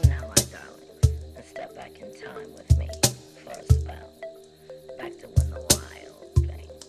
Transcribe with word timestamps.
Come 0.00 0.10
now, 0.10 0.28
my 0.28 0.34
darlings, 0.52 1.34
and 1.34 1.44
step 1.44 1.74
back 1.74 1.90
in 2.00 2.08
time 2.22 2.52
with 2.54 2.78
me 2.78 2.88
for 3.42 3.50
a 3.50 3.64
spell. 3.64 4.12
Back 4.96 5.18
to 5.18 5.26
when 5.26 5.50
the 5.50 5.60
wild 5.70 6.34
things, 6.36 6.86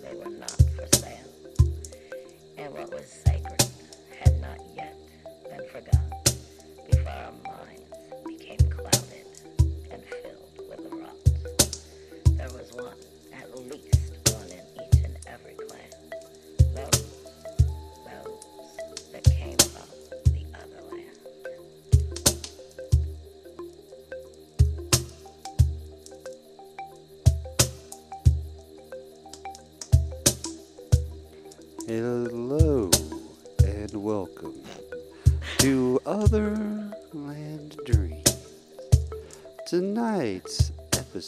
they 0.00 0.14
were 0.14 0.30
not 0.30 0.62
for 0.76 0.86
sale. 0.98 1.32
And 2.56 2.72
what 2.72 2.92
was 2.92 3.06
sacred 3.06 3.64
had 4.20 4.40
not 4.40 4.58
yet 4.76 4.96
been 5.50 5.66
forgotten 5.68 6.38
before 6.88 7.10
our 7.10 7.32
minds 7.42 7.90
became 8.24 8.58
clouded 8.70 9.26
and 9.90 10.04
filled 10.04 10.68
with 10.68 10.88
the 10.88 10.96
rot. 10.96 11.16
There 12.36 12.50
was 12.50 12.72
one, 12.72 12.94
at 13.32 13.50
least 13.68 14.12
one 14.32 14.46
in 14.46 14.64
each 14.80 15.04
and 15.04 15.16
every 15.26 15.54
clan. 15.54 15.73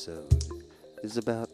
Episode 0.06 0.62
is 1.02 1.16
about 1.16 1.50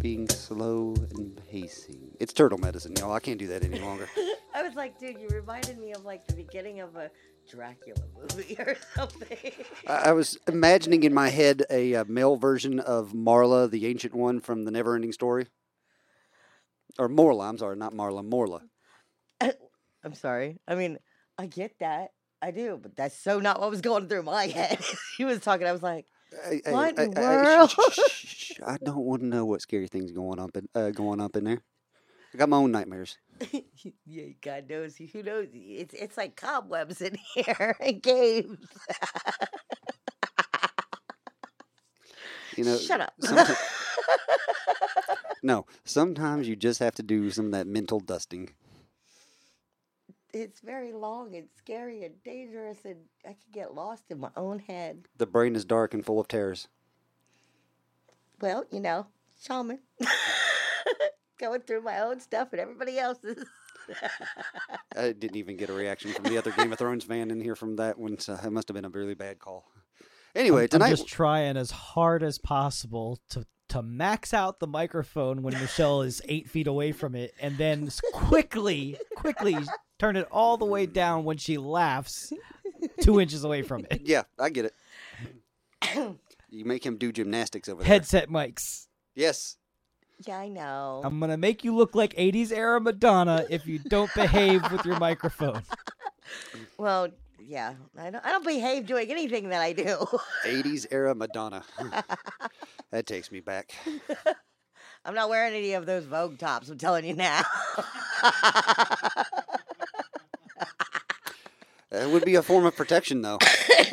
being 0.00 0.28
slow 0.28 0.94
and 1.14 1.40
pacing. 1.50 2.10
It's 2.20 2.32
turtle 2.32 2.58
medicine, 2.58 2.94
y'all. 2.98 3.12
I 3.12 3.20
can't 3.20 3.38
do 3.38 3.46
that 3.48 3.64
any 3.64 3.78
longer. 3.80 4.08
I 4.54 4.62
was 4.62 4.74
like, 4.74 4.98
dude, 4.98 5.18
you 5.18 5.28
reminded 5.28 5.78
me 5.78 5.92
of 5.92 6.04
like 6.04 6.26
the 6.26 6.34
beginning 6.34 6.80
of 6.80 6.96
a 6.96 7.10
Dracula 7.50 8.02
movie 8.14 8.56
or 8.58 8.76
something. 8.94 9.52
I 9.86 10.10
I 10.10 10.12
was 10.12 10.38
imagining 10.46 11.04
in 11.04 11.14
my 11.14 11.30
head 11.30 11.64
a 11.70 11.94
uh, 11.94 12.04
male 12.06 12.36
version 12.36 12.78
of 12.78 13.12
Marla, 13.12 13.70
the 13.70 13.86
ancient 13.86 14.14
one 14.14 14.40
from 14.40 14.64
the 14.64 14.70
Neverending 14.70 15.14
Story. 15.14 15.46
Or 16.98 17.08
Morla, 17.08 17.48
I'm 17.48 17.58
sorry, 17.58 17.76
not 17.76 17.94
Marla, 17.94 18.28
Morla. 18.28 18.60
I'm 20.04 20.14
sorry. 20.14 20.58
I 20.68 20.74
mean, 20.74 20.98
I 21.38 21.46
get 21.46 21.78
that. 21.80 22.10
I 22.42 22.50
do, 22.50 22.78
but 22.80 22.94
that's 22.96 23.18
so 23.18 23.40
not 23.40 23.60
what 23.60 23.70
was 23.70 23.80
going 23.80 24.08
through 24.08 24.24
my 24.24 24.46
head. 24.48 24.78
he 25.16 25.24
was 25.24 25.40
talking. 25.40 25.66
I 25.66 25.72
was 25.72 25.82
like, 25.82 26.06
I, 26.46 26.60
I- 26.66 26.70
What 26.70 26.96
the 26.96 27.10
world? 27.10 27.70
shh, 27.70 27.70
shh, 27.70 27.92
shh, 27.92 28.26
shh, 28.26 28.36
shh. 28.56 28.60
I 28.66 28.76
don't 28.82 29.04
want 29.04 29.22
to 29.22 29.26
know 29.26 29.44
what 29.44 29.60
scary 29.62 29.88
things 29.88 30.12
going 30.12 30.38
up 30.40 30.56
in 30.56 30.68
uh, 30.74 30.90
going 30.90 31.20
up 31.20 31.36
in 31.36 31.44
there. 31.44 31.60
I 32.34 32.38
got 32.38 32.48
my 32.48 32.56
own 32.56 32.72
nightmares. 32.72 33.16
yeah, 34.06 34.28
God 34.42 34.68
knows. 34.68 34.96
Who 34.96 35.22
knows? 35.22 35.48
It's 35.52 35.94
it's 35.94 36.16
like 36.16 36.36
cobwebs 36.36 37.00
in 37.02 37.16
here 37.34 37.76
and 37.80 38.02
caves. 38.02 38.56
You 42.56 42.64
know, 42.64 42.78
Shut 42.78 43.00
up. 43.00 43.14
no, 45.42 45.66
sometimes 45.84 46.48
you 46.48 46.56
just 46.56 46.80
have 46.80 46.94
to 46.96 47.02
do 47.02 47.30
some 47.30 47.46
of 47.46 47.52
that 47.52 47.66
mental 47.66 48.00
dusting. 48.00 48.50
It's 50.34 50.60
very 50.60 50.92
long 50.92 51.34
and 51.36 51.48
scary 51.56 52.04
and 52.04 52.14
dangerous, 52.24 52.84
and 52.84 52.96
I 53.24 53.28
could 53.30 53.52
get 53.52 53.74
lost 53.74 54.04
in 54.10 54.18
my 54.18 54.30
own 54.36 54.58
head. 54.58 55.06
The 55.16 55.26
brain 55.26 55.54
is 55.56 55.64
dark 55.64 55.94
and 55.94 56.04
full 56.04 56.18
of 56.20 56.28
terrors. 56.28 56.68
Well, 58.40 58.64
you 58.70 58.80
know, 58.80 59.06
shaman. 59.40 59.78
Going 61.38 61.60
through 61.62 61.82
my 61.82 62.00
own 62.00 62.20
stuff 62.20 62.48
and 62.52 62.60
everybody 62.60 62.98
else's. 62.98 63.44
I 64.96 65.12
didn't 65.12 65.36
even 65.36 65.56
get 65.56 65.68
a 65.70 65.72
reaction 65.72 66.12
from 66.12 66.24
the 66.24 66.38
other 66.38 66.50
Game 66.52 66.72
of 66.72 66.78
Thrones 66.78 67.04
fan 67.04 67.30
in 67.30 67.40
here 67.40 67.56
from 67.56 67.76
that 67.76 67.98
one, 67.98 68.18
so 68.18 68.34
it 68.42 68.50
must 68.50 68.68
have 68.68 68.74
been 68.74 68.84
a 68.84 68.88
really 68.90 69.14
bad 69.14 69.38
call. 69.38 69.64
Anyway, 70.34 70.62
I'm- 70.62 70.68
tonight 70.68 70.86
I'm 70.86 70.96
just 70.96 71.06
trying 71.06 71.56
as 71.56 71.70
hard 71.70 72.22
as 72.22 72.38
possible 72.38 73.20
to 73.30 73.46
to 73.70 73.82
max 73.82 74.34
out 74.34 74.60
the 74.60 74.66
microphone 74.66 75.42
when 75.42 75.54
Michelle 75.54 76.02
is 76.02 76.20
eight 76.26 76.48
feet 76.50 76.66
away 76.66 76.92
from 76.92 77.14
it, 77.14 77.32
and 77.40 77.56
then 77.56 77.90
quickly, 78.12 78.96
quickly 79.16 79.56
turn 79.98 80.16
it 80.16 80.26
all 80.30 80.56
the 80.56 80.64
way 80.64 80.86
down 80.86 81.24
when 81.24 81.36
she 81.36 81.56
laughs, 81.58 82.32
two 83.00 83.20
inches 83.20 83.44
away 83.44 83.62
from 83.62 83.86
it. 83.90 84.02
yeah, 84.04 84.22
I 84.38 84.50
get 84.50 84.66
it. 84.66 86.16
You 86.50 86.64
make 86.64 86.84
him 86.86 86.96
do 86.96 87.12
gymnastics 87.12 87.68
over 87.68 87.82
there. 87.82 87.88
Headset 87.88 88.28
mics. 88.28 88.86
Yes. 89.14 89.56
Yeah, 90.26 90.38
I 90.38 90.48
know. 90.48 91.02
I'm 91.04 91.18
gonna 91.18 91.36
make 91.36 91.64
you 91.64 91.74
look 91.74 91.94
like 91.94 92.14
'80s 92.14 92.52
era 92.52 92.80
Madonna 92.80 93.44
if 93.50 93.66
you 93.66 93.80
don't 93.80 94.12
behave 94.14 94.62
with 94.70 94.84
your 94.86 94.98
microphone. 94.98 95.62
well, 96.78 97.08
yeah, 97.40 97.74
I 97.98 98.10
don't. 98.10 98.24
I 98.24 98.30
don't 98.30 98.46
behave 98.46 98.86
doing 98.86 99.10
anything 99.10 99.48
that 99.48 99.60
I 99.60 99.72
do. 99.72 100.06
80s 100.46 100.86
era 100.90 101.14
Madonna. 101.14 101.64
that 102.90 103.06
takes 103.06 103.32
me 103.32 103.40
back. 103.40 103.74
I'm 105.04 105.14
not 105.14 105.28
wearing 105.28 105.54
any 105.54 105.72
of 105.74 105.84
those 105.84 106.04
Vogue 106.04 106.38
tops. 106.38 106.70
I'm 106.70 106.78
telling 106.78 107.04
you 107.04 107.14
now. 107.14 107.42
It 111.92 112.10
would 112.10 112.24
be 112.24 112.34
a 112.34 112.42
form 112.42 112.66
of 112.66 112.74
protection, 112.74 113.22
though, 113.22 113.38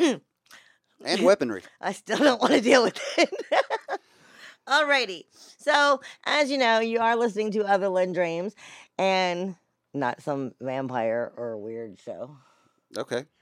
and 1.04 1.22
weaponry. 1.22 1.62
I 1.80 1.92
still 1.92 2.18
don't 2.18 2.40
want 2.40 2.52
to 2.52 2.60
deal 2.60 2.82
with 2.82 3.00
it. 3.16 3.30
Alrighty. 4.68 5.22
So, 5.58 6.00
as 6.24 6.50
you 6.50 6.58
know, 6.58 6.80
you 6.80 6.98
are 6.98 7.14
listening 7.14 7.52
to 7.52 7.60
Otherland 7.60 8.14
Dreams 8.14 8.56
and 8.98 9.54
not 9.94 10.20
some 10.20 10.52
vampire 10.60 11.32
or 11.36 11.56
weird 11.58 12.00
show. 12.00 12.36
Okay. 12.96 13.24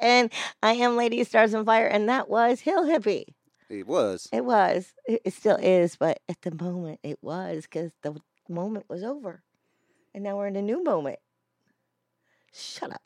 And 0.00 0.32
I 0.62 0.72
am 0.72 0.96
Lady 0.96 1.22
Stars 1.24 1.52
and 1.52 1.66
Fire, 1.66 1.86
and 1.86 2.08
that 2.08 2.30
was 2.30 2.60
Hill 2.60 2.84
Hippie. 2.86 3.26
It 3.68 3.86
was. 3.86 4.26
It 4.32 4.44
was. 4.44 4.94
It, 5.06 5.20
it 5.26 5.34
still 5.34 5.56
is, 5.56 5.94
but 5.94 6.20
at 6.28 6.40
the 6.40 6.54
moment 6.54 7.00
it 7.02 7.18
was 7.20 7.64
because 7.64 7.92
the 8.02 8.16
moment 8.48 8.86
was 8.88 9.04
over. 9.04 9.42
And 10.14 10.24
now 10.24 10.38
we're 10.38 10.46
in 10.46 10.56
a 10.56 10.62
new 10.62 10.82
moment. 10.82 11.18
Shut 12.58 12.92
up. 12.92 13.02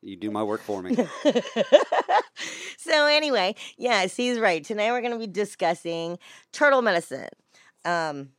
You 0.00 0.16
do 0.16 0.30
my 0.30 0.42
work 0.42 0.60
for 0.62 0.82
me. 0.82 0.96
so 2.76 3.06
anyway, 3.06 3.54
yes, 3.76 4.16
he's 4.16 4.38
right. 4.40 4.64
Tonight 4.64 4.90
we're 4.90 5.00
going 5.00 5.12
to 5.12 5.18
be 5.18 5.28
discussing 5.28 6.18
turtle 6.50 6.82
medicine. 6.82 7.28
Um, 7.84 8.30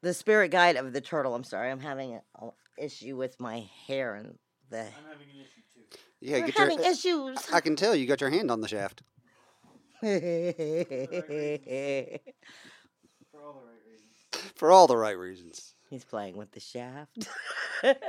the 0.00 0.14
spirit 0.14 0.50
guide 0.50 0.76
of 0.76 0.92
the 0.92 1.00
turtle. 1.00 1.34
I'm 1.34 1.42
sorry, 1.44 1.70
I'm 1.70 1.80
having 1.80 2.20
an 2.40 2.52
issue 2.78 3.16
with 3.16 3.40
my 3.40 3.68
hair 3.86 4.14
and 4.14 4.38
the. 4.70 4.78
I'm 4.78 4.86
having 5.10 5.28
an 5.28 5.40
issue 5.40 5.62
too. 5.74 5.80
Yeah, 6.20 6.38
we're 6.38 6.46
get 6.46 6.58
your. 6.58 6.70
having 6.70 6.84
issues. 6.84 7.38
I 7.52 7.60
can 7.60 7.74
tell 7.74 7.96
you 7.96 8.06
got 8.06 8.20
your 8.20 8.30
hand 8.30 8.50
on 8.50 8.60
the 8.60 8.68
shaft. 8.68 9.02
For 10.00 10.08
all 13.42 13.54
the 13.54 13.66
right 13.66 13.82
reasons. 13.88 14.52
For 14.54 14.70
all 14.70 14.86
the 14.86 14.96
right 14.96 15.18
reasons. 15.18 15.74
He's 15.90 16.04
playing 16.04 16.36
with 16.36 16.52
the 16.52 16.60
shaft. 16.60 17.28
There 17.82 17.94
you 17.94 18.00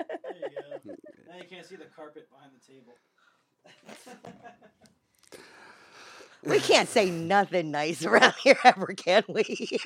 go. 0.85 0.91
Now 1.29 1.37
you 1.37 1.45
can't 1.49 1.65
see 1.65 1.77
the 1.77 1.85
carpet 1.85 2.27
behind 2.29 2.51
the 2.53 2.73
table. 2.73 2.91
we 6.43 6.59
can't 6.59 6.89
say 6.89 7.09
nothing 7.09 7.71
nice 7.71 8.03
around 8.05 8.33
here 8.43 8.57
ever, 8.65 8.87
can 8.87 9.23
we? 9.29 9.45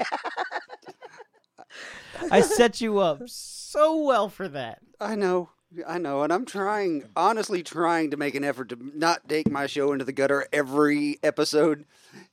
I 2.32 2.42
set 2.42 2.82
you 2.82 2.98
up 2.98 3.22
so 3.28 4.04
well 4.04 4.28
for 4.28 4.48
that. 4.48 4.80
I 5.00 5.16
know. 5.16 5.50
I 5.88 5.98
know. 5.98 6.24
And 6.24 6.34
I'm 6.34 6.46
trying, 6.46 7.04
honestly, 7.16 7.62
trying 7.62 8.12
to 8.12 8.18
make 8.18 8.34
an 8.34 8.44
effort 8.44 8.70
to 8.70 8.78
not 8.96 9.28
take 9.28 9.52
my 9.52 9.68
show 9.68 9.92
into 9.92 10.06
the 10.06 10.14
gutter 10.14 10.48
every 10.52 11.20
episode. 11.22 11.86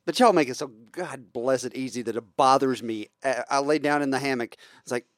But 0.05 0.19
y'all 0.19 0.33
make 0.33 0.49
it 0.49 0.57
so 0.57 0.71
God 0.91 1.33
bless 1.33 1.63
it 1.63 1.75
easy 1.75 2.01
that 2.03 2.15
it 2.15 2.37
bothers 2.37 2.81
me. 2.81 3.09
I, 3.23 3.43
I 3.49 3.59
lay 3.59 3.79
down 3.79 4.01
in 4.01 4.11
the 4.11 4.19
hammock. 4.19 4.55
It's 4.81 4.91
like, 4.91 5.05
"Oh, 5.05 5.12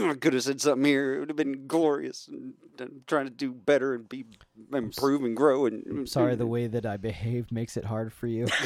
I 0.00 0.14
could 0.14 0.34
have 0.34 0.42
said 0.42 0.60
something 0.60 0.84
here. 0.84 1.14
It 1.14 1.18
would 1.20 1.28
have 1.30 1.36
been 1.36 1.66
glorious. 1.66 2.28
And 2.28 2.54
I'm 2.78 3.02
trying 3.06 3.26
to 3.26 3.30
do 3.30 3.52
better 3.52 3.94
and 3.94 4.08
be 4.08 4.24
improve 4.72 5.24
and 5.24 5.36
grow. 5.36 5.66
And 5.66 5.84
I'm 5.86 6.06
sorry, 6.06 6.36
the 6.36 6.46
way 6.46 6.66
that 6.66 6.86
I 6.86 6.96
behaved 6.96 7.52
makes 7.52 7.76
it 7.76 7.84
hard 7.84 8.12
for 8.12 8.26
you. 8.26 8.46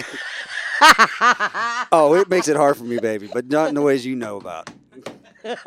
Oh, 1.92 2.14
it 2.14 2.28
makes 2.28 2.48
it 2.48 2.56
hard 2.56 2.76
for 2.76 2.84
me, 2.84 2.98
baby, 2.98 3.28
but 3.32 3.46
not 3.46 3.68
in 3.68 3.74
the 3.74 3.80
ways 3.80 4.04
you 4.04 4.16
know 4.16 4.36
about. 4.36 4.68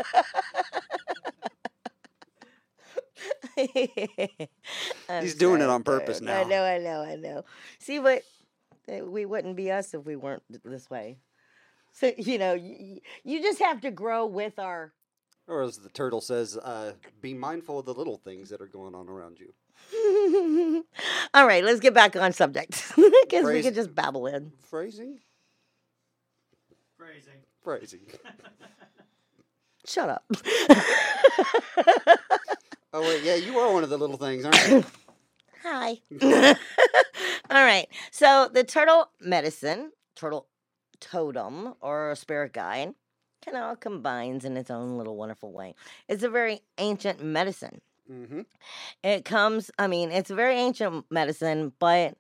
He's 5.22 5.36
doing 5.36 5.62
it 5.62 5.70
on 5.70 5.84
purpose 5.84 6.22
now. 6.22 6.42
I 6.42 6.44
know, 6.44 6.64
I 6.64 6.78
know, 6.78 7.02
I 7.02 7.16
know. 7.16 7.46
See, 7.80 8.00
but 8.00 8.24
uh, 8.92 9.06
we 9.06 9.26
wouldn't 9.26 9.56
be 9.56 9.72
us 9.72 9.94
if 9.94 10.06
we 10.06 10.16
weren't 10.16 10.44
this 10.64 10.90
way. 10.90 11.18
So 11.92 12.12
you 12.18 12.38
know, 12.38 12.54
you, 12.54 13.00
you 13.24 13.42
just 13.42 13.60
have 13.60 13.82
to 13.82 13.92
grow 13.92 14.26
with 14.26 14.60
our. 14.60 14.94
Or 15.48 15.64
as 15.64 15.78
the 15.78 15.90
turtle 15.90 16.20
says, 16.22 16.58
uh, 16.58 16.94
be 17.22 17.34
mindful 17.34 17.80
of 17.80 17.86
the 17.86 17.94
little 17.94 18.18
things 18.18 18.50
that 18.50 18.60
are 18.62 18.68
going 18.68 18.94
on 18.94 19.08
around 19.08 19.40
you. 19.40 19.54
All 21.34 21.48
right, 21.48 21.64
let's 21.64 21.80
get 21.80 21.94
back 21.94 22.16
on 22.16 22.34
subject 22.34 22.84
because 22.96 23.46
we 23.46 23.52
Phrase- 23.52 23.66
could 23.66 23.76
just 23.76 23.96
babble 23.96 24.28
in. 24.28 24.52
Phrasing? 24.70 25.20
Phrasing. 26.98 27.40
Phrasing. 27.64 28.02
Shut 29.86 30.10
up. 30.10 30.26
Oh, 32.94 33.02
wait, 33.02 33.24
yeah, 33.24 33.36
you 33.36 33.58
are 33.60 33.72
one 33.72 33.84
of 33.84 33.90
the 33.90 33.98
little 33.98 34.18
things, 34.18 34.44
aren't 34.44 34.68
you? 34.70 34.84
Hi. 35.64 35.98
All 37.50 37.64
right. 37.64 37.88
So 38.12 38.50
the 38.52 38.64
turtle 38.64 39.10
medicine, 39.22 39.92
turtle 40.16 40.48
totem, 41.00 41.74
or 41.82 42.16
spirit 42.16 42.54
guide, 42.54 42.96
kind 43.44 43.58
of 43.58 43.64
all 43.64 43.76
combines 43.76 44.46
in 44.46 44.58
its 44.58 44.70
own 44.70 44.98
little 44.98 45.16
wonderful 45.16 45.52
way. 45.52 45.76
It's 46.08 46.24
a 46.24 46.30
very 46.30 46.62
ancient 46.78 47.24
medicine. 47.24 47.82
Mm-hmm. 48.12 48.42
It 49.04 49.26
comes, 49.26 49.70
I 49.78 49.88
mean, 49.88 50.12
it's 50.12 50.30
a 50.30 50.36
very 50.36 50.56
ancient 50.56 51.06
medicine, 51.10 51.74
but 51.80 52.18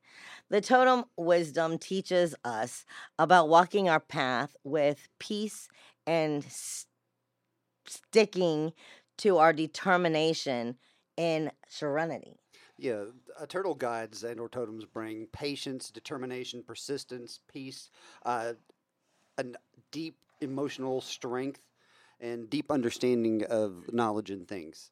the 0.49 0.61
totem 0.61 1.05
wisdom 1.17 1.77
teaches 1.77 2.35
us 2.43 2.85
about 3.17 3.49
walking 3.49 3.89
our 3.89 3.99
path 3.99 4.55
with 4.63 5.07
peace 5.19 5.67
and 6.05 6.45
s- 6.45 6.85
sticking 7.87 8.73
to 9.17 9.37
our 9.37 9.53
determination 9.53 10.77
in 11.15 11.51
serenity. 11.67 12.37
Yeah, 12.77 13.05
a 13.39 13.47
turtle 13.47 13.73
guides 13.73 14.23
and 14.23 14.39
or 14.39 14.49
totems 14.49 14.85
bring 14.85 15.27
patience, 15.33 15.89
determination, 15.89 16.63
persistence, 16.65 17.39
peace, 17.51 17.89
uh, 18.23 18.53
a 19.39 19.45
deep 19.91 20.17
emotional 20.41 21.01
strength, 21.01 21.61
and 22.19 22.49
deep 22.49 22.71
understanding 22.71 23.43
of 23.49 23.91
knowledge 23.93 24.29
and 24.31 24.47
things. 24.47 24.91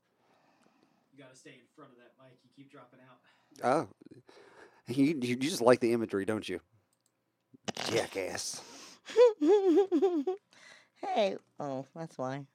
You 1.14 1.24
gotta 1.24 1.36
stay 1.36 1.52
in 1.52 1.66
front 1.76 1.92
of 1.92 1.98
that 1.98 2.12
mic. 2.22 2.38
You 2.44 2.50
keep 2.56 2.72
dropping 2.72 3.00
out. 3.00 3.18
Oh, 3.64 3.88
you, 4.88 5.18
you 5.22 5.36
just 5.36 5.62
like 5.62 5.80
the 5.80 5.94
imagery, 5.94 6.26
don't 6.26 6.48
you? 6.48 6.60
Jackass. 7.90 8.62
hey, 11.02 11.38
oh, 11.60 11.86
that's 11.96 12.18
why. 12.18 12.46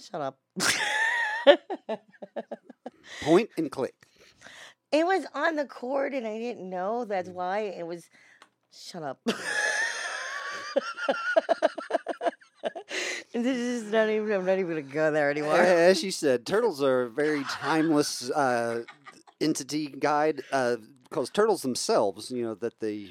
Shut 0.00 0.20
up. 0.20 0.38
Point 3.22 3.50
and 3.56 3.70
click. 3.70 3.94
It 4.92 5.04
was 5.04 5.26
on 5.34 5.56
the 5.56 5.64
cord 5.66 6.14
and 6.14 6.26
I 6.26 6.38
didn't 6.38 6.68
know. 6.68 7.04
That's 7.04 7.28
mm. 7.28 7.34
why 7.34 7.60
it 7.60 7.86
was. 7.86 8.08
Shut 8.72 9.02
up. 9.02 9.20
this 13.32 13.56
is 13.56 13.92
not 13.92 14.08
even. 14.08 14.32
I'm 14.32 14.44
not 14.44 14.58
even 14.58 14.68
gonna 14.70 14.82
go 14.82 15.10
there 15.10 15.30
anymore. 15.30 15.56
As 15.56 15.98
she 16.00 16.10
said, 16.10 16.46
turtles 16.46 16.82
are 16.82 17.02
a 17.02 17.10
very 17.10 17.42
timeless 17.44 18.30
uh, 18.30 18.84
entity 19.40 19.88
guide 19.88 20.42
because 21.08 21.30
turtles 21.30 21.62
themselves, 21.62 22.30
you 22.30 22.42
know, 22.42 22.54
that 22.54 22.80
the 22.80 23.10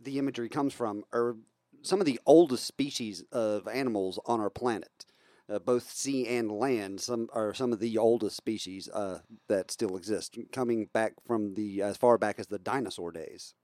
the 0.00 0.18
imagery 0.18 0.48
comes 0.48 0.74
from, 0.74 1.04
are 1.12 1.36
some 1.82 2.00
of 2.00 2.06
the 2.06 2.20
oldest 2.26 2.66
species 2.66 3.24
of 3.32 3.68
animals 3.68 4.18
on 4.26 4.40
our 4.40 4.50
planet. 4.50 5.06
Uh, 5.50 5.58
both 5.58 5.90
sea 5.90 6.26
and 6.28 6.50
land, 6.50 7.00
some 7.00 7.28
are 7.34 7.52
some 7.52 7.72
of 7.72 7.80
the 7.80 7.98
oldest 7.98 8.36
species 8.36 8.88
uh, 8.88 9.18
that 9.48 9.70
still 9.70 9.96
exist, 9.96 10.38
coming 10.52 10.88
back 10.94 11.14
from 11.26 11.54
the 11.54 11.82
as 11.82 11.96
far 11.96 12.16
back 12.16 12.38
as 12.38 12.46
the 12.46 12.58
dinosaur 12.58 13.10
days. 13.10 13.54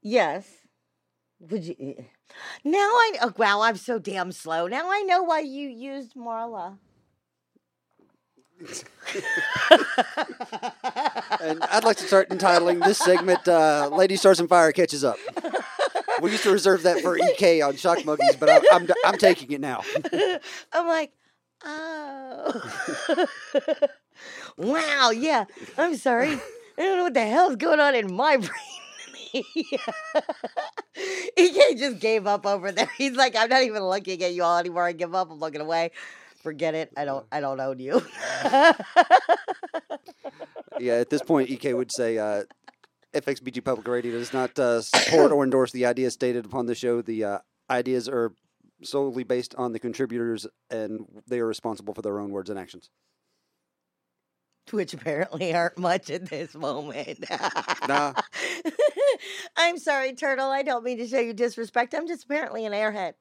Yes. 0.00 0.67
Would 1.40 1.64
you? 1.64 1.76
eh, 1.80 2.02
Now 2.64 2.78
I. 2.78 3.12
Oh, 3.22 3.32
wow, 3.36 3.62
I'm 3.62 3.76
so 3.76 3.98
damn 3.98 4.32
slow. 4.32 4.66
Now 4.66 4.90
I 4.90 5.02
know 5.02 5.22
why 5.22 5.40
you 5.40 5.68
used 5.68 6.14
Marla. 6.14 6.78
And 11.40 11.62
I'd 11.64 11.84
like 11.84 11.96
to 11.98 12.06
start 12.06 12.28
entitling 12.30 12.80
this 12.80 12.98
segment 12.98 13.46
uh, 13.46 13.88
"Lady 13.92 14.16
Stars 14.16 14.40
and 14.40 14.48
Fire 14.48 14.72
Catches 14.72 15.04
Up." 15.04 15.16
We 16.20 16.32
used 16.32 16.42
to 16.42 16.50
reserve 16.50 16.82
that 16.82 17.00
for 17.00 17.16
EK 17.16 17.60
on 17.62 17.76
Shock 17.76 18.04
Monkeys, 18.04 18.34
but 18.36 18.48
I, 18.50 18.60
I'm 18.72 18.88
I'm 19.04 19.16
taking 19.18 19.52
it 19.52 19.60
now. 19.60 19.82
I'm 20.72 20.88
like, 20.88 21.12
oh. 21.64 22.60
wow, 24.58 25.10
yeah. 25.10 25.44
I'm 25.76 25.94
sorry. 25.96 26.32
I 26.32 26.82
don't 26.82 26.96
know 26.98 27.04
what 27.04 27.14
the 27.14 27.26
hell's 27.26 27.56
going 27.56 27.78
on 27.80 27.94
in 27.94 28.12
my 28.12 28.36
brain. 29.32 29.44
he 31.36 31.74
just 31.76 32.00
gave 32.00 32.26
up 32.26 32.46
over 32.46 32.72
there. 32.72 32.90
He's 32.96 33.16
like, 33.16 33.36
I'm 33.36 33.48
not 33.48 33.62
even 33.62 33.84
looking 33.84 34.22
at 34.22 34.32
you 34.32 34.42
all 34.42 34.58
anymore. 34.58 34.84
I 34.84 34.92
give 34.92 35.14
up. 35.14 35.30
I'm 35.30 35.38
looking 35.38 35.60
away. 35.60 35.92
Forget 36.42 36.74
it. 36.74 36.92
I 36.96 37.04
don't. 37.04 37.26
I 37.32 37.40
don't 37.40 37.60
own 37.60 37.78
you. 37.78 38.02
Yeah, 40.80 40.94
at 40.94 41.10
this 41.10 41.22
point, 41.22 41.50
EK 41.50 41.74
would 41.74 41.92
say 41.92 42.18
uh, 42.18 42.44
FXBG 43.14 43.64
Public 43.64 43.86
Radio 43.88 44.12
does 44.12 44.32
not 44.32 44.58
uh, 44.58 44.80
support 44.80 45.32
or 45.32 45.44
endorse 45.44 45.72
the 45.72 45.86
ideas 45.86 46.14
stated 46.14 46.44
upon 46.44 46.66
the 46.66 46.74
show. 46.74 47.02
The 47.02 47.24
uh, 47.24 47.38
ideas 47.70 48.08
are 48.08 48.32
solely 48.82 49.24
based 49.24 49.54
on 49.56 49.72
the 49.72 49.78
contributors, 49.78 50.46
and 50.70 51.06
they 51.26 51.40
are 51.40 51.46
responsible 51.46 51.94
for 51.94 52.02
their 52.02 52.20
own 52.20 52.30
words 52.30 52.50
and 52.50 52.58
actions. 52.58 52.90
Which 54.70 54.92
apparently 54.92 55.54
aren't 55.54 55.78
much 55.78 56.10
at 56.10 56.26
this 56.28 56.54
moment. 56.54 57.24
Nah. 57.88 58.12
I'm 59.56 59.78
sorry, 59.78 60.12
Turtle. 60.12 60.50
I 60.50 60.62
don't 60.62 60.84
mean 60.84 60.98
to 60.98 61.06
show 61.06 61.20
you 61.20 61.32
disrespect. 61.32 61.94
I'm 61.94 62.06
just 62.06 62.24
apparently 62.24 62.64
an 62.64 62.72
airhead. 62.72 63.14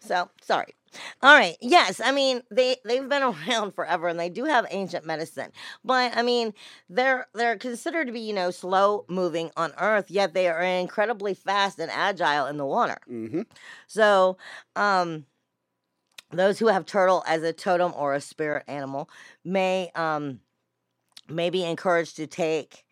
So 0.00 0.30
sorry. 0.42 0.74
All 1.22 1.34
right. 1.34 1.56
Yes, 1.60 2.00
I 2.02 2.10
mean 2.10 2.42
they 2.50 2.76
they've 2.84 3.08
been 3.08 3.22
around 3.48 3.72
forever 3.74 4.08
and 4.08 4.18
they 4.18 4.28
do 4.28 4.44
have 4.44 4.66
ancient 4.70 5.06
medicine. 5.06 5.52
But 5.84 6.16
I 6.16 6.22
mean 6.22 6.54
they're 6.88 7.26
they're 7.34 7.58
considered 7.58 8.06
to 8.06 8.12
be, 8.12 8.20
you 8.20 8.32
know, 8.32 8.50
slow 8.50 9.04
moving 9.08 9.50
on 9.56 9.72
earth, 9.78 10.10
yet 10.10 10.34
they 10.34 10.48
are 10.48 10.62
incredibly 10.62 11.34
fast 11.34 11.78
and 11.78 11.90
agile 11.90 12.46
in 12.46 12.56
the 12.56 12.66
water. 12.66 12.98
Mm-hmm. 13.10 13.42
So, 13.86 14.36
um, 14.76 15.26
those 16.32 16.58
who 16.58 16.68
have 16.68 16.86
turtle 16.86 17.24
as 17.26 17.42
a 17.42 17.52
totem 17.52 17.92
or 17.96 18.14
a 18.14 18.20
spirit 18.20 18.64
animal 18.68 19.10
may 19.44 19.90
um, 19.94 20.40
may 21.28 21.50
be 21.50 21.64
encouraged 21.64 22.16
to 22.16 22.26
take 22.26 22.84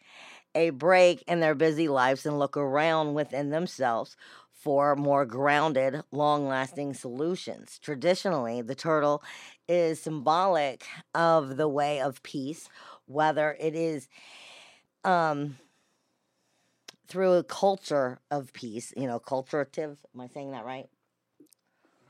a 0.54 0.70
break 0.70 1.22
in 1.26 1.40
their 1.40 1.54
busy 1.54 1.88
lives 1.88 2.26
and 2.26 2.38
look 2.38 2.56
around 2.56 3.14
within 3.14 3.50
themselves 3.50 4.16
for 4.52 4.96
more 4.96 5.24
grounded, 5.24 6.02
long 6.10 6.48
lasting 6.48 6.92
solutions. 6.92 7.78
Traditionally, 7.80 8.60
the 8.60 8.74
turtle 8.74 9.22
is 9.68 10.00
symbolic 10.00 10.84
of 11.14 11.56
the 11.56 11.68
way 11.68 12.00
of 12.00 12.22
peace, 12.22 12.68
whether 13.06 13.56
it 13.60 13.74
is 13.74 14.08
um, 15.04 15.56
through 17.06 17.34
a 17.34 17.44
culture 17.44 18.18
of 18.30 18.52
peace, 18.52 18.92
you 18.96 19.06
know, 19.06 19.20
culturative. 19.20 19.98
Am 20.14 20.20
I 20.20 20.26
saying 20.26 20.50
that 20.50 20.64
right? 20.64 20.88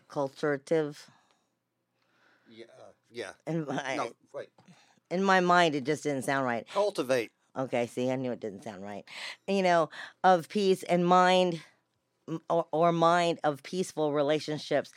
Culturative. 0.09 0.97
Yeah. 2.49 2.64
yeah. 3.11 3.30
In 3.47 3.66
my, 3.66 3.97
No, 3.97 4.12
wait. 4.33 4.49
in 5.11 5.23
my 5.23 5.40
mind, 5.40 5.75
it 5.75 5.85
just 5.85 6.02
didn't 6.02 6.23
sound 6.23 6.47
right. 6.47 6.66
Cultivate. 6.73 7.30
Okay, 7.58 7.86
see, 7.86 8.10
I 8.10 8.16
knew 8.16 8.30
it 8.30 8.40
didn't 8.40 8.62
sound 8.62 8.84
right. 8.84 9.04
You 9.48 9.62
know, 9.62 9.90
of 10.22 10.48
peace 10.48 10.84
and 10.84 11.04
mind, 11.04 11.60
or, 12.48 12.66
or 12.70 12.92
mind 12.92 13.40
of 13.42 13.62
peaceful 13.64 14.12
relationships 14.12 14.92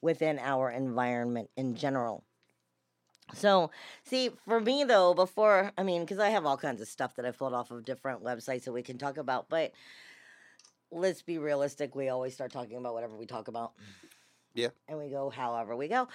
within 0.00 0.38
our 0.38 0.70
environment 0.70 1.50
in 1.56 1.74
general. 1.74 2.24
So, 3.34 3.70
see, 4.04 4.30
for 4.46 4.60
me 4.60 4.84
though, 4.84 5.12
before, 5.12 5.72
I 5.76 5.82
mean, 5.82 6.02
because 6.02 6.18
I 6.18 6.30
have 6.30 6.46
all 6.46 6.56
kinds 6.56 6.80
of 6.80 6.88
stuff 6.88 7.16
that 7.16 7.26
I 7.26 7.32
pulled 7.32 7.54
off 7.54 7.70
of 7.70 7.84
different 7.84 8.22
websites 8.22 8.64
that 8.64 8.72
we 8.72 8.82
can 8.82 8.98
talk 8.98 9.18
about, 9.18 9.48
but 9.48 9.72
let's 10.92 11.22
be 11.22 11.38
realistic. 11.38 11.94
We 11.94 12.08
always 12.08 12.34
start 12.34 12.52
talking 12.52 12.76
about 12.76 12.94
whatever 12.94 13.16
we 13.16 13.26
talk 13.26 13.48
about. 13.48 13.72
Yeah. 14.54 14.68
And 14.88 14.98
we 14.98 15.10
go 15.10 15.28
however 15.28 15.76
we 15.76 15.88
go. 15.88 16.08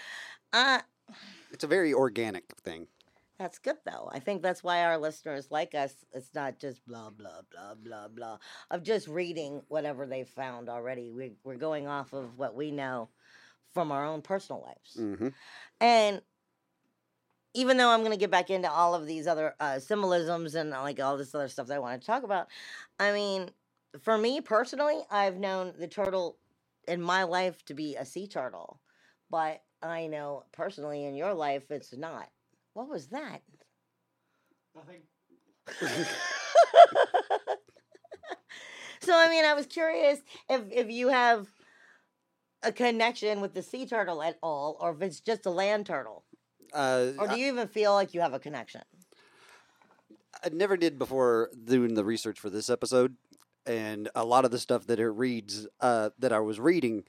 Uh, 0.54 0.80
It's 1.52 1.64
a 1.64 1.68
very 1.68 1.94
organic 1.94 2.46
thing. 2.64 2.88
That's 3.42 3.58
good 3.58 3.78
though. 3.84 4.08
I 4.14 4.20
think 4.20 4.44
that's 4.44 4.64
why 4.64 4.84
our 4.84 5.00
listeners 5.00 5.50
like 5.50 5.74
us. 5.74 5.96
It's 6.14 6.30
not 6.36 6.60
just 6.60 6.86
blah 6.86 7.10
blah 7.10 7.42
blah 7.52 7.74
blah 7.74 8.08
blah 8.08 8.38
of 8.70 8.84
just 8.84 9.08
reading 9.08 9.64
whatever 9.68 10.06
they've 10.06 10.30
found 10.30 10.70
already. 10.70 11.10
We 11.10 11.32
we're 11.44 11.56
going 11.56 11.88
off 11.88 12.14
of 12.14 12.38
what 12.38 12.54
we 12.54 12.70
know 12.70 13.10
from 13.74 13.92
our 13.92 14.06
own 14.06 14.22
personal 14.22 14.62
lives. 14.62 14.96
Mm-hmm. 14.96 15.30
And 15.80 16.22
even 17.56 17.78
though 17.78 17.90
I'm 17.90 18.02
going 18.02 18.12
to 18.12 18.18
get 18.18 18.30
back 18.30 18.52
into 18.52 18.70
all 18.70 18.94
of 18.94 19.08
these 19.08 19.26
other 19.26 19.56
uh, 19.60 19.80
symbolisms 19.80 20.54
and 20.54 20.70
like 20.70 21.00
all 21.00 21.18
this 21.18 21.34
other 21.34 21.48
stuff 21.48 21.66
that 21.66 21.78
I 21.78 21.80
want 21.80 22.00
to 22.00 22.06
talk 22.06 22.22
about, 22.22 22.48
I 23.00 23.12
mean, 23.12 23.50
for 24.04 24.20
me 24.20 24.40
personally, 24.42 25.02
I've 25.10 25.38
known 25.38 25.74
the 25.80 25.88
turtle 25.88 26.38
in 26.88 27.02
my 27.02 27.24
life 27.24 27.66
to 27.66 27.74
be 27.74 27.96
a 27.96 28.06
sea 28.06 28.28
turtle, 28.28 28.80
but 29.32 29.64
I 29.82 30.06
know 30.06 30.44
personally 30.52 31.06
in 31.06 31.16
your 31.16 31.34
life 31.34 31.72
it's 31.72 31.98
not. 31.98 32.30
What 32.74 32.90
was 32.90 33.08
that? 33.08 33.42
Nothing. 34.76 35.02
so 39.02 39.14
I 39.16 39.30
mean, 39.30 39.46
I 39.46 39.54
was 39.54 39.66
curious 39.66 40.20
if 40.50 40.62
if 40.72 40.90
you 40.90 41.10
have 41.10 41.48
a 42.64 42.72
connection 42.72 43.42
with 43.42 43.54
the 43.54 43.62
sea 43.62 43.86
turtle 43.86 44.24
at 44.24 44.38
all, 44.42 44.78
or 44.80 44.92
if 44.92 45.02
it's 45.02 45.20
just 45.20 45.46
a 45.46 45.50
land 45.50 45.86
turtle, 45.86 46.24
Uh, 46.74 47.12
or 47.18 47.28
do 47.28 47.38
you 47.38 47.48
even 47.48 47.68
feel 47.68 47.94
like 47.94 48.14
you 48.14 48.22
have 48.22 48.34
a 48.34 48.40
connection? 48.40 48.82
I 50.44 50.50
never 50.50 50.78
did 50.78 50.98
before 50.98 51.50
doing 51.66 51.94
the 51.96 52.06
research 52.06 52.40
for 52.40 52.50
this 52.50 52.70
episode, 52.70 53.16
and 53.66 54.10
a 54.16 54.24
lot 54.24 54.46
of 54.46 54.52
the 54.52 54.60
stuff 54.60 54.88
that 54.88 55.00
it 55.00 55.10
reads 55.10 55.68
uh, 55.82 56.12
that 56.20 56.32
I 56.32 56.40
was 56.40 56.60
reading, 56.60 57.04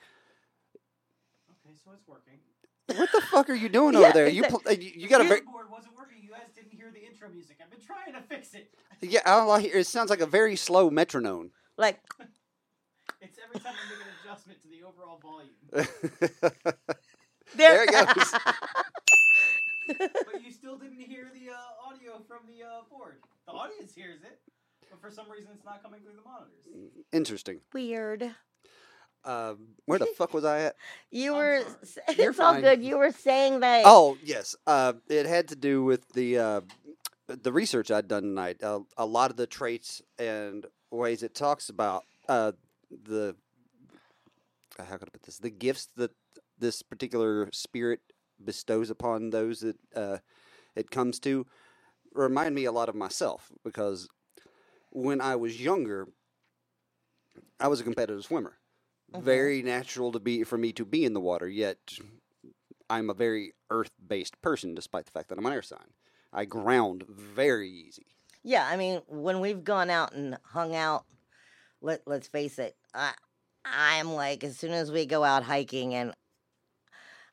Okay, 1.50 1.74
so 1.82 1.92
it's 1.92 2.06
working. 2.08 2.40
What 2.86 3.10
the 3.12 3.20
fuck 3.22 3.48
are 3.48 3.54
you 3.54 3.68
doing 3.68 3.94
Yeah, 3.94 4.00
over 4.00 4.12
there? 4.12 4.28
You 4.28 4.42
pl- 4.44 4.62
you, 4.72 4.92
you 4.96 5.08
got 5.08 5.20
a 5.20 5.24
very 5.24 5.40
board 5.42 5.66
wasn't 5.70 5.96
working. 5.96 6.18
You 6.22 6.30
guys 6.30 6.48
didn't 6.54 6.72
hear 6.72 6.90
the 6.92 7.04
intro 7.06 7.28
music. 7.30 7.58
I've 7.62 7.70
been 7.70 7.80
trying 7.80 8.12
to 8.14 8.20
fix 8.28 8.54
it. 8.54 8.74
yeah. 9.00 9.20
All 9.24 9.50
I 9.50 9.60
hear 9.60 9.74
it 9.76 9.80
It 9.80 9.86
sounds 9.86 10.10
like 10.10 10.20
a 10.20 10.26
very 10.26 10.56
slow 10.56 10.90
metronome. 10.90 11.52
Like, 11.78 12.00
It's 13.20 13.38
every 13.42 13.60
time 13.60 13.74
I 13.74 13.88
make 13.88 14.00
an 14.04 14.12
adjustment 14.24 14.60
to 14.62 14.68
the 14.68 14.82
overall 14.82 15.18
volume. 15.22 15.54
There 17.54 17.84
it 17.84 17.90
goes. 18.16 18.32
but 20.24 20.42
you 20.42 20.50
still 20.50 20.76
didn't 20.78 21.00
hear 21.00 21.28
the 21.34 21.50
uh, 21.52 21.86
audio 21.88 22.20
from 22.26 22.40
the 22.46 22.64
uh, 22.64 22.80
board. 22.90 23.16
The 23.46 23.52
audience 23.52 23.94
hears 23.94 24.22
it, 24.22 24.38
but 24.90 25.00
for 25.00 25.10
some 25.10 25.30
reason 25.30 25.50
it's 25.54 25.64
not 25.64 25.82
coming 25.82 26.00
through 26.00 26.14
the 26.16 26.22
monitors. 26.22 26.64
Interesting. 27.12 27.60
weird. 27.74 28.30
Um, 29.24 29.68
where 29.86 29.98
the 30.00 30.06
fuck 30.06 30.34
was 30.34 30.44
I 30.46 30.62
at? 30.62 30.76
You 31.10 31.34
were. 31.34 31.62
sorry. 31.62 31.76
s- 31.82 31.98
You're 32.18 32.32
It's 32.32 32.40
all 32.40 32.54
fine. 32.54 32.60
good. 32.60 32.82
You 32.82 32.98
were 32.98 33.12
saying 33.12 33.60
that. 33.60 33.84
Oh 33.84 34.18
yes, 34.22 34.56
uh, 34.66 34.94
it 35.08 35.26
had 35.26 35.48
to 35.48 35.56
do 35.56 35.84
with 35.84 36.08
the 36.14 36.38
uh, 36.38 36.60
the 37.28 37.52
research 37.52 37.90
I'd 37.90 38.08
done 38.08 38.22
tonight. 38.24 38.62
Uh, 38.62 38.80
a 38.98 39.06
lot 39.06 39.30
of 39.30 39.36
the 39.38 39.46
traits 39.46 40.02
and 40.18 40.66
ways 40.90 41.22
it 41.22 41.34
talks 41.34 41.68
about 41.70 42.04
uh, 42.28 42.52
the 42.90 43.36
uh, 44.78 44.84
how 44.84 44.96
can 44.98 45.08
I 45.08 45.12
put 45.12 45.22
this? 45.24 45.38
The 45.38 45.50
gifts 45.50 45.88
that 45.96 46.12
this 46.58 46.82
particular 46.82 47.50
spirit 47.52 48.00
bestows 48.44 48.90
upon 48.90 49.30
those 49.30 49.60
that 49.60 49.76
uh, 49.96 50.18
it 50.76 50.90
comes 50.90 51.20
to 51.20 51.46
remind 52.14 52.54
me 52.54 52.66
a 52.66 52.72
lot 52.72 52.88
of 52.90 52.96
myself 52.96 53.52
because 53.64 54.08
when 54.90 55.20
I 55.20 55.36
was 55.36 55.60
younger, 55.60 56.08
I 57.60 57.68
was 57.68 57.80
a 57.80 57.84
competitive 57.84 58.24
swimmer. 58.24 58.54
Mhm. 59.12 59.22
Very 59.22 59.62
natural 59.62 60.12
to 60.12 60.20
be 60.20 60.44
for 60.44 60.56
me 60.56 60.72
to 60.72 60.84
be 60.84 61.04
in 61.04 61.12
the 61.12 61.20
water, 61.20 61.48
yet 61.48 61.78
I'm 62.88 63.10
a 63.10 63.14
very 63.14 63.52
earth-based 63.70 64.40
person, 64.42 64.74
despite 64.74 65.06
the 65.06 65.12
fact 65.12 65.28
that 65.28 65.38
I'm 65.38 65.46
an 65.46 65.52
air 65.52 65.62
sign. 65.62 65.94
I 66.32 66.44
ground 66.44 67.04
very 67.08 67.70
easy. 67.70 68.06
Yeah, 68.42 68.66
I 68.66 68.76
mean, 68.76 69.02
when 69.06 69.40
we've 69.40 69.62
gone 69.62 69.90
out 69.90 70.12
and 70.14 70.38
hung 70.44 70.74
out, 70.74 71.04
let 71.80 72.02
let's 72.06 72.28
face 72.28 72.58
it, 72.58 72.76
I 72.94 73.12
I'm 73.64 74.12
like 74.14 74.42
as 74.44 74.58
soon 74.58 74.72
as 74.72 74.90
we 74.90 75.06
go 75.06 75.22
out 75.24 75.42
hiking 75.42 75.94
and 75.94 76.14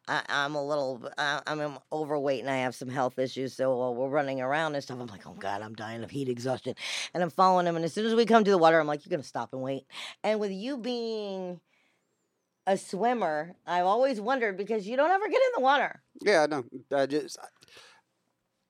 I, 0.08 0.24
I'm 0.28 0.56
a 0.56 0.66
little, 0.66 1.08
I, 1.20 1.42
I'm 1.46 1.78
overweight 1.94 2.42
and 2.42 2.50
I 2.50 2.58
have 2.58 2.74
some 2.74 2.90
health 2.90 3.20
issues. 3.20 3.54
So 3.54 3.78
while 3.78 3.94
we're 3.94 4.10
running 4.10 4.42
around 4.42 4.74
and 4.74 4.84
stuff, 4.84 5.00
I'm 5.00 5.08
like, 5.08 5.28
oh 5.28 5.36
God, 5.38 5.62
I'm 5.62 5.76
dying 5.76 6.04
of 6.04 6.10
heat 6.10 6.30
exhaustion. 6.30 6.74
And 7.14 7.22
I'm 7.22 7.30
following 7.30 7.68
him. 7.68 7.76
And 7.76 7.86
as 7.86 7.94
soon 7.94 8.08
as 8.08 8.16
we 8.16 8.26
come 8.26 8.44
to 8.44 8.50
the 8.50 8.58
water, 8.58 8.80
I'm 8.80 8.88
like, 8.88 9.06
you're 9.06 9.12
going 9.12 9.22
to 9.22 9.28
stop 9.28 9.54
and 9.54 9.62
wait. 9.62 9.86
And 10.24 10.40
with 10.40 10.52
you 10.52 10.78
being 10.78 11.62
a 12.70 12.78
swimmer, 12.78 13.56
I've 13.66 13.86
always 13.86 14.22
wondered 14.22 14.56
because 14.56 14.88
you 14.88 14.96
don't 14.96 15.10
ever 15.10 15.28
get 15.28 15.42
in 15.42 15.52
the 15.56 15.62
water. 15.62 16.04
Yeah, 16.22 16.44
I 16.44 16.48
know. 16.48 16.64
I 16.96 17.08
just 17.08 17.38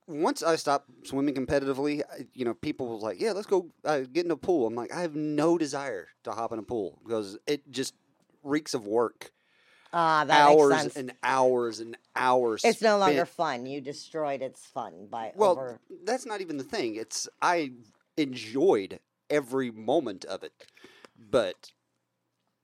once 0.06 0.42
I 0.42 0.56
stopped 0.56 0.90
swimming 1.06 1.34
competitively, 1.34 2.02
you 2.32 2.44
know, 2.46 2.54
people 2.54 2.88
was 2.88 3.02
like, 3.02 3.20
"Yeah, 3.20 3.32
let's 3.32 3.46
go 3.46 3.70
uh, 3.84 4.00
get 4.00 4.24
in 4.24 4.30
a 4.30 4.36
pool." 4.36 4.66
I'm 4.66 4.74
like, 4.74 4.92
I 4.92 5.02
have 5.02 5.14
no 5.14 5.58
desire 5.58 6.08
to 6.24 6.32
hop 6.32 6.50
in 6.52 6.58
a 6.58 6.62
pool 6.62 6.98
because 7.04 7.38
it 7.46 7.70
just 7.70 7.94
reeks 8.42 8.72
of 8.74 8.86
work. 8.86 9.30
Ah, 9.92 10.24
that 10.24 10.48
makes 10.48 10.60
hours 10.62 10.80
sense. 10.80 10.96
and 10.96 11.12
hours 11.22 11.80
and 11.80 11.96
hours. 12.16 12.64
It's 12.64 12.80
no 12.80 12.96
longer 12.96 13.26
spent- 13.26 13.28
fun. 13.28 13.66
You 13.66 13.80
destroyed 13.82 14.40
its 14.40 14.64
fun 14.64 15.08
by 15.10 15.32
Well, 15.36 15.52
over. 15.52 15.80
that's 16.04 16.24
not 16.24 16.40
even 16.40 16.56
the 16.56 16.64
thing. 16.64 16.94
It's 16.96 17.28
I 17.42 17.72
enjoyed 18.16 19.00
every 19.28 19.70
moment 19.70 20.24
of 20.24 20.42
it, 20.42 20.52
but 21.18 21.72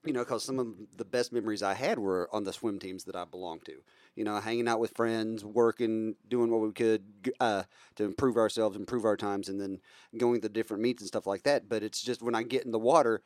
you 0.06 0.12
know, 0.12 0.20
because 0.20 0.44
some 0.44 0.58
of 0.58 0.68
the 0.96 1.04
best 1.04 1.32
memories 1.32 1.62
I 1.62 1.74
had 1.74 1.98
were 1.98 2.28
on 2.32 2.44
the 2.44 2.52
swim 2.52 2.78
teams 2.78 3.04
that 3.04 3.16
I 3.16 3.24
belonged 3.24 3.64
to. 3.66 3.82
You 4.14 4.24
know, 4.24 4.38
hanging 4.38 4.68
out 4.68 4.80
with 4.80 4.92
friends, 4.96 5.44
working, 5.44 6.16
doing 6.28 6.50
what 6.50 6.60
we 6.60 6.72
could 6.72 7.04
uh, 7.40 7.64
to 7.96 8.04
improve 8.04 8.36
ourselves, 8.36 8.76
improve 8.76 9.04
our 9.04 9.16
times, 9.16 9.48
and 9.48 9.60
then 9.60 9.80
going 10.16 10.40
to 10.40 10.48
different 10.48 10.82
meets 10.82 11.02
and 11.02 11.08
stuff 11.08 11.26
like 11.26 11.42
that. 11.42 11.68
But 11.68 11.82
it's 11.82 12.02
just 12.02 12.22
when 12.22 12.34
I 12.34 12.42
get 12.42 12.64
in 12.64 12.70
the 12.70 12.78
water, 12.78 13.22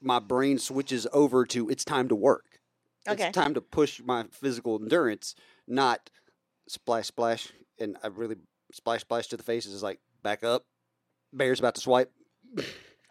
my 0.00 0.18
brain 0.18 0.58
switches 0.58 1.06
over 1.12 1.44
to 1.46 1.68
it's 1.68 1.84
time 1.84 2.08
to 2.08 2.14
work. 2.14 2.60
Okay. 3.08 3.28
It's 3.28 3.34
time 3.34 3.54
to 3.54 3.60
push 3.60 4.00
my 4.04 4.26
physical 4.30 4.80
endurance, 4.80 5.34
not 5.66 6.10
splash, 6.68 7.06
splash, 7.08 7.48
and 7.78 7.96
I 8.02 8.08
really 8.08 8.36
splash, 8.72 9.00
splash 9.00 9.26
to 9.28 9.36
the 9.36 9.42
face 9.42 9.66
is 9.66 9.82
like 9.82 10.00
back 10.22 10.44
up. 10.44 10.66
Bear's 11.32 11.58
about 11.58 11.74
to 11.76 11.80
swipe. 11.80 12.12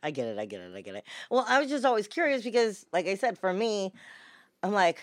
I 0.04 0.12
get 0.12 0.28
it. 0.28 0.40
I 0.40 0.46
get 0.46 0.62
it. 0.62 0.74
I 0.76 0.82
get 0.82 0.96
it. 0.96 1.04
Well, 1.30 1.46
I 1.48 1.60
was 1.60 1.70
just 1.70 1.86
always 1.86 2.08
curious 2.08 2.44
because, 2.44 2.86
like 2.92 3.08
I 3.08 3.16
said, 3.16 3.38
for 3.38 3.54
me, 3.54 3.94
I'm 4.64 4.72
like, 4.72 5.00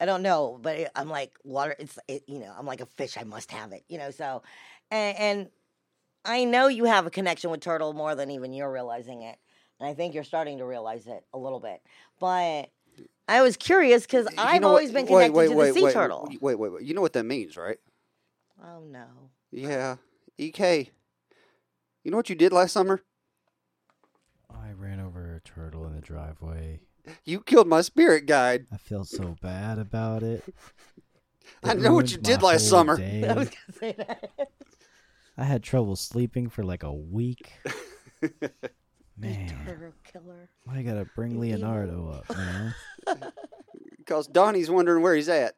I 0.00 0.04
don't 0.06 0.22
know, 0.22 0.58
but 0.60 0.76
it- 0.76 0.90
I'm 0.94 1.08
like 1.08 1.38
water. 1.44 1.74
It's 1.78 1.98
it, 2.08 2.24
you 2.26 2.38
know, 2.40 2.52
I'm 2.56 2.66
like 2.66 2.80
a 2.80 2.86
fish. 2.86 3.16
I 3.18 3.24
must 3.24 3.50
have 3.52 3.72
it. 3.72 3.84
You 3.88 3.98
know, 3.98 4.10
so 4.10 4.42
and, 4.90 5.18
and 5.18 5.50
I 6.24 6.44
know 6.44 6.68
you 6.68 6.84
have 6.84 7.06
a 7.06 7.10
connection 7.10 7.50
with 7.50 7.60
turtle 7.60 7.92
more 7.92 8.14
than 8.14 8.30
even 8.30 8.52
you're 8.52 8.70
realizing 8.72 9.22
it, 9.22 9.38
and 9.80 9.88
I 9.88 9.94
think 9.94 10.14
you're 10.14 10.24
starting 10.24 10.58
to 10.58 10.66
realize 10.66 11.06
it 11.06 11.24
a 11.32 11.38
little 11.38 11.60
bit. 11.60 11.80
But 12.20 12.70
I 13.28 13.42
was 13.42 13.56
curious 13.56 14.02
because 14.02 14.28
I've 14.36 14.62
know 14.62 14.68
always 14.68 14.92
been 14.92 15.06
wait, 15.06 15.32
connected 15.32 15.32
wait, 15.36 15.48
to 15.48 15.54
wait, 15.54 15.66
the 15.68 15.72
sea 15.74 15.84
wait, 15.84 15.92
turtle. 15.94 16.28
Wait, 16.40 16.58
wait, 16.58 16.72
wait. 16.72 16.82
You 16.82 16.94
know 16.94 17.00
what 17.00 17.14
that 17.14 17.24
means, 17.24 17.56
right? 17.56 17.78
Oh 18.62 18.80
no. 18.80 19.06
Yeah. 19.50 19.96
EK. 20.38 20.90
You 22.04 22.10
know 22.10 22.16
what 22.18 22.28
you 22.28 22.36
did 22.36 22.52
last 22.52 22.72
summer? 22.72 23.02
I 24.50 24.72
ran 24.72 25.00
over 25.00 25.34
a 25.34 25.40
turtle 25.40 25.84
in 25.84 25.90
the 25.90 25.94
driveway. 26.06 26.80
You 27.24 27.40
killed 27.40 27.66
my 27.66 27.80
spirit 27.80 28.26
guide. 28.26 28.66
I 28.72 28.76
feel 28.76 29.04
so 29.04 29.36
bad 29.42 29.78
about 29.78 30.22
it. 30.22 30.42
I 31.64 31.74
know 31.74 31.94
what 31.94 32.10
you 32.10 32.18
did 32.18 32.42
last 32.42 32.68
summer. 32.68 32.96
day. 32.96 33.24
I 33.28 33.32
was 33.34 33.48
gonna 33.48 33.78
say 33.78 33.94
that. 33.98 34.30
I 35.36 35.44
had 35.44 35.62
trouble 35.62 35.96
sleeping 35.96 36.48
for 36.48 36.62
like 36.62 36.82
a 36.82 36.92
week. 36.92 37.52
Man, 39.18 39.48
Turtle 39.64 39.92
killer. 40.12 40.50
I 40.68 40.82
gotta 40.82 41.06
bring 41.16 41.40
Leonardo 41.40 42.10
up, 42.10 42.36
man. 42.36 42.74
Because 43.96 44.26
Donnie's 44.26 44.70
wondering 44.70 45.02
where 45.02 45.14
he's 45.14 45.30
at. 45.30 45.54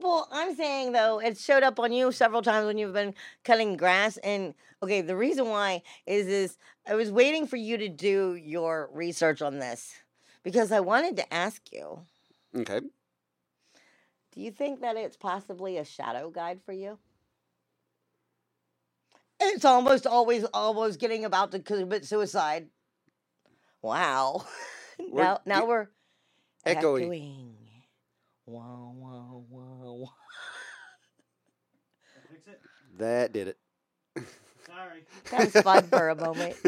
Well, 0.00 0.28
I'm 0.32 0.56
saying 0.56 0.92
though, 0.92 1.20
it 1.20 1.38
showed 1.38 1.64
up 1.64 1.80
on 1.80 1.92
you 1.92 2.12
several 2.12 2.42
times 2.42 2.66
when 2.66 2.78
you've 2.78 2.94
been 2.94 3.14
cutting 3.44 3.76
grass. 3.78 4.18
And 4.18 4.54
okay, 4.82 5.02
the 5.02 5.16
reason 5.16 5.48
why 5.48 5.82
is 6.06 6.28
is 6.28 6.58
I 6.88 6.96
was 6.96 7.12
waiting 7.12 7.46
for 7.48 7.56
you 7.56 7.78
to 7.78 7.88
do 7.88 8.36
your 8.36 8.90
research 8.94 9.42
on 9.42 9.58
this 9.60 9.94
because 10.44 10.72
I 10.72 10.80
wanted 10.80 11.16
to 11.18 11.34
ask 11.34 11.62
you, 11.72 12.00
Okay. 12.56 12.80
do 14.32 14.40
you 14.42 14.50
think 14.52 14.80
that 14.82 14.96
it's 14.96 15.16
possibly 15.16 15.78
a 15.78 15.84
shadow 15.84 16.30
guide 16.30 16.60
for 16.66 16.72
you? 16.72 16.98
It's 19.40 19.64
almost 19.64 20.06
always 20.06 20.44
almost 20.54 21.00
getting 21.00 21.24
about 21.24 21.52
to 21.52 21.60
commit 21.60 22.06
suicide. 22.06 22.68
Wow. 23.82 24.46
We're 25.10 25.32
now 25.32 25.40
now 25.46 25.66
we're 25.66 25.88
Echoing. 26.66 27.10
echoing. 27.10 27.56
Wow, 28.46 28.94
wow, 28.96 29.44
wow, 29.50 29.94
wow. 29.94 30.12
Fix 32.30 32.46
it. 32.48 32.60
That 33.00 33.32
did 33.32 33.48
it. 33.48 33.58
Sorry. 34.66 35.04
That 35.30 35.54
was 35.54 35.62
fun 35.62 35.84
for 35.84 36.10
a 36.10 36.14
moment. 36.14 36.54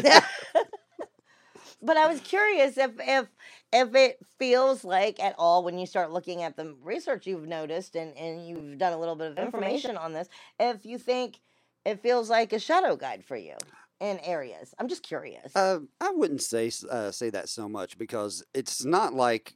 but 1.82 1.96
I 1.96 2.06
was 2.06 2.20
curious 2.20 2.78
if 2.78 2.92
if 2.98 3.28
if 3.72 3.94
it 3.94 4.18
feels 4.38 4.82
like 4.82 5.20
at 5.22 5.34
all 5.38 5.62
when 5.62 5.78
you 5.78 5.86
start 5.86 6.10
looking 6.10 6.42
at 6.42 6.56
the 6.56 6.74
research 6.82 7.26
you've 7.26 7.46
noticed 7.46 7.96
and, 7.96 8.16
and 8.16 8.46
you've 8.48 8.78
done 8.78 8.92
a 8.92 8.98
little 8.98 9.14
bit 9.14 9.32
of 9.32 9.38
information 9.38 9.96
on 9.96 10.12
this, 10.12 10.28
if 10.58 10.86
you 10.86 10.98
think 10.98 11.40
it 11.84 12.00
feels 12.02 12.30
like 12.30 12.52
a 12.52 12.58
shadow 12.58 12.96
guide 12.96 13.24
for 13.24 13.36
you 13.36 13.56
in 14.00 14.18
areas. 14.20 14.74
I'm 14.78 14.88
just 14.88 15.02
curious. 15.02 15.54
Uh, 15.54 15.80
I 16.00 16.12
wouldn't 16.12 16.42
say 16.42 16.70
uh, 16.90 17.10
say 17.10 17.30
that 17.30 17.48
so 17.48 17.68
much 17.68 17.98
because 17.98 18.42
it's 18.54 18.84
not 18.84 19.12
like 19.12 19.54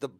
the 0.00 0.10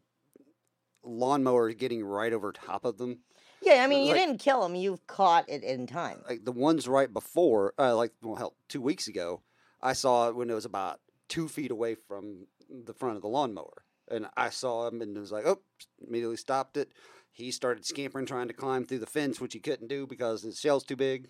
lawnmower 1.03 1.73
getting 1.73 2.05
right 2.05 2.33
over 2.33 2.53
top 2.53 2.85
of 2.85 2.99
them. 2.99 3.21
Yeah, 3.63 3.85
I 3.85 3.87
mean, 3.87 4.07
you 4.07 4.13
like- 4.13 4.21
didn't 4.21 4.39
kill 4.39 4.65
him. 4.65 4.75
You've 4.75 5.07
caught 5.07 5.49
it 5.49 5.63
in 5.63 5.87
time. 5.87 6.23
Like 6.29 6.45
the 6.45 6.53
ones 6.53 6.89
right 6.89 7.13
before, 7.13 7.75
uh, 7.79 7.97
like 7.97 8.13
well, 8.23 8.37
hell, 8.37 8.55
two 8.69 8.81
weeks 8.81 9.09
ago, 9.09 9.43
I 9.83 9.93
saw 9.93 10.29
it 10.29 10.37
when 10.37 10.51
it 10.51 10.55
was 10.55 10.65
about 10.65 11.01
two 11.29 11.49
feet 11.49 11.71
away 11.71 11.95
from 11.95 12.47
the 12.69 12.95
front 12.95 13.17
of 13.17 13.23
the 13.23 13.29
lawnmower, 13.29 13.85
and 14.11 14.27
I 14.37 14.51
saw 14.51 14.87
him 14.89 15.01
and 15.03 15.17
it 15.17 15.21
was 15.21 15.33
like, 15.33 15.47
oh, 15.47 15.61
immediately 16.07 16.37
stopped 16.37 16.77
it. 16.77 16.93
He 17.33 17.51
started 17.51 17.87
scampering, 17.87 18.27
trying 18.27 18.49
to 18.49 18.55
climb 18.55 18.85
through 18.85 18.99
the 18.99 19.07
fence, 19.07 19.41
which 19.41 19.55
he 19.55 19.61
couldn't 19.61 19.89
do 19.89 20.07
because 20.07 20.43
his 20.43 20.59
shell's 20.59 20.85
too 20.85 20.97
big. 20.97 21.29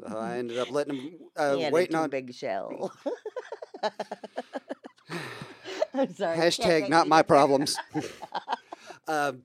So 0.00 0.16
I 0.18 0.38
ended 0.38 0.58
up 0.58 0.70
letting 0.70 0.96
him 0.96 1.12
uh, 1.36 1.54
he 1.56 1.62
had 1.62 1.72
waiting 1.72 1.94
a 1.96 2.02
on 2.02 2.10
big 2.10 2.34
shell. 2.34 2.92
I'm 5.94 6.14
sorry. 6.14 6.36
Hashtag 6.36 6.88
not 6.88 7.08
my 7.08 7.22
problems. 7.22 7.76
um, 9.06 9.42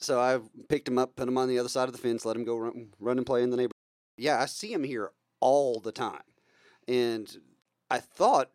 so 0.00 0.20
I 0.20 0.38
picked 0.68 0.88
him 0.88 0.98
up, 0.98 1.16
put 1.16 1.28
him 1.28 1.38
on 1.38 1.48
the 1.48 1.58
other 1.58 1.68
side 1.68 1.88
of 1.88 1.92
the 1.92 1.98
fence, 2.00 2.24
let 2.24 2.36
him 2.36 2.44
go 2.44 2.56
run, 2.56 2.88
run 2.98 3.18
and 3.18 3.26
play 3.26 3.42
in 3.42 3.50
the 3.50 3.56
neighborhood. 3.56 3.72
Yeah, 4.16 4.40
I 4.40 4.46
see 4.46 4.72
him 4.72 4.84
here 4.84 5.12
all 5.40 5.80
the 5.80 5.92
time. 5.92 6.22
And 6.88 7.34
I 7.90 7.98
thought 7.98 8.50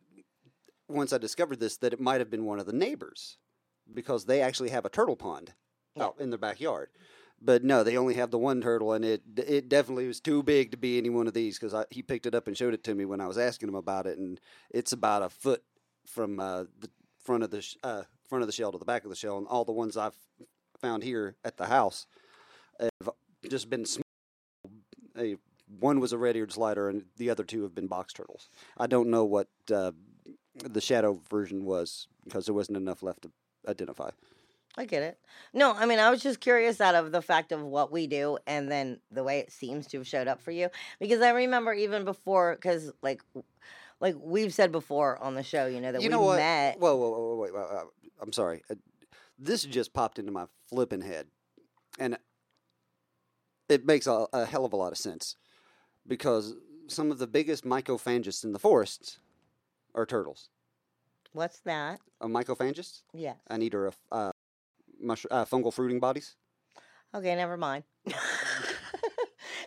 once 0.88 1.14
I 1.14 1.18
discovered 1.18 1.60
this 1.60 1.78
that 1.78 1.94
it 1.94 2.00
might 2.00 2.22
have 2.22 2.30
been 2.30 2.46
one 2.46 2.60
of 2.60 2.66
the 2.66 2.74
neighbors 2.74 3.38
because 3.94 4.26
they 4.26 4.42
actually 4.42 4.70
have 4.70 4.86
a 4.86 4.90
turtle 4.90 5.16
pond 5.16 5.54
Yeah. 5.96 6.06
out 6.06 6.16
in 6.20 6.30
their 6.30 6.40
backyard. 6.40 6.90
But 7.42 7.64
no, 7.64 7.84
they 7.84 7.98
only 7.98 8.14
have 8.16 8.32
the 8.32 8.40
one 8.40 8.62
turtle, 8.62 8.94
and 8.94 9.04
it 9.04 9.22
it 9.38 9.68
definitely 9.68 10.08
was 10.08 10.20
too 10.22 10.42
big 10.42 10.72
to 10.72 10.78
be 10.78 10.98
any 10.98 11.10
one 11.10 11.28
of 11.28 11.34
these 11.34 11.60
because 11.60 11.76
he 11.92 12.02
picked 12.02 12.26
it 12.26 12.34
up 12.34 12.48
and 12.48 12.58
showed 12.58 12.74
it 12.74 12.84
to 12.86 12.96
me 12.96 13.04
when 13.06 13.20
I 13.20 13.28
was 13.28 13.38
asking 13.38 13.68
him 13.70 13.76
about 13.76 14.08
it, 14.08 14.18
and 14.18 14.40
it's 14.72 14.94
about 14.94 15.22
a 15.22 15.30
foot 15.30 15.62
from 16.08 16.40
uh, 16.40 16.64
the 16.80 16.90
front 17.20 17.44
of 17.44 17.52
the 17.52 17.62
sh- 17.62 17.76
uh, 17.84 18.04
front 18.30 18.42
of 18.42 18.48
the 18.48 18.54
shell 18.54 18.72
to 18.72 18.78
the 18.78 18.86
back 18.86 19.04
of 19.04 19.10
the 19.10 19.16
shell, 19.18 19.38
and 19.38 19.48
all 19.48 19.66
the 19.66 19.74
ones 19.74 19.98
I've 19.98 20.16
found 20.86 21.04
here 21.04 21.36
at 21.44 21.58
the 21.58 21.66
house 21.66 22.06
have 22.80 23.10
just 23.50 23.70
been 23.72 23.86
small. 23.86 24.04
A, 25.18 25.38
one 25.80 26.00
was 26.00 26.14
a 26.14 26.18
red-eared 26.18 26.52
slider, 26.52 26.90
and 26.90 27.06
the 27.18 27.32
other 27.32 27.44
two 27.44 27.64
have 27.64 27.74
been 27.74 27.88
box 27.88 28.14
turtles. 28.14 28.50
I 28.78 28.86
don't 28.86 29.10
know 29.10 29.26
what 29.26 29.48
uh, 29.74 29.94
the 30.64 30.82
shadow 30.82 31.20
version 31.28 31.66
was 31.66 32.08
because 32.24 32.46
there 32.46 32.54
wasn't 32.54 32.78
enough 32.78 33.02
left 33.02 33.24
to 33.24 33.32
identify. 33.68 34.12
I 34.78 34.86
get 34.86 35.02
it. 35.02 35.18
No, 35.54 35.74
I 35.74 35.88
mean, 35.88 35.98
I 35.98 36.12
was 36.12 36.22
just 36.22 36.40
curious 36.40 36.80
out 36.80 36.94
of 36.94 37.12
the 37.12 37.22
fact 37.22 37.52
of 37.52 37.64
what 37.64 37.92
we 37.92 38.06
do 38.06 38.38
and 38.46 38.70
then 38.70 39.00
the 39.10 39.24
way 39.24 39.40
it 39.40 39.52
seems 39.52 39.88
to 39.88 39.98
have 39.98 40.08
showed 40.08 40.28
up 40.28 40.40
for 40.42 40.52
you. 40.52 40.70
Because 41.00 41.22
I 41.22 41.32
remember 41.32 41.74
even 41.74 42.04
before, 42.04 42.56
because 42.56 42.92
like, 43.02 43.24
like 44.00 44.16
we've 44.20 44.54
said 44.54 44.72
before 44.72 45.18
on 45.18 45.34
the 45.34 45.44
show, 45.44 45.66
you 45.66 45.82
know, 45.82 45.94
that 45.94 46.02
you 46.02 46.10
we 46.10 46.12
know 46.12 46.22
what? 46.22 46.38
met. 46.38 46.80
Whoa, 46.80 46.96
whoa, 46.96 47.10
whoa, 47.10 47.20
whoa, 47.20 47.36
wait, 47.38 47.54
wait, 47.54 47.66
wait, 47.72 47.84
I'm 48.22 48.34
sorry. 48.34 48.62
This 49.38 49.64
just 49.64 49.94
popped 49.94 50.18
into 50.20 50.32
my 50.32 50.46
flipping 50.70 51.02
head, 51.02 51.28
and 52.00 52.18
it 53.70 53.86
makes 53.86 54.08
a, 54.08 54.28
a 54.32 54.46
hell 54.46 54.66
of 54.66 54.74
a 54.74 54.78
lot 54.78 54.92
of 54.92 54.98
sense 54.98 55.36
because 56.08 56.56
some 56.88 57.12
of 57.12 57.18
the 57.18 57.28
biggest 57.28 57.66
mycophagists 57.66 58.44
in 58.44 58.54
the 58.54 58.60
forests 58.60 59.20
are 59.94 60.06
turtles. 60.06 60.50
What's 61.34 61.60
that? 61.62 62.00
A 62.22 62.28
mycophagist, 62.28 63.02
Yes. 63.14 63.38
an 63.48 63.62
eater 63.62 63.88
of 63.88 63.98
uh, 64.12 64.32
mush- 65.02 65.26
uh, 65.30 65.44
fungal 65.46 65.74
fruiting 65.74 66.00
bodies. 66.00 66.36
Okay, 67.14 67.36
never 67.36 67.58
mind. 67.58 67.84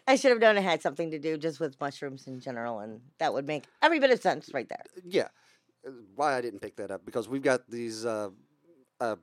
I 0.07 0.17
should 0.17 0.31
have 0.31 0.41
known 0.41 0.57
it 0.57 0.63
had 0.63 0.81
something 0.81 1.11
to 1.11 1.19
do 1.19 1.37
just 1.37 1.61
with 1.61 1.79
mushrooms 1.81 2.27
in 2.27 2.41
general, 2.41 2.79
and 2.79 3.01
that 3.19 3.35
would 3.35 3.47
make 3.47 3.65
every 3.83 4.01
bit 4.01 4.11
of 4.11 4.21
sense 4.23 4.51
right 4.55 4.69
there. 4.69 4.85
Yeah. 5.05 5.29
Why 6.15 6.37
I 6.37 6.41
didn't 6.41 6.61
pick 6.61 6.77
that 6.77 6.91
up 6.91 7.05
because 7.05 7.29
we've 7.29 7.43
got 7.43 7.69
these 7.71 8.07
uh, 8.07 8.31
uh, 9.01 9.17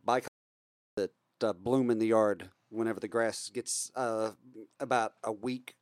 uh, 1.44 1.54
bloom 1.54 1.90
in 1.90 2.00
the 2.00 2.08
yard 2.08 2.50
whenever 2.70 3.00
the 3.00 3.08
grass 3.08 3.50
gets 3.50 3.92
uh, 3.96 4.32
about 4.80 5.14
a 5.24 5.32
week. 5.32 5.76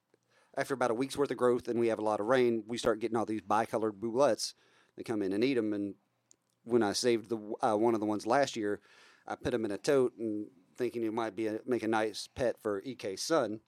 After 0.55 0.75
about 0.75 0.91
a 0.91 0.95
week's 0.95 1.17
worth 1.17 1.31
of 1.31 1.37
growth, 1.37 1.67
and 1.67 1.79
we 1.79 1.87
have 1.87 1.97
a 1.97 2.03
lot 2.03 2.19
of 2.19 2.27
rain, 2.27 2.63
we 2.67 2.77
start 2.77 2.99
getting 2.99 3.17
all 3.17 3.25
these 3.25 3.41
bicolored 3.41 3.99
boletes. 3.99 4.53
They 4.95 5.03
come 5.03 5.23
in 5.23 5.33
and 5.33 5.43
eat 5.43 5.55
them. 5.55 5.73
And 5.73 5.95
when 6.63 6.83
I 6.83 6.93
saved 6.93 7.29
the 7.29 7.37
uh, 7.61 7.75
one 7.75 7.95
of 7.95 7.99
the 7.99 8.05
ones 8.05 8.27
last 8.27 8.55
year, 8.55 8.79
I 9.27 9.35
put 9.35 9.51
them 9.51 9.65
in 9.65 9.71
a 9.71 9.77
tote 9.77 10.13
and 10.19 10.47
thinking 10.77 11.03
it 11.03 11.13
might 11.13 11.35
be 11.35 11.47
a, 11.47 11.59
make 11.65 11.83
a 11.83 11.87
nice 11.87 12.27
pet 12.35 12.55
for 12.61 12.83
EK's 12.85 13.23
son. 13.23 13.61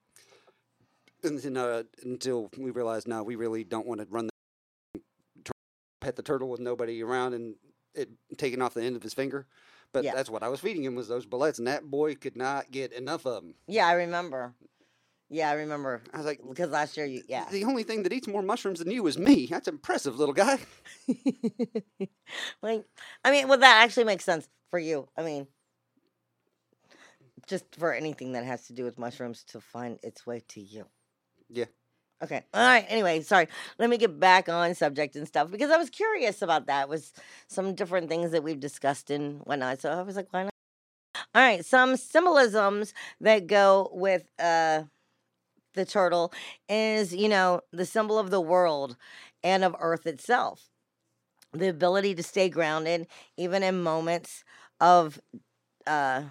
And 1.24 1.40
then 1.40 1.56
uh, 1.56 1.84
until 2.04 2.50
we 2.56 2.70
realized, 2.70 3.08
no, 3.08 3.22
we 3.24 3.34
really 3.34 3.64
don't 3.64 3.86
want 3.86 4.00
to 4.00 4.06
run 4.08 4.28
the 4.94 5.52
pet 6.00 6.14
the 6.14 6.22
turtle 6.22 6.48
with 6.48 6.60
nobody 6.60 7.02
around 7.02 7.34
and 7.34 7.56
it 7.94 8.10
taking 8.36 8.62
off 8.62 8.74
the 8.74 8.82
end 8.82 8.94
of 8.94 9.02
his 9.02 9.14
finger. 9.14 9.46
But 9.92 10.04
Yeah. 10.04 10.14
that's 10.14 10.28
what 10.30 10.42
I 10.42 10.48
was 10.48 10.60
feeding 10.60 10.84
him 10.84 10.94
was 10.94 11.08
those 11.08 11.26
boletes, 11.26 11.58
and 11.58 11.66
that 11.66 11.84
boy 11.84 12.14
could 12.14 12.36
not 12.36 12.70
get 12.70 12.92
enough 12.92 13.26
of 13.26 13.42
them. 13.42 13.54
Yeah, 13.66 13.86
I 13.86 13.92
remember. 13.92 14.54
Yeah, 15.28 15.50
I 15.50 15.54
remember. 15.54 16.02
I 16.12 16.18
was 16.18 16.26
like, 16.26 16.40
Because 16.48 16.70
last 16.70 16.96
year, 16.96 17.06
you, 17.06 17.22
yeah. 17.28 17.48
the 17.50 17.64
only 17.64 17.82
thing 17.82 18.04
that 18.04 18.12
eats 18.12 18.28
more 18.28 18.42
mushrooms 18.42 18.78
than 18.78 18.90
you 18.90 19.06
is 19.06 19.18
me. 19.18 19.46
That's 19.46 19.66
impressive, 19.68 20.18
little 20.18 20.34
guy. 20.34 20.58
like, 22.62 22.84
I 23.24 23.30
mean, 23.30 23.48
well, 23.48 23.58
that 23.58 23.82
actually 23.82 24.04
makes 24.04 24.24
sense 24.24 24.48
for 24.70 24.78
you. 24.78 25.08
I 25.16 25.22
mean, 25.22 25.48
just 27.46 27.64
for 27.76 27.92
anything 27.92 28.32
that 28.32 28.44
has 28.44 28.66
to 28.68 28.72
do 28.72 28.84
with 28.84 28.98
mushrooms 28.98 29.42
to 29.44 29.60
find 29.60 29.98
its 30.02 30.26
way 30.26 30.42
to 30.48 30.60
you. 30.60 30.86
Yeah. 31.48 31.66
Okay. 32.22 32.42
All 32.54 32.66
right. 32.66 32.86
Anyway, 32.88 33.20
sorry. 33.20 33.46
Let 33.78 33.90
me 33.90 33.98
get 33.98 34.18
back 34.18 34.48
on 34.48 34.74
subject 34.74 35.16
and 35.16 35.26
stuff 35.28 35.50
because 35.50 35.70
I 35.70 35.76
was 35.76 35.90
curious 35.90 36.40
about 36.40 36.66
that. 36.66 36.88
Was 36.88 37.12
some 37.46 37.74
different 37.74 38.08
things 38.08 38.30
that 38.30 38.42
we've 38.42 38.58
discussed 38.58 39.10
and 39.10 39.40
whatnot. 39.40 39.80
So 39.82 39.90
I 39.90 40.02
was 40.02 40.16
like, 40.16 40.28
why 40.30 40.44
not? 40.44 40.52
All 41.34 41.42
right. 41.42 41.64
Some 41.64 41.96
symbolisms 41.96 42.94
that 43.20 43.46
go 43.46 43.90
with 43.92 44.24
uh 44.40 44.84
the 45.74 45.84
turtle 45.86 46.32
is, 46.68 47.14
you 47.14 47.28
know, 47.28 47.60
the 47.72 47.86
symbol 47.86 48.18
of 48.18 48.30
the 48.30 48.40
world 48.40 48.96
and 49.44 49.64
of 49.64 49.76
Earth 49.80 50.06
itself. 50.06 50.70
The 51.52 51.68
ability 51.68 52.14
to 52.16 52.22
stay 52.22 52.48
grounded 52.48 53.08
even 53.36 53.62
in 53.62 53.82
moments 53.82 54.44
of 54.80 55.20
uh 55.86 56.22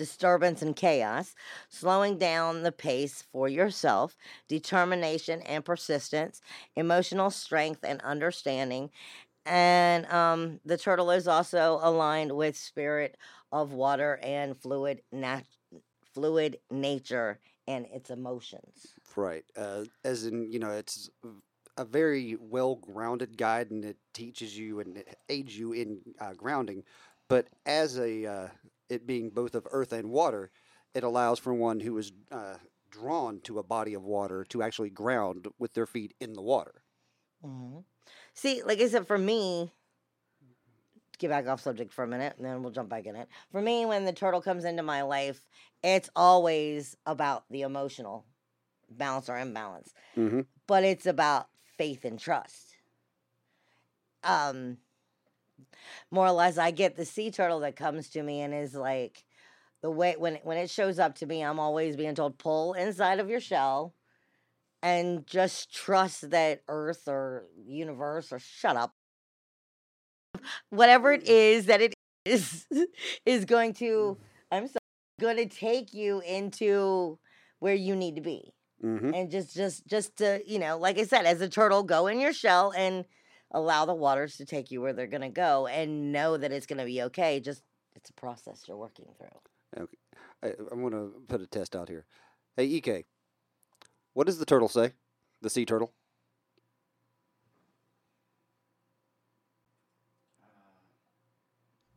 disturbance 0.00 0.62
and 0.62 0.74
chaos, 0.74 1.34
slowing 1.68 2.16
down 2.16 2.62
the 2.62 2.72
pace 2.72 3.22
for 3.30 3.50
yourself, 3.50 4.16
determination 4.48 5.42
and 5.42 5.62
persistence, 5.62 6.40
emotional 6.74 7.30
strength 7.30 7.84
and 7.84 8.00
understanding. 8.00 8.88
And 9.44 10.06
um, 10.06 10.58
the 10.64 10.78
turtle 10.78 11.10
is 11.10 11.28
also 11.28 11.80
aligned 11.82 12.32
with 12.32 12.56
spirit 12.56 13.18
of 13.52 13.74
water 13.74 14.18
and 14.22 14.56
fluid 14.56 15.02
nat- 15.12 15.44
fluid 16.14 16.56
nature 16.70 17.38
and 17.68 17.84
its 17.92 18.08
emotions. 18.08 18.94
Right. 19.14 19.44
Uh, 19.54 19.84
as 20.02 20.24
in, 20.24 20.50
you 20.50 20.60
know, 20.60 20.70
it's 20.70 21.10
a 21.76 21.84
very 21.84 22.38
well 22.40 22.76
grounded 22.76 23.36
guide 23.36 23.70
and 23.70 23.84
it 23.84 23.98
teaches 24.14 24.56
you 24.56 24.80
and 24.80 25.04
aids 25.28 25.58
you 25.58 25.74
in 25.74 26.00
uh, 26.22 26.32
grounding. 26.32 26.84
But 27.28 27.48
as 27.66 27.98
a, 27.98 28.24
uh, 28.24 28.48
it 28.90 29.06
being 29.06 29.30
both 29.30 29.54
of 29.54 29.66
earth 29.70 29.92
and 29.92 30.10
water, 30.10 30.50
it 30.94 31.04
allows 31.04 31.38
for 31.38 31.54
one 31.54 31.80
who 31.80 31.96
is 31.98 32.12
uh, 32.30 32.58
drawn 32.90 33.40
to 33.42 33.58
a 33.58 33.64
body 33.64 33.94
of 33.94 34.02
water 34.04 34.44
to 34.46 34.62
actually 34.62 34.90
ground 34.90 35.48
with 35.58 35.74
their 35.74 35.86
feet 35.86 36.14
in 36.20 36.34
the 36.34 36.42
water. 36.42 36.84
Mhm. 37.44 37.84
See, 38.34 38.62
like 38.62 38.80
I 38.80 38.88
said, 38.88 39.06
for 39.06 39.18
me, 39.18 39.72
get 41.18 41.28
back 41.28 41.46
off 41.46 41.60
subject 41.60 41.92
for 41.92 42.02
a 42.04 42.08
minute, 42.08 42.34
and 42.36 42.44
then 42.44 42.62
we'll 42.62 42.72
jump 42.72 42.88
back 42.88 43.06
in 43.06 43.14
it. 43.16 43.28
For 43.50 43.60
me, 43.60 43.84
when 43.86 44.04
the 44.04 44.12
turtle 44.12 44.40
comes 44.42 44.64
into 44.64 44.82
my 44.82 45.02
life, 45.02 45.48
it's 45.82 46.10
always 46.16 46.96
about 47.06 47.44
the 47.50 47.62
emotional 47.62 48.26
balance 48.90 49.28
or 49.28 49.38
imbalance, 49.38 49.94
Mm-hmm. 50.16 50.40
but 50.66 50.84
it's 50.84 51.06
about 51.06 51.48
faith 51.78 52.04
and 52.04 52.18
trust. 52.18 52.76
Um, 54.22 54.78
more 56.10 56.26
or 56.26 56.32
less, 56.32 56.58
I 56.58 56.70
get 56.70 56.96
the 56.96 57.04
sea 57.04 57.30
turtle 57.30 57.60
that 57.60 57.76
comes 57.76 58.10
to 58.10 58.22
me 58.22 58.40
and 58.42 58.54
is 58.54 58.74
like, 58.74 59.24
the 59.82 59.90
way 59.90 60.14
when 60.18 60.36
when 60.44 60.58
it 60.58 60.70
shows 60.70 60.98
up 60.98 61.16
to 61.16 61.26
me, 61.26 61.42
I'm 61.42 61.60
always 61.60 61.96
being 61.96 62.14
told 62.14 62.38
pull 62.38 62.74
inside 62.74 63.20
of 63.20 63.30
your 63.30 63.40
shell 63.40 63.94
and 64.82 65.26
just 65.26 65.74
trust 65.74 66.30
that 66.30 66.62
earth 66.68 67.08
or 67.08 67.46
universe 67.66 68.32
or 68.32 68.38
shut 68.38 68.76
up. 68.76 68.94
Whatever 70.70 71.12
it 71.12 71.24
is 71.28 71.66
that 71.66 71.80
it 71.80 71.94
is 72.24 72.66
is 73.24 73.44
going 73.46 73.72
to 73.72 74.18
i'm 74.52 74.66
sorry 74.66 74.78
going 75.20 75.36
to 75.36 75.46
take 75.46 75.94
you 75.94 76.20
into 76.20 77.18
where 77.60 77.74
you 77.74 77.96
need 77.96 78.16
to 78.16 78.20
be 78.20 78.52
Mm-hmm. 78.84 79.12
and 79.14 79.30
just 79.30 79.54
just 79.54 79.86
just 79.86 80.16
to 80.16 80.42
you 80.46 80.58
know 80.58 80.78
like 80.78 80.98
i 80.98 81.04
said 81.04 81.26
as 81.26 81.40
a 81.40 81.48
turtle 81.48 81.82
go 81.82 82.06
in 82.06 82.18
your 82.18 82.32
shell 82.32 82.72
and 82.76 83.04
allow 83.50 83.84
the 83.84 83.94
waters 83.94 84.36
to 84.36 84.44
take 84.44 84.70
you 84.70 84.80
where 84.80 84.92
they're 84.92 85.06
going 85.06 85.20
to 85.20 85.28
go 85.28 85.66
and 85.66 86.12
know 86.12 86.36
that 86.36 86.52
it's 86.52 86.66
going 86.66 86.78
to 86.78 86.84
be 86.84 87.02
okay 87.02 87.40
just 87.40 87.62
it's 87.96 88.10
a 88.10 88.14
process 88.14 88.64
you're 88.66 88.76
working 88.76 89.06
through 89.18 89.88
I, 90.42 90.52
I'm 90.70 90.80
going 90.80 90.92
to 90.92 91.12
put 91.28 91.42
a 91.42 91.46
test 91.46 91.76
out 91.76 91.88
here. 91.88 92.06
Hey, 92.56 92.64
EK, 92.66 93.04
what 94.14 94.26
does 94.26 94.38
the 94.38 94.46
turtle 94.46 94.68
say? 94.68 94.92
The 95.42 95.50
sea 95.50 95.64
turtle? 95.64 95.92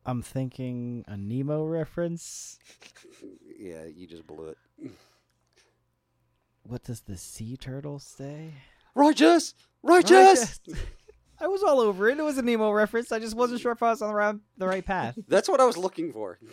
I'm 0.06 0.20
thinking 0.20 1.04
a 1.08 1.16
Nemo 1.16 1.64
reference. 1.64 2.58
Yeah, 3.56 3.84
you 3.84 4.06
just 4.06 4.26
blew 4.26 4.48
it. 4.48 4.90
What 6.64 6.82
does 6.82 7.02
the 7.02 7.16
sea 7.16 7.56
turtle 7.56 7.98
say? 7.98 8.52
Righteous! 8.94 9.54
Righteous! 9.82 10.60
I 11.40 11.46
was 11.48 11.62
all 11.62 11.80
over 11.80 12.08
it. 12.08 12.18
It 12.18 12.22
was 12.22 12.38
a 12.38 12.42
Nemo 12.42 12.70
reference. 12.70 13.10
I 13.12 13.18
just 13.18 13.34
wasn't 13.36 13.60
sure 13.60 13.72
if 13.72 13.82
I 13.82 13.90
was 13.90 14.02
on 14.02 14.08
the 14.08 14.14
right, 14.14 14.34
the 14.56 14.66
right 14.68 14.84
path. 14.84 15.18
That's 15.28 15.48
what 15.48 15.60
I 15.60 15.64
was 15.66 15.76
looking 15.76 16.12
for. 16.12 16.38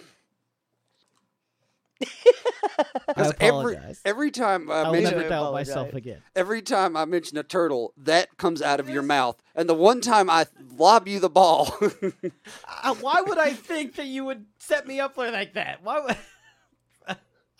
I 3.08 3.14
'Cause 3.14 3.34
every 3.40 3.76
apologize. 3.76 4.02
every 4.06 4.32
time 4.32 4.72
I 4.72 4.82
I'll 4.82 4.92
mention 4.92 5.18
never 5.18 5.30
doubt 5.30 5.54
myself 5.54 5.94
again. 5.94 6.22
every 6.36 6.62
time 6.64 6.98
I 6.98 7.06
mention 7.06 7.38
a 7.38 7.44
turtle, 7.44 7.94
that 7.98 8.38
comes 8.38 8.62
out 8.62 8.80
of 8.80 8.90
your 8.90 9.04
mouth. 9.04 9.42
And 9.54 9.70
the 9.70 9.76
one 9.76 10.02
time 10.02 10.28
I 10.30 10.48
lob 10.78 11.08
you 11.08 11.20
the 11.20 11.30
ball, 11.30 11.76
Uh, 12.84 12.96
why 12.96 13.22
would 13.22 13.38
I 13.38 13.52
think 13.54 13.96
that 13.98 14.08
you 14.08 14.26
would 14.26 14.46
set 14.58 14.88
me 14.88 15.00
up 15.00 15.14
for 15.14 15.30
like 15.30 15.54
that? 15.54 15.84
Why 15.84 16.00
would 16.00 16.18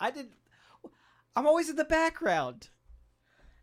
I 0.00 0.10
did? 0.10 0.26
I'm 1.36 1.46
always 1.46 1.70
in 1.70 1.76
the 1.76 1.84
background. 1.84 2.68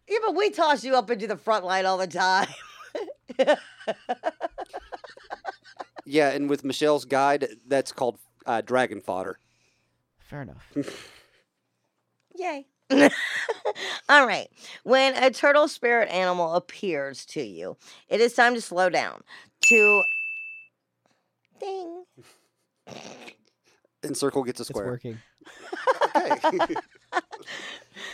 yeah 0.08 0.18
but 0.26 0.34
we 0.36 0.50
toss 0.50 0.84
you 0.86 0.96
up 0.96 1.12
into 1.12 1.28
the 1.28 1.36
front 1.38 1.66
line 1.66 1.86
all 1.86 1.98
the 1.98 2.08
time 2.08 2.48
yeah, 6.06 6.30
and 6.30 6.50
with 6.50 6.64
Michelle's 6.64 7.06
guide, 7.06 7.48
that's 7.68 7.92
called 7.92 8.20
uh, 8.46 8.62
dragon 8.62 9.02
fodder. 9.02 9.40
Fair 10.20 10.42
enough. 10.44 10.66
Yay. 12.36 12.66
All 14.10 14.26
right. 14.26 14.48
When 14.84 15.16
a 15.22 15.30
turtle 15.30 15.68
spirit 15.68 16.10
animal 16.10 16.54
appears 16.56 17.26
to 17.28 17.42
you, 17.42 17.78
it 18.08 18.20
is 18.22 18.34
time 18.34 18.56
to 18.56 18.62
slow 18.62 18.90
down. 18.90 19.22
To 19.64 20.02
ding. 21.60 22.06
Encircle 24.04 24.44
gets 24.44 24.60
a 24.60 24.64
It's 24.64 24.70
square. 24.70 24.86
working. 24.88 25.18
Okay. 26.16 26.76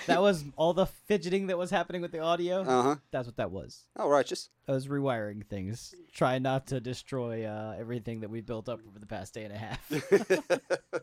That 0.08 0.22
was 0.22 0.44
all 0.56 0.74
the 0.74 0.86
fidgeting 0.86 1.48
that 1.48 1.58
was 1.58 1.72
happening 1.72 2.02
with 2.02 2.12
the 2.12 2.20
audio. 2.20 2.62
uh 2.62 2.84
huh. 2.84 2.96
That's 3.12 3.28
what 3.28 3.38
that 3.38 3.52
was. 3.52 3.86
Oh, 3.98 4.08
righteous. 4.10 4.50
I 4.68 4.72
was 4.74 4.88
rewiring 4.88 5.46
things, 5.46 5.94
trying 6.14 6.44
not 6.44 6.68
to 6.68 6.80
destroy 6.80 7.46
uh, 7.46 7.76
everything 7.80 8.20
that 8.22 8.30
we 8.30 8.42
built 8.42 8.70
up 8.70 8.80
over 8.88 9.00
the 9.00 9.06
past 9.08 9.34
day 9.34 9.44
and 9.44 9.54
a 9.54 9.58
half. 9.58 9.92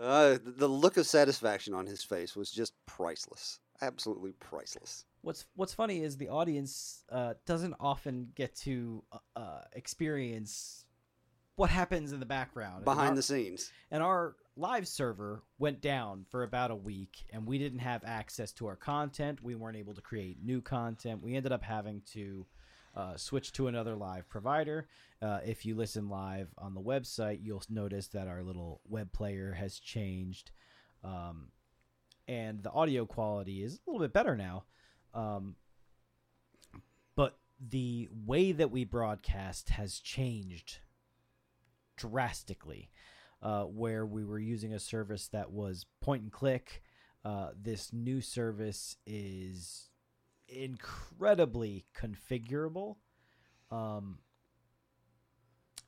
uh, 0.00 0.38
the 0.44 0.68
look 0.68 0.96
of 0.96 1.06
satisfaction 1.06 1.74
on 1.74 1.86
his 1.86 2.02
face 2.02 2.34
was 2.36 2.50
just 2.50 2.72
priceless. 2.86 3.60
Absolutely 3.82 4.32
priceless. 4.32 5.04
What's 5.22 5.46
What's 5.56 5.74
funny 5.74 6.02
is 6.02 6.16
the 6.16 6.28
audience 6.28 7.02
uh, 7.10 7.34
doesn't 7.46 7.74
often 7.80 8.28
get 8.34 8.54
to 8.58 9.02
uh, 9.12 9.18
uh, 9.36 9.60
experience 9.72 10.84
what 11.56 11.70
happens 11.70 12.12
in 12.12 12.20
the 12.20 12.26
background 12.26 12.84
Behind 12.84 13.10
our- 13.10 13.14
the 13.16 13.22
scenes. 13.22 13.70
and 13.90 14.02
our 14.02 14.36
live 14.56 14.86
server 14.86 15.42
went 15.58 15.80
down 15.80 16.24
for 16.30 16.44
about 16.44 16.70
a 16.70 16.76
week 16.76 17.24
and 17.32 17.46
we 17.46 17.58
didn't 17.58 17.80
have 17.80 18.04
access 18.04 18.52
to 18.52 18.66
our 18.66 18.76
content. 18.76 19.42
We 19.42 19.54
weren't 19.54 19.76
able 19.76 19.94
to 19.94 20.00
create 20.00 20.38
new 20.42 20.60
content. 20.60 21.22
We 21.22 21.34
ended 21.34 21.52
up 21.52 21.62
having 21.62 22.02
to 22.12 22.46
uh, 22.96 23.16
switch 23.16 23.52
to 23.52 23.66
another 23.66 23.96
live 23.96 24.28
provider. 24.28 24.86
Uh, 25.20 25.40
if 25.44 25.66
you 25.66 25.74
listen 25.74 26.08
live 26.08 26.48
on 26.58 26.74
the 26.74 26.80
website 26.80 27.40
you'll 27.42 27.62
notice 27.68 28.08
that 28.08 28.28
our 28.28 28.42
little 28.42 28.80
web 28.88 29.12
player 29.12 29.52
has 29.52 29.78
changed. 29.78 30.52
Um, 31.02 31.48
and 32.28 32.62
the 32.62 32.70
audio 32.70 33.04
quality 33.06 33.62
is 33.62 33.74
a 33.74 33.90
little 33.90 34.04
bit 34.04 34.12
better 34.12 34.36
now. 34.36 34.64
Um, 35.12 35.56
but 37.16 37.38
the 37.60 38.08
way 38.24 38.52
that 38.52 38.70
we 38.70 38.84
broadcast 38.84 39.70
has 39.70 39.98
changed 39.98 40.78
drastically 41.96 42.90
uh, 43.42 43.64
where 43.64 44.04
we 44.06 44.24
were 44.24 44.38
using 44.38 44.72
a 44.72 44.78
service 44.78 45.28
that 45.28 45.50
was 45.50 45.86
point 46.00 46.22
and 46.22 46.32
click. 46.32 46.82
Uh, 47.24 47.48
this 47.60 47.92
new 47.92 48.20
service 48.20 48.96
is 49.06 49.88
incredibly 50.48 51.86
configurable, 51.98 52.96
um, 53.70 54.18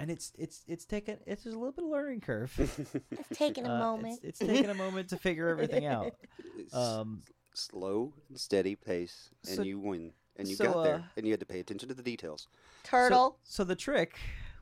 and 0.00 0.10
it's 0.10 0.32
it's 0.38 0.62
it's 0.66 0.84
taken 0.86 1.18
it's 1.26 1.44
just 1.44 1.54
a 1.54 1.58
little 1.58 1.72
bit 1.72 1.84
of 1.84 1.90
learning 1.90 2.20
curve. 2.20 2.52
It's 3.10 3.38
taking 3.38 3.66
a 3.66 3.74
Uh, 3.74 3.78
moment. 3.78 4.20
It's, 4.22 4.40
it's 4.40 4.50
taken 4.50 4.70
a 4.70 4.74
moment 4.74 5.10
to 5.10 5.16
figure 5.18 5.48
everything 5.48 5.86
out. 5.86 6.12
Um, 6.72 7.22
slow 7.54 8.12
and 8.28 8.40
steady 8.40 8.74
pace, 8.74 9.30
and 9.46 9.56
so- 9.56 9.62
you 9.62 9.78
win. 9.78 10.12
And 10.38 10.46
you 10.48 10.56
so, 10.56 10.64
got 10.72 10.82
there, 10.84 10.94
uh, 10.96 11.02
and 11.16 11.24
you 11.26 11.32
had 11.32 11.40
to 11.40 11.46
pay 11.46 11.60
attention 11.60 11.88
to 11.88 11.94
the 11.94 12.02
details. 12.02 12.48
so- 12.50 12.90
Turtle. 12.90 13.38
So, 13.44 13.64
the 13.64 13.76
trick, 13.76 14.18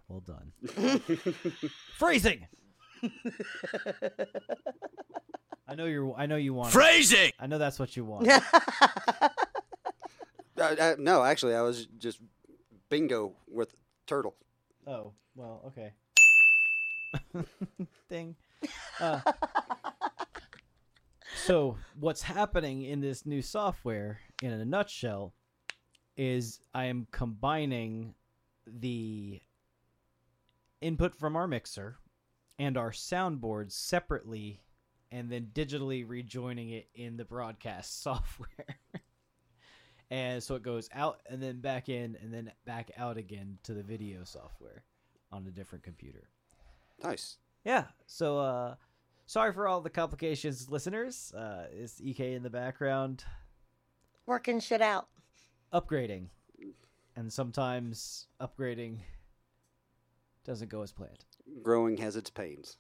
well 0.07 0.21
done. 0.21 0.53
Phrasing. 1.99 2.47
I 5.69 5.75
know 5.75 5.87
you're. 5.87 6.15
I 6.17 6.27
know 6.27 6.37
you 6.37 6.55
want. 6.55 6.71
it. 6.71 6.73
Phrasing! 6.73 7.33
I 7.39 7.47
know 7.47 7.59
that's 7.59 7.79
what 7.79 7.97
you 7.97 8.05
want. 8.05 8.29
Uh, 10.57 10.77
uh, 10.79 10.95
no, 10.99 11.25
actually, 11.25 11.55
I 11.55 11.63
was 11.63 11.87
just 11.99 12.21
bingo 12.89 13.33
with 13.49 13.75
turtle. 14.07 14.37
Oh, 14.87 15.13
well, 15.35 15.63
okay. 15.67 15.93
Ding. 18.09 18.37
Uh, 19.01 19.21
so, 21.45 21.77
what's 21.99 22.23
happening 22.23 22.83
in 22.83 23.01
this 23.01 23.27
new 23.27 23.43
software, 23.43 24.21
in 24.43 24.53
a 24.53 24.65
nutshell, 24.65 25.35
is 26.17 26.61
I 26.73 26.85
am 26.85 27.09
combining 27.11 28.15
the 28.67 29.41
input 30.81 31.15
from 31.17 31.35
our 31.35 31.49
mixer 31.49 31.99
and 32.59 32.77
our 32.77 32.91
soundboard 32.91 33.71
separately 33.73 34.61
and 35.11 35.31
then 35.31 35.49
digitally 35.55 36.05
rejoining 36.09 36.71
it 36.71 36.89
in 36.95 37.17
the 37.17 37.25
broadcast 37.25 38.03
software. 38.03 38.79
and 40.11 40.43
so 40.43 40.55
it 40.55 40.63
goes 40.63 40.89
out 40.95 41.21
and 41.29 41.43
then 41.43 41.61
back 41.61 41.89
in 41.89 42.17
and 42.23 42.33
then 42.33 42.51
back 42.65 42.91
out 42.97 43.17
again 43.17 43.59
to 43.63 43.75
the 43.75 43.83
video 43.83 44.25
software 44.25 44.85
on 45.33 45.47
a 45.47 45.51
different 45.51 45.85
computer. 45.85 46.29
Nice. 47.03 47.39
Yeah. 47.65 47.85
So 48.07 48.39
uh 48.39 48.75
sorry 49.27 49.53
for 49.53 49.67
all 49.67 49.81
the 49.81 49.91
complications 49.91 50.71
listeners. 50.71 51.33
Uh 51.35 51.67
is 51.73 52.01
EK 52.03 52.35
in 52.35 52.43
the 52.43 52.51
background 52.51 53.25
Working 54.27 54.59
shit 54.61 54.81
out. 54.81 55.09
upgrading. 55.73 56.29
And 57.17 57.33
sometimes 57.33 58.27
upgrading 58.41 58.99
doesn't 60.45 60.69
go 60.71 60.83
as 60.83 60.93
planned. 60.93 61.25
Growing 61.63 61.97
has 61.99 62.17
its 62.17 62.31
pains, 62.31 62.79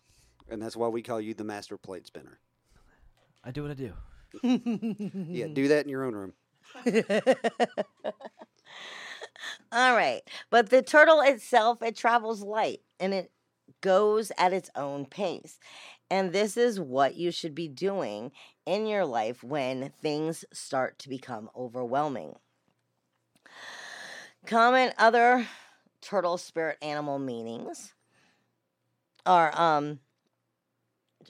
and 0.48 0.60
that's 0.60 0.76
why 0.76 0.88
we 0.88 1.02
call 1.02 1.20
you 1.20 1.34
the 1.34 1.44
master 1.44 1.76
plate 1.76 2.06
spinner. 2.06 2.40
I 3.44 3.50
do 3.50 3.62
what 3.62 3.70
I 3.70 3.74
do. 3.74 3.92
Yeah, 5.28 5.46
do 5.46 5.68
that 5.68 5.84
in 5.84 5.88
your 5.90 6.04
own 6.04 6.14
room. 6.14 6.32
All 9.72 9.94
right. 9.94 10.22
But 10.50 10.70
the 10.70 10.82
turtle 10.82 11.20
itself, 11.20 11.82
it 11.82 11.96
travels 11.96 12.42
light 12.42 12.80
and 12.98 13.14
it 13.14 13.30
goes 13.80 14.32
at 14.38 14.52
its 14.52 14.70
own 14.74 15.06
pace. 15.06 15.58
And 16.10 16.32
this 16.32 16.56
is 16.56 16.80
what 16.80 17.16
you 17.16 17.30
should 17.30 17.54
be 17.54 17.68
doing 17.68 18.32
in 18.66 18.86
your 18.86 19.04
life 19.04 19.42
when 19.42 19.92
things 20.00 20.44
start 20.52 20.98
to 21.00 21.08
become 21.08 21.50
overwhelming. 21.56 22.34
Common 24.46 24.92
other 24.98 25.46
turtle 26.00 26.38
spirit 26.38 26.78
animal 26.82 27.18
meanings 27.18 27.94
are 29.26 29.58
um 29.58 29.98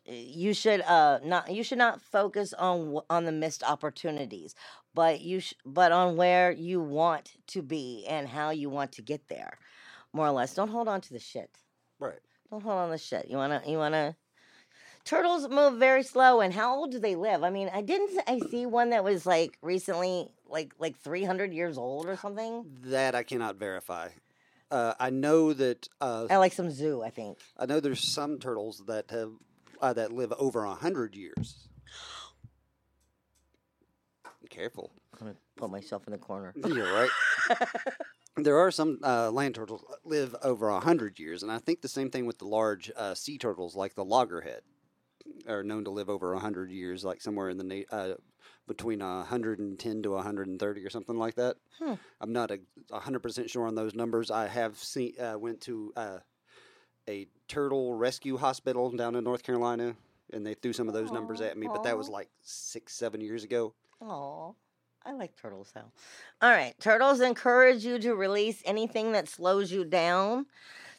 you 0.07 0.53
should 0.53 0.81
uh 0.83 1.19
not 1.25 1.51
you 1.53 1.63
should 1.63 1.79
not 1.79 2.01
focus 2.01 2.53
on 2.55 3.01
on 3.09 3.25
the 3.25 3.33
missed 3.33 3.63
opportunities 3.63 4.55
but 4.95 5.21
you 5.21 5.41
sh- 5.41 5.55
but 5.67 5.93
on 5.93 6.17
where 6.17 6.51
you 6.51 6.81
want 6.81 7.33
to 7.49 7.63
be 7.63 8.05
and 8.09 8.29
how 8.29 8.51
you 8.51 8.71
want 8.71 8.93
to 8.93 9.03
get 9.03 9.29
there 9.29 9.59
more 10.13 10.29
or 10.29 10.31
less. 10.31 10.55
Don't 10.55 10.69
hold 10.69 10.87
on 10.89 11.01
to 11.03 11.13
the 11.13 11.19
shit. 11.19 11.51
Right. 11.99 12.21
don't 12.51 12.63
hold 12.63 12.77
on 12.77 12.89
to 12.89 12.93
the 12.93 12.99
shit. 12.99 13.27
You 13.29 13.37
want 13.37 13.65
to 13.65 13.71
you 13.71 13.79
want 13.79 13.95
to 13.95 14.15
turtles 15.05 15.49
move 15.49 15.79
very 15.79 16.03
slow 16.03 16.41
and 16.41 16.55
how 16.55 16.77
old 16.77 16.93
do 16.93 16.99
they 16.99 17.15
live? 17.17 17.43
I 17.43 17.51
mean 17.51 17.71
i 17.75 17.83
didn't 17.83 18.19
i 18.27 18.39
see 18.51 18.65
one 18.65 18.91
that 18.91 19.05
was 19.05 19.27
like 19.27 19.59
recently 19.61 20.29
like 20.49 20.73
like 20.79 20.97
300 20.97 21.53
years 21.53 21.77
old 21.77 22.07
or 22.07 22.17
something. 22.17 22.65
That 22.85 23.15
I 23.15 23.23
cannot 23.23 23.57
verify. 23.57 24.09
Uh, 24.75 24.93
I 24.99 25.11
know 25.11 25.53
that 25.53 25.89
uh, 26.01 26.27
at 26.29 26.39
like 26.39 26.53
some 26.53 26.69
zoo 26.69 27.01
i 27.01 27.09
think 27.09 27.39
I 27.57 27.67
know 27.67 27.79
there's 27.79 28.13
some 28.13 28.41
turtles 28.41 28.83
that 28.89 29.09
have 29.13 29.31
uh, 29.81 29.93
that 29.93 30.11
live 30.11 30.33
over 30.37 30.65
a 30.65 30.75
hundred 30.75 31.15
years. 31.15 31.69
Careful, 34.51 34.91
i'm 35.13 35.19
gonna 35.27 35.37
put 35.57 35.71
myself 35.71 36.03
in 36.09 36.13
the 36.13 36.19
corner 36.19 36.53
you're 36.67 36.93
right. 36.93 37.11
there 38.37 38.59
are 38.59 38.73
some 38.73 38.99
uh, 39.05 39.31
land 39.31 39.55
turtles 39.55 39.85
that 39.89 40.05
live 40.05 40.35
over 40.43 40.69
a 40.69 40.81
hundred 40.81 41.21
years, 41.21 41.45
and 41.45 41.53
I 41.53 41.59
think 41.59 41.81
the 41.81 41.89
same 41.89 42.11
thing 42.11 42.27
with 42.27 42.39
the 42.39 42.47
large 42.47 42.91
uh, 42.97 43.15
sea 43.15 43.39
turtles, 43.39 43.77
like 43.77 43.95
the 43.95 44.05
loggerhead, 44.05 44.63
are 45.49 45.63
known 45.63 45.85
to 45.85 45.91
live 45.91 46.09
over 46.09 46.35
a 46.35 46.39
hundred 46.39 46.71
years, 46.71 47.05
like 47.05 47.21
somewhere 47.21 47.49
in 47.49 47.59
the 47.59 47.87
uh, 47.91 48.15
between 48.67 49.03
a 49.03 49.25
hundred 49.25 49.59
and 49.59 49.79
ten 49.79 50.03
to 50.03 50.15
a 50.15 50.23
hundred 50.23 50.47
and 50.49 50.59
thirty 50.59 50.85
or 50.85 50.91
something 50.91 51.17
like 51.17 51.35
that. 51.35 51.57
Hmm. 51.79 51.95
I'm 52.21 52.33
not 52.33 52.51
a 52.51 52.61
a 52.91 53.01
hundred 53.01 53.21
percent 53.21 53.51
sure 53.51 53.67
on 53.67 53.75
those 53.75 53.95
numbers. 53.95 54.31
I 54.31 54.49
have 54.49 54.77
seen 54.79 55.15
uh, 55.21 55.39
went 55.39 55.61
to 55.63 55.93
uh, 55.97 56.19
a 57.09 57.27
turtle 57.49 57.95
rescue 57.95 58.37
hospital 58.37 58.91
down 58.91 59.15
in 59.15 59.25
North 59.25 59.43
Carolina, 59.43 59.95
and 60.33 60.47
they 60.47 60.55
threw 60.55 60.73
some 60.73 60.89
of 60.89 60.95
those 60.95 61.11
numbers 61.11 61.41
at 61.41 61.57
me, 61.57 61.67
but 61.67 61.83
that 61.85 61.97
was 61.97 62.09
like 62.09 62.29
six, 62.43 62.95
seven 62.95 63.21
years 63.21 63.45
ago. 63.45 63.75
Oh, 64.01 64.55
I 65.05 65.13
like 65.13 65.37
turtles 65.37 65.71
though. 65.75 65.93
All 66.41 66.51
right, 66.51 66.75
turtles 66.81 67.21
encourage 67.21 67.85
you 67.85 67.99
to 67.99 68.15
release 68.15 68.63
anything 68.65 69.13
that 69.13 69.29
slows 69.29 69.71
you 69.71 69.85
down, 69.85 70.47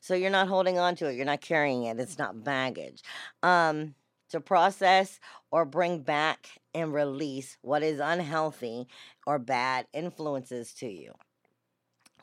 so 0.02 0.14
you're 0.14 0.30
not 0.30 0.48
holding 0.48 0.78
on 0.78 0.96
to 0.98 1.08
it. 1.08 1.16
You're 1.16 1.26
not 1.26 1.42
carrying 1.42 1.84
it. 1.84 2.00
It's 2.00 2.18
not 2.18 2.44
baggage. 2.44 3.02
Um, 3.42 3.96
to 4.36 4.42
process 4.42 5.20
or 5.52 5.66
bring 5.66 6.00
back 6.00 6.48
and 6.74 6.94
release 6.94 7.58
what 7.62 7.84
is 7.84 8.00
unhealthy 8.00 8.88
or 9.26 9.40
bad 9.40 9.88
influences 9.94 10.74
to 10.74 10.88
you. 10.88 11.14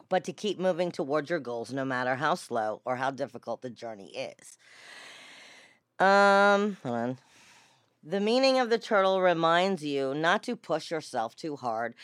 But 0.09 0.25
to 0.25 0.33
keep 0.33 0.59
moving 0.59 0.93
towards 0.93 1.31
your 1.31 1.41
goals, 1.41 1.73
no 1.73 1.85
matter 1.85 2.15
how 2.15 2.35
slow 2.35 2.83
or 2.85 2.97
how 2.97 3.11
difficult 3.11 3.63
the 3.63 3.71
journey 3.71 4.13
is. 4.15 4.59
Um, 5.99 6.77
hold 6.83 6.97
on. 6.97 7.19
The 8.05 8.21
meaning 8.21 8.59
of 8.59 8.69
the 8.69 8.79
turtle 8.79 9.21
reminds 9.21 9.85
you 9.85 10.13
not 10.15 10.43
to 10.45 10.57
push 10.57 10.91
yourself 10.91 11.37
too 11.37 11.57
hard 11.57 11.95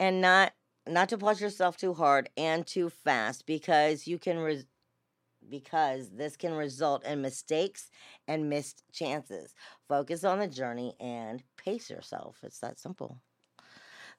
and 0.00 0.20
not 0.20 0.52
not 0.86 1.08
to 1.10 1.18
push 1.18 1.40
yourself 1.40 1.76
too 1.76 1.94
hard 1.94 2.28
and 2.36 2.66
too 2.66 2.90
fast 2.90 3.46
because 3.46 4.06
you 4.06 4.18
can 4.18 4.38
res- 4.38 4.66
because 5.48 6.10
this 6.10 6.36
can 6.36 6.52
result 6.54 7.04
in 7.04 7.22
mistakes 7.22 7.90
and 8.26 8.48
missed 8.48 8.82
chances. 8.92 9.54
Focus 9.88 10.24
on 10.24 10.38
the 10.38 10.48
journey 10.48 10.94
and 11.00 11.42
pace 11.56 11.90
yourself. 11.90 12.38
It's 12.42 12.60
that 12.60 12.78
simple. 12.78 13.18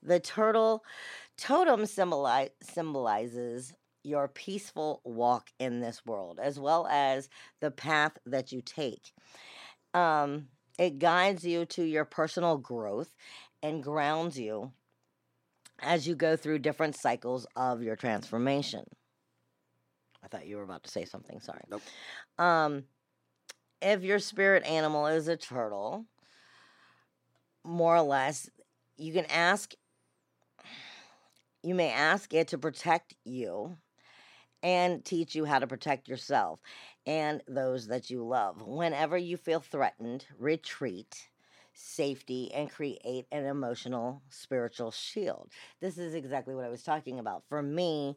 The 0.03 0.19
turtle 0.19 0.83
totem 1.37 1.81
symboli- 1.81 2.51
symbolizes 2.61 3.73
your 4.03 4.27
peaceful 4.27 5.01
walk 5.03 5.49
in 5.59 5.79
this 5.79 6.05
world, 6.05 6.39
as 6.41 6.59
well 6.59 6.87
as 6.87 7.27
the 7.59 7.71
path 7.71 8.17
that 8.25 8.51
you 8.51 8.61
take. 8.61 9.11
Um, 9.93 10.49
it 10.77 10.99
guides 10.99 11.43
you 11.43 11.65
to 11.65 11.83
your 11.83 12.05
personal 12.05 12.57
growth 12.57 13.15
and 13.63 13.81
grounds 13.81 14.37
you 14.37 14.71
as 15.81 16.07
you 16.07 16.15
go 16.15 16.35
through 16.35 16.59
different 16.59 16.95
cycles 16.95 17.47
of 17.55 17.81
your 17.81 17.95
transformation. 17.95 18.83
I 20.25 20.27
thought 20.27 20.47
you 20.47 20.57
were 20.57 20.63
about 20.63 20.83
to 20.83 20.89
say 20.89 21.05
something. 21.05 21.39
Sorry. 21.39 21.61
Nope. 21.69 21.83
Um, 22.39 22.85
if 23.81 24.03
your 24.03 24.19
spirit 24.19 24.65
animal 24.65 25.05
is 25.05 25.27
a 25.27 25.37
turtle, 25.37 26.05
more 27.63 27.95
or 27.95 28.01
less, 28.01 28.49
you 28.97 29.13
can 29.13 29.25
ask. 29.25 29.73
You 31.61 31.75
may 31.75 31.91
ask 31.91 32.33
it 32.33 32.49
to 32.49 32.57
protect 32.57 33.15
you 33.23 33.77
and 34.61 35.03
teach 35.03 35.35
you 35.35 35.45
how 35.45 35.59
to 35.59 35.67
protect 35.67 36.07
yourself 36.07 36.59
and 37.05 37.41
those 37.47 37.87
that 37.87 38.09
you 38.09 38.23
love. 38.23 38.61
Whenever 38.61 39.17
you 39.17 39.37
feel 39.37 39.59
threatened, 39.59 40.25
retreat, 40.37 41.27
safety, 41.73 42.51
and 42.53 42.69
create 42.69 43.25
an 43.31 43.45
emotional, 43.45 44.21
spiritual 44.29 44.91
shield. 44.91 45.51
This 45.81 45.97
is 45.97 46.13
exactly 46.13 46.55
what 46.55 46.65
I 46.65 46.69
was 46.69 46.83
talking 46.83 47.19
about. 47.19 47.43
For 47.49 47.61
me, 47.61 48.15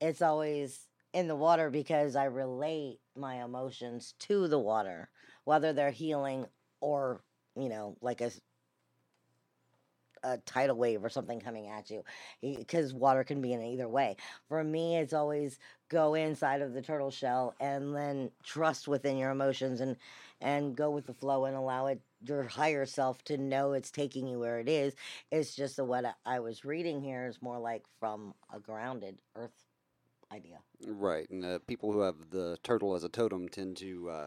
it's 0.00 0.22
always 0.22 0.89
in 1.12 1.28
the 1.28 1.36
water 1.36 1.70
because 1.70 2.16
I 2.16 2.24
relate 2.24 3.00
my 3.16 3.42
emotions 3.44 4.14
to 4.20 4.48
the 4.48 4.58
water, 4.58 5.08
whether 5.44 5.72
they're 5.72 5.90
healing 5.90 6.46
or, 6.80 7.22
you 7.56 7.68
know, 7.68 7.96
like 8.00 8.20
a 8.20 8.30
a 10.22 10.38
tidal 10.38 10.76
wave 10.76 11.04
or 11.04 11.08
something 11.08 11.40
coming 11.40 11.68
at 11.68 11.90
you 11.90 12.04
because 12.42 12.92
water 12.92 13.24
can 13.24 13.40
be 13.40 13.52
in 13.52 13.62
either 13.62 13.88
way. 13.88 14.16
For 14.48 14.62
me, 14.62 14.96
it's 14.96 15.14
always 15.14 15.58
go 15.88 16.14
inside 16.14 16.60
of 16.60 16.74
the 16.74 16.82
turtle 16.82 17.10
shell 17.10 17.54
and 17.60 17.94
then 17.94 18.30
trust 18.44 18.86
within 18.86 19.16
your 19.16 19.30
emotions 19.30 19.80
and 19.80 19.96
and 20.42 20.76
go 20.76 20.90
with 20.90 21.06
the 21.06 21.14
flow 21.14 21.44
and 21.46 21.56
allow 21.56 21.86
it 21.86 22.00
your 22.26 22.44
higher 22.44 22.86
self 22.86 23.22
to 23.24 23.38
know 23.38 23.72
it's 23.72 23.90
taking 23.90 24.26
you 24.26 24.38
where 24.38 24.58
it 24.58 24.68
is. 24.68 24.94
It's 25.30 25.54
just 25.54 25.76
that 25.76 25.84
what 25.84 26.04
I 26.26 26.40
was 26.40 26.64
reading 26.64 27.00
here 27.02 27.26
is 27.26 27.42
more 27.42 27.58
like 27.58 27.84
from 27.98 28.34
a 28.54 28.60
grounded 28.60 29.18
earth 29.36 29.69
idea. 30.32 30.58
Right, 30.86 31.28
and 31.30 31.44
uh, 31.44 31.58
people 31.66 31.92
who 31.92 32.00
have 32.00 32.30
the 32.30 32.58
turtle 32.62 32.94
as 32.94 33.04
a 33.04 33.08
totem 33.08 33.48
tend 33.48 33.76
to 33.78 34.08
uh, 34.10 34.26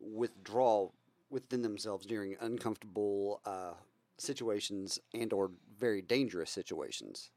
withdraw 0.00 0.90
within 1.30 1.62
themselves 1.62 2.06
during 2.06 2.36
uncomfortable 2.40 3.40
uh, 3.44 3.72
situations 4.18 4.98
and 5.12 5.32
or 5.32 5.50
very 5.78 6.02
dangerous 6.02 6.50
situations. 6.50 7.30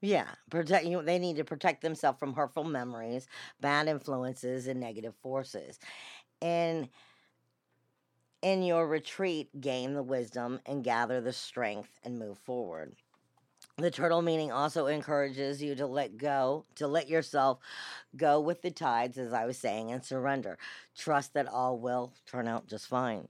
Yeah, 0.00 0.26
protect 0.50 0.84
you. 0.84 0.92
know, 0.92 1.02
They 1.02 1.18
need 1.18 1.36
to 1.36 1.44
protect 1.44 1.82
themselves 1.82 2.18
from 2.18 2.34
hurtful 2.34 2.64
memories, 2.64 3.26
bad 3.60 3.88
influences, 3.88 4.66
and 4.66 4.80
negative 4.80 5.14
forces. 5.22 5.78
And 6.40 6.88
in 8.42 8.62
your 8.62 8.86
retreat, 8.86 9.60
gain 9.60 9.94
the 9.94 10.02
wisdom 10.02 10.60
and 10.66 10.84
gather 10.84 11.20
the 11.20 11.32
strength 11.32 11.98
and 12.04 12.18
move 12.18 12.38
forward. 12.38 12.94
The 13.78 13.92
turtle 13.92 14.22
meaning 14.22 14.50
also 14.50 14.86
encourages 14.88 15.62
you 15.62 15.76
to 15.76 15.86
let 15.86 16.16
go, 16.16 16.64
to 16.74 16.88
let 16.88 17.08
yourself 17.08 17.60
go 18.16 18.40
with 18.40 18.60
the 18.60 18.72
tides, 18.72 19.18
as 19.18 19.32
I 19.32 19.46
was 19.46 19.56
saying, 19.56 19.92
and 19.92 20.04
surrender. 20.04 20.58
Trust 20.96 21.34
that 21.34 21.46
all 21.46 21.78
will 21.78 22.12
turn 22.26 22.48
out 22.48 22.66
just 22.66 22.88
fine. 22.88 23.28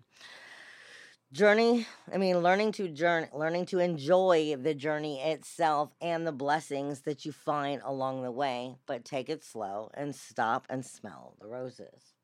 Journey 1.31 1.87
i 2.11 2.17
mean 2.17 2.39
learning 2.39 2.73
to 2.73 2.89
journey 2.89 3.27
learning 3.35 3.67
to 3.67 3.81
enjoy 3.81 4.57
the 4.57 4.73
journey 4.73 5.21
itself 5.21 5.91
and 6.01 6.27
the 6.27 6.33
blessings 6.33 7.03
that 7.03 7.27
you 7.27 7.33
find 7.33 7.83
along 7.85 8.23
the 8.23 8.33
way 8.33 8.77
but 8.87 9.05
take 9.05 9.29
it 9.29 9.45
slow 9.45 9.91
and 9.93 10.15
stop 10.15 10.67
and 10.71 10.87
smell 10.87 11.35
the 11.39 11.47
roses. 11.47 12.15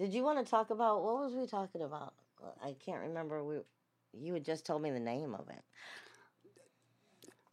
Did 0.00 0.12
you 0.12 0.24
want 0.24 0.44
to 0.44 0.50
talk 0.50 0.70
about 0.70 1.04
what 1.04 1.20
was 1.20 1.34
we 1.34 1.46
talking 1.46 1.82
about? 1.82 2.14
I 2.60 2.74
can't 2.84 3.02
remember 3.02 3.44
we 3.44 3.58
you 4.12 4.34
had 4.34 4.44
just 4.44 4.66
told 4.66 4.82
me 4.82 4.90
the 4.90 4.98
name 4.98 5.32
of 5.32 5.48
it 5.48 5.62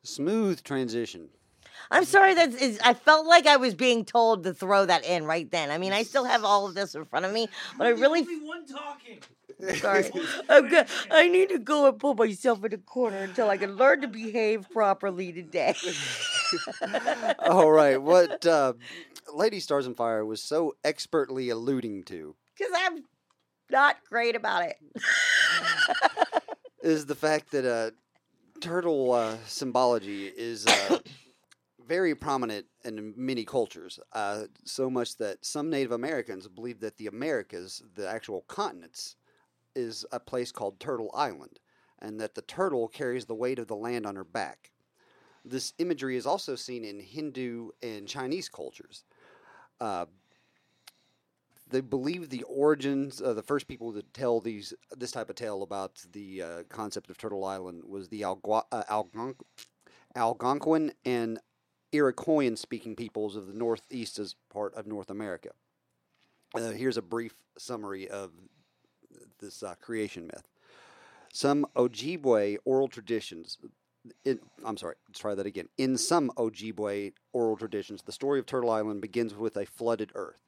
Smooth 0.04 0.64
transition. 0.64 1.30
i'm 1.92 2.06
sorry 2.06 2.34
that 2.34 2.50
is 2.54 2.80
i 2.84 2.94
felt 2.94 3.26
like 3.26 3.48
i 3.48 3.56
was 3.58 3.74
being 3.74 4.04
told 4.06 4.44
to 4.44 4.54
throw 4.54 4.86
that 4.86 5.06
in 5.06 5.26
right 5.26 5.50
then 5.52 5.72
i 5.72 5.78
mean 5.78 5.92
i 5.94 6.04
still 6.04 6.26
have 6.26 6.44
all 6.44 6.66
of 6.68 6.76
this 6.76 6.94
in 6.96 7.04
front 7.06 7.26
of 7.26 7.32
me 7.32 7.48
but 7.78 7.88
i 7.88 7.90
really 7.90 8.24
one 8.46 8.66
talking. 8.66 9.20
Sorry. 9.76 10.10
I'm 10.50 10.68
good. 10.68 10.88
I 11.12 11.30
need 11.30 11.50
to 11.50 11.60
go 11.60 11.88
and 11.88 11.98
put 11.98 12.18
myself 12.18 12.64
in 12.66 12.74
a 12.74 12.78
corner 12.78 13.20
until 13.20 13.50
I 13.50 13.58
can 13.58 13.76
learn 13.78 14.02
to 14.02 14.08
behave 14.08 14.70
properly 14.72 15.32
today. 15.32 15.76
All 17.40 17.72
right, 17.72 18.02
what 18.02 18.46
uh, 18.46 18.74
Lady 19.34 19.60
Stars 19.60 19.86
and 19.86 19.96
Fire 19.96 20.26
was 20.26 20.44
so 20.44 20.74
expertly 20.84 21.50
alluding 21.50 22.04
to 22.06 22.36
Because 22.58 22.74
I'm 22.76 23.04
not 23.70 23.98
great 24.10 24.36
about 24.36 24.64
it. 24.64 24.76
is 26.82 27.06
the 27.06 27.16
fact 27.16 27.52
that 27.52 27.66
uh, 27.66 27.92
turtle 28.64 29.12
uh, 29.12 29.36
symbology 29.46 30.28
is 30.28 30.66
uh, 30.66 31.00
very 31.86 32.16
prominent 32.16 32.66
in 32.86 33.14
many 33.18 33.44
cultures. 33.44 34.00
Uh, 34.14 34.44
so 34.64 34.90
much 34.90 35.18
that 35.18 35.46
some 35.46 35.70
Native 35.70 35.92
Americans 35.92 36.48
believe 36.48 36.80
that 36.80 36.96
the 36.96 37.08
Americas, 37.08 37.84
the 37.96 38.08
actual 38.08 38.42
continents, 38.48 39.18
is 39.76 40.06
a 40.14 40.20
place 40.20 40.52
called 40.52 40.80
Turtle 40.80 41.12
Island, 41.14 41.60
and 42.00 42.22
that 42.22 42.36
the 42.36 42.42
turtle 42.42 42.88
carries 42.88 43.26
the 43.26 43.36
weight 43.36 43.60
of 43.60 43.68
the 43.68 43.76
land 43.76 44.06
on 44.06 44.16
her 44.16 44.24
back. 44.24 44.72
This 45.44 45.74
imagery 45.78 46.16
is 46.16 46.26
also 46.26 46.56
seen 46.56 46.86
in 46.86 47.02
Hindu 47.02 47.72
and 47.82 48.08
Chinese 48.08 48.48
cultures. 48.48 49.04
Uh, 51.74 51.78
they 51.78 51.82
believe 51.82 52.30
the 52.30 52.44
origins 52.44 53.22
of 53.22 53.36
the 53.36 53.44
first 53.44 53.68
people 53.68 53.94
to 53.94 54.02
tell 54.02 54.40
these 54.40 54.74
this 54.96 55.12
type 55.12 55.30
of 55.30 55.36
tale 55.36 55.64
about 55.64 56.04
the 56.12 56.42
uh, 56.42 56.64
concept 56.70 57.10
of 57.10 57.18
Turtle 57.18 57.46
Island 57.46 57.84
was 57.86 58.10
the 58.10 58.22
Algua- 58.22 58.66
uh, 58.72 58.84
Algonq- 58.90 59.42
Algonquin 60.16 60.94
and 61.06 61.40
Iroquoian 61.92 62.58
speaking 62.58 62.96
peoples 62.96 63.36
of 63.36 63.48
the 63.48 63.54
northeast 63.54 64.20
as 64.20 64.36
part 64.52 64.74
of 64.76 64.88
North 64.88 65.10
America. 65.10 65.50
Uh, 66.56 66.72
here's 66.72 66.98
a 66.98 67.02
brief 67.02 67.36
summary 67.58 68.08
of 68.08 68.32
this 69.40 69.64
uh, 69.64 69.76
creation 69.82 70.28
myth. 70.28 70.48
Some 71.32 71.66
Ojibwe 71.76 72.58
oral 72.66 72.88
traditions. 72.88 73.58
In, 74.26 74.40
I'm 74.66 74.78
sorry, 74.78 74.96
let's 75.08 75.20
try 75.20 75.34
that 75.34 75.46
again. 75.46 75.70
In 75.78 75.98
some 75.98 76.32
Ojibwe 76.38 77.14
oral 77.32 77.58
traditions, 77.58 78.04
the 78.04 78.12
story 78.12 78.40
of 78.40 78.46
Turtle 78.46 78.70
Island 78.70 79.02
begins 79.02 79.34
with 79.34 79.56
a 79.56 79.66
flooded 79.66 80.12
earth. 80.14 80.44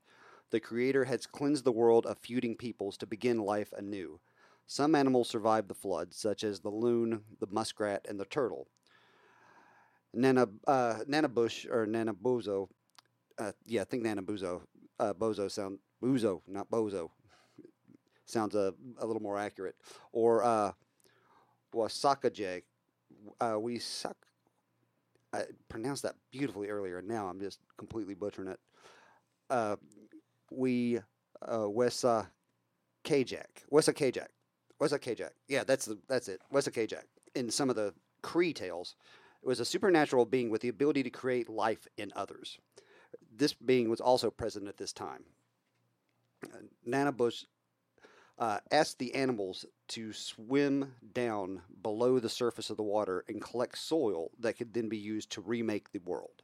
The 0.55 0.61
Creator 0.61 1.03
has 1.03 1.25
cleansed 1.25 1.65
the 1.65 1.73
world 1.73 2.05
of 2.05 2.17
feuding 2.17 2.55
peoples 2.55 2.95
to 2.99 3.05
begin 3.05 3.39
life 3.39 3.73
anew. 3.75 4.21
Some 4.65 4.95
animals 4.95 5.27
survived 5.27 5.67
the 5.67 5.73
flood, 5.73 6.13
such 6.13 6.45
as 6.45 6.61
the 6.61 6.69
loon, 6.69 7.25
the 7.41 7.47
muskrat, 7.51 8.05
and 8.07 8.17
the 8.17 8.23
turtle. 8.23 8.69
Nana, 10.13 10.47
uh, 10.65 10.99
Nanabush 11.09 11.69
or 11.69 11.85
Nanabozo, 11.85 12.69
uh, 13.37 13.51
yeah, 13.65 13.81
I 13.81 13.83
think 13.83 14.05
Nanabuzo, 14.05 14.61
uh, 14.97 15.13
Bozo 15.13 15.51
sound 15.51 15.79
Bozo, 16.01 16.41
not 16.47 16.71
Bozo, 16.71 17.09
sounds 18.25 18.55
a, 18.55 18.73
a 18.99 19.05
little 19.05 19.21
more 19.21 19.37
accurate. 19.37 19.75
Or 20.13 20.41
uh, 20.41 20.71
Wasakajeg, 21.73 22.61
uh, 23.41 23.57
we 23.59 23.79
suck. 23.79 24.15
I 25.33 25.43
pronounced 25.67 26.03
that 26.03 26.15
beautifully 26.31 26.69
earlier. 26.69 26.99
And 26.99 27.09
now 27.09 27.27
I'm 27.27 27.41
just 27.41 27.59
completely 27.77 28.13
butchering 28.13 28.47
it. 28.47 28.59
Uh, 29.49 29.75
we 30.51 30.99
uh, 31.41 31.60
Wesa 31.60 32.27
Kajak, 33.03 33.65
Wesa 33.71 33.93
Kajak, 33.93 34.27
Wesa 34.81 34.99
Kajak. 34.99 35.31
Yeah, 35.47 35.63
that's 35.63 35.86
the 35.86 35.97
that's 36.08 36.27
it. 36.27 36.41
Wesa 36.53 36.71
Kajak. 36.71 37.03
In 37.36 37.49
some 37.49 37.69
of 37.69 37.75
the 37.75 37.93
Cree 38.21 38.53
tales, 38.53 38.95
it 39.43 39.47
was 39.47 39.60
a 39.60 39.65
supernatural 39.65 40.25
being 40.25 40.49
with 40.49 40.62
the 40.62 40.69
ability 40.69 41.03
to 41.03 41.10
create 41.10 41.49
life 41.49 41.88
in 41.97 42.12
others. 42.15 42.60
This 43.36 43.53
being 43.53 43.89
was 43.89 44.01
also 44.01 44.31
present 44.31 44.67
at 44.67 44.77
this 44.77 44.93
time. 44.93 45.23
Uh, 46.43 46.58
Nana 46.86 47.12
Bush 47.12 47.45
uh, 48.38 48.60
asked 48.71 48.99
the 48.99 49.13
animals 49.15 49.65
to 49.89 50.12
swim 50.13 50.93
down 51.13 51.62
below 51.81 52.19
the 52.19 52.29
surface 52.29 52.69
of 52.69 52.77
the 52.77 52.84
water 52.84 53.23
and 53.27 53.41
collect 53.41 53.77
soil 53.77 54.31
that 54.39 54.58
could 54.58 54.73
then 54.73 54.89
be 54.89 54.97
used 54.97 55.31
to 55.31 55.41
remake 55.41 55.91
the 55.91 55.99
world. 55.99 56.41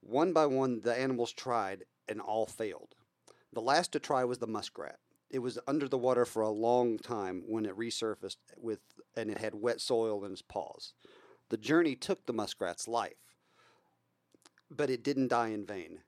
One 0.00 0.32
by 0.32 0.46
one, 0.46 0.80
the 0.82 0.98
animals 0.98 1.32
tried 1.32 1.84
and 2.08 2.20
all 2.20 2.46
failed. 2.46 2.94
The 3.52 3.60
last 3.60 3.92
to 3.92 3.98
try 3.98 4.24
was 4.24 4.38
the 4.38 4.46
muskrat. 4.46 4.98
It 5.30 5.40
was 5.40 5.58
under 5.66 5.88
the 5.88 5.98
water 5.98 6.24
for 6.24 6.42
a 6.42 6.50
long 6.50 6.98
time 6.98 7.42
when 7.46 7.66
it 7.66 7.76
resurfaced 7.76 8.36
with 8.56 8.80
and 9.16 9.30
it 9.30 9.38
had 9.38 9.54
wet 9.54 9.80
soil 9.80 10.24
in 10.24 10.32
its 10.32 10.42
paws. 10.42 10.94
The 11.50 11.56
journey 11.56 11.96
took 11.96 12.26
the 12.26 12.32
muskrat's 12.32 12.88
life, 12.88 13.36
but 14.70 14.90
it 14.90 15.02
didn't 15.02 15.28
die 15.28 15.48
in 15.48 15.66
vain. 15.66 16.00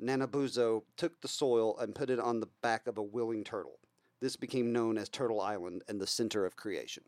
Nanabuzo 0.00 0.82
took 0.96 1.20
the 1.20 1.28
soil 1.28 1.78
and 1.78 1.94
put 1.94 2.10
it 2.10 2.18
on 2.18 2.40
the 2.40 2.48
back 2.62 2.86
of 2.86 2.98
a 2.98 3.02
willing 3.02 3.44
turtle. 3.44 3.78
This 4.20 4.36
became 4.36 4.72
known 4.72 4.98
as 4.98 5.08
Turtle 5.08 5.40
Island 5.40 5.82
and 5.88 6.00
the 6.00 6.06
center 6.06 6.44
of 6.44 6.56
creation. 6.56 7.04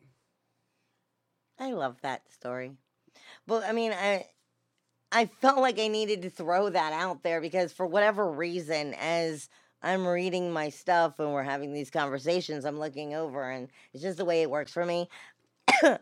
I 1.58 1.72
love 1.72 2.00
that 2.02 2.30
story. 2.30 2.72
Well, 3.46 3.64
I 3.66 3.72
mean, 3.72 3.92
I 3.92 4.26
I 5.12 5.26
felt 5.26 5.58
like 5.58 5.78
I 5.78 5.88
needed 5.88 6.22
to 6.22 6.30
throw 6.30 6.68
that 6.68 6.92
out 6.92 7.22
there 7.22 7.40
because 7.40 7.72
for 7.72 7.86
whatever 7.86 8.30
reason, 8.30 8.94
as 8.94 9.48
I'm 9.82 10.06
reading 10.06 10.52
my 10.52 10.68
stuff 10.68 11.20
and 11.20 11.32
we're 11.32 11.42
having 11.42 11.72
these 11.72 11.90
conversations, 11.90 12.64
I'm 12.64 12.78
looking 12.78 13.14
over 13.14 13.50
and 13.50 13.68
it's 13.92 14.02
just 14.02 14.18
the 14.18 14.24
way 14.24 14.42
it 14.42 14.50
works 14.50 14.72
for 14.72 14.84
me. 14.84 15.08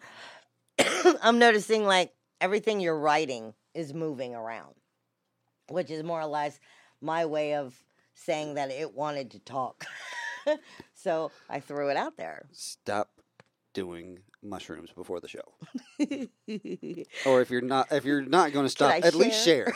I'm 1.22 1.38
noticing 1.38 1.84
like 1.84 2.12
everything 2.40 2.80
you're 2.80 2.98
writing 2.98 3.54
is 3.74 3.92
moving 3.92 4.34
around, 4.34 4.74
which 5.68 5.90
is 5.90 6.02
more 6.02 6.20
or 6.20 6.26
less 6.26 6.58
my 7.00 7.26
way 7.26 7.54
of 7.54 7.74
saying 8.14 8.54
that 8.54 8.70
it 8.70 8.94
wanted 8.94 9.32
to 9.32 9.38
talk. 9.40 9.84
so 10.94 11.30
I 11.50 11.60
threw 11.60 11.90
it 11.90 11.96
out 11.96 12.16
there. 12.16 12.46
Stop 12.52 13.10
doing 13.74 14.20
mushrooms 14.44 14.90
before 14.94 15.20
the 15.20 15.28
show. 15.28 15.54
or 17.26 17.40
if 17.40 17.50
you're 17.50 17.60
not 17.60 17.90
if 17.92 18.04
you're 18.04 18.22
not 18.22 18.52
going 18.52 18.66
to 18.66 18.70
stop, 18.70 18.94
at 19.02 19.14
least 19.14 19.42
share. 19.42 19.72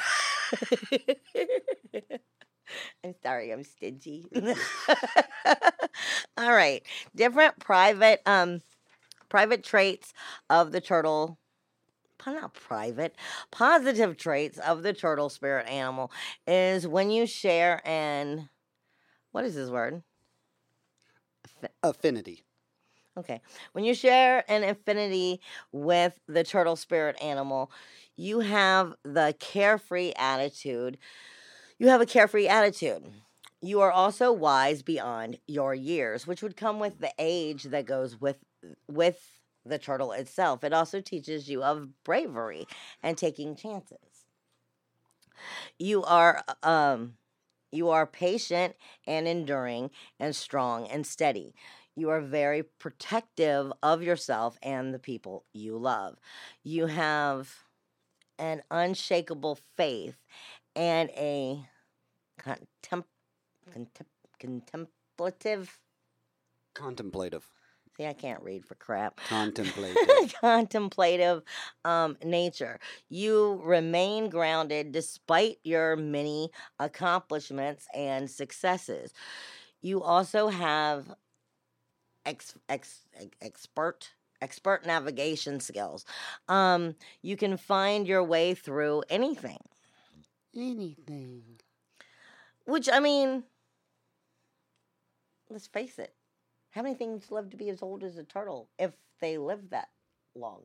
I'm 3.05 3.15
sorry, 3.23 3.53
I'm 3.53 3.65
stingy. 3.65 4.25
All 6.37 6.53
right. 6.53 6.83
Different 7.15 7.59
private 7.59 8.21
um 8.27 8.61
private 9.29 9.63
traits 9.65 10.13
of 10.51 10.73
the 10.73 10.81
turtle 10.81 11.39
not 12.27 12.53
private, 12.53 13.15
positive 13.51 14.17
traits 14.17 14.59
of 14.59 14.83
the 14.83 14.93
turtle 14.93 15.31
spirit 15.31 15.67
animal 15.67 16.11
is 16.47 16.87
when 16.87 17.11
you 17.11 17.27
share 17.27 17.81
an 17.89 18.51
what 19.33 19.45
is 19.45 19.55
this 19.55 19.71
word? 19.71 20.03
Affinity. 21.83 22.45
Okay. 23.19 23.41
When 23.73 23.85
you 23.85 23.95
share 23.95 24.45
an 24.51 24.63
affinity 24.63 25.41
with 25.73 26.15
the 26.29 26.45
turtle 26.45 26.77
spirit 26.77 27.21
animal, 27.23 27.71
you 28.17 28.41
have 28.41 28.95
the 29.05 29.35
carefree 29.41 30.13
attitude. 30.17 30.99
You 31.79 31.89
have 31.89 32.01
a 32.01 32.07
carefree 32.07 32.47
attitude. 32.47 33.05
You 33.61 33.81
are 33.81 33.91
also 33.93 34.33
wise 34.33 34.83
beyond 34.83 35.39
your 35.49 35.75
years, 35.75 36.27
which 36.27 36.43
would 36.43 36.57
come 36.57 36.79
with 36.79 37.01
the 37.01 37.13
age 37.19 37.65
that 37.65 37.87
goes 37.87 38.21
with 38.21 38.39
with 38.89 39.41
the 39.67 39.79
turtle 39.79 40.13
itself. 40.13 40.65
It 40.65 40.73
also 40.73 41.01
teaches 41.01 41.49
you 41.49 41.63
of 41.63 41.89
bravery 42.05 42.67
and 43.03 43.19
taking 43.19 43.57
chances. 43.57 44.27
You 45.79 46.03
are 46.05 46.43
um 46.63 47.15
you 47.71 47.91
are 47.91 48.07
patient 48.07 48.77
and 49.07 49.29
enduring 49.29 49.91
and 50.19 50.35
strong 50.35 50.87
and 50.89 51.07
steady. 51.07 51.55
You 51.99 52.11
are 52.11 52.21
very 52.21 52.63
protective 52.63 53.73
of 53.83 54.05
yourself 54.05 54.57
and 54.63 54.95
the 54.95 55.01
people 55.01 55.45
you 55.53 55.77
love. 55.77 56.17
You 56.63 56.87
have 56.87 57.53
an 58.39 58.63
unshakable 58.71 59.59
faith 59.77 60.17
and 60.77 61.11
a 61.11 61.61
contem- 62.41 63.03
contem- 63.75 64.07
contemplative. 64.39 65.81
Contemplative. 66.73 67.45
See, 67.97 68.07
I 68.07 68.13
can't 68.13 68.45
read 68.45 68.65
for 68.65 68.77
crap. 68.77 69.17
Contemplative. 69.29 70.35
contemplative 70.41 71.43
um, 71.85 72.17
nature. 72.25 72.79
You 73.09 73.61
remain 73.65 74.29
grounded 74.29 74.93
despite 74.93 75.57
your 75.65 75.97
many 75.97 76.51
accomplishments 76.79 77.89
and 77.93 78.31
successes. 78.31 79.13
You 79.81 80.01
also 80.01 80.47
have 80.47 81.13
ex, 82.29 82.55
ex, 82.69 83.01
ex- 83.19 83.37
expert 83.41 84.11
expert 84.41 84.87
navigation 84.87 85.59
skills. 85.59 86.05
Um, 86.49 86.95
you 87.23 87.37
can 87.37 87.57
find 87.57 88.07
your 88.07 88.23
way 88.23 88.55
through 88.55 89.03
anything. 89.11 89.59
Anything. 90.55 91.43
Which 92.65 92.89
I 92.93 93.01
mean, 93.01 93.45
let's 95.51 95.67
face 95.67 95.99
it. 95.99 96.15
How 96.71 96.83
many 96.83 96.95
things 96.95 97.31
live 97.31 97.51
to 97.51 97.57
be 97.57 97.71
as 97.71 97.83
old 97.83 98.05
as 98.05 98.19
a 98.19 98.25
turtle 98.25 98.69
if 98.79 98.93
they 99.21 99.39
live 99.39 99.71
that 99.71 99.89
long? 100.35 100.61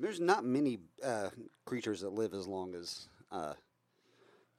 There's 0.00 0.20
not 0.20 0.44
many 0.44 0.80
uh, 1.02 1.30
creatures 1.64 2.00
that 2.00 2.12
live 2.12 2.34
as 2.34 2.46
long 2.46 2.74
as 2.74 3.08
uh, 3.30 3.54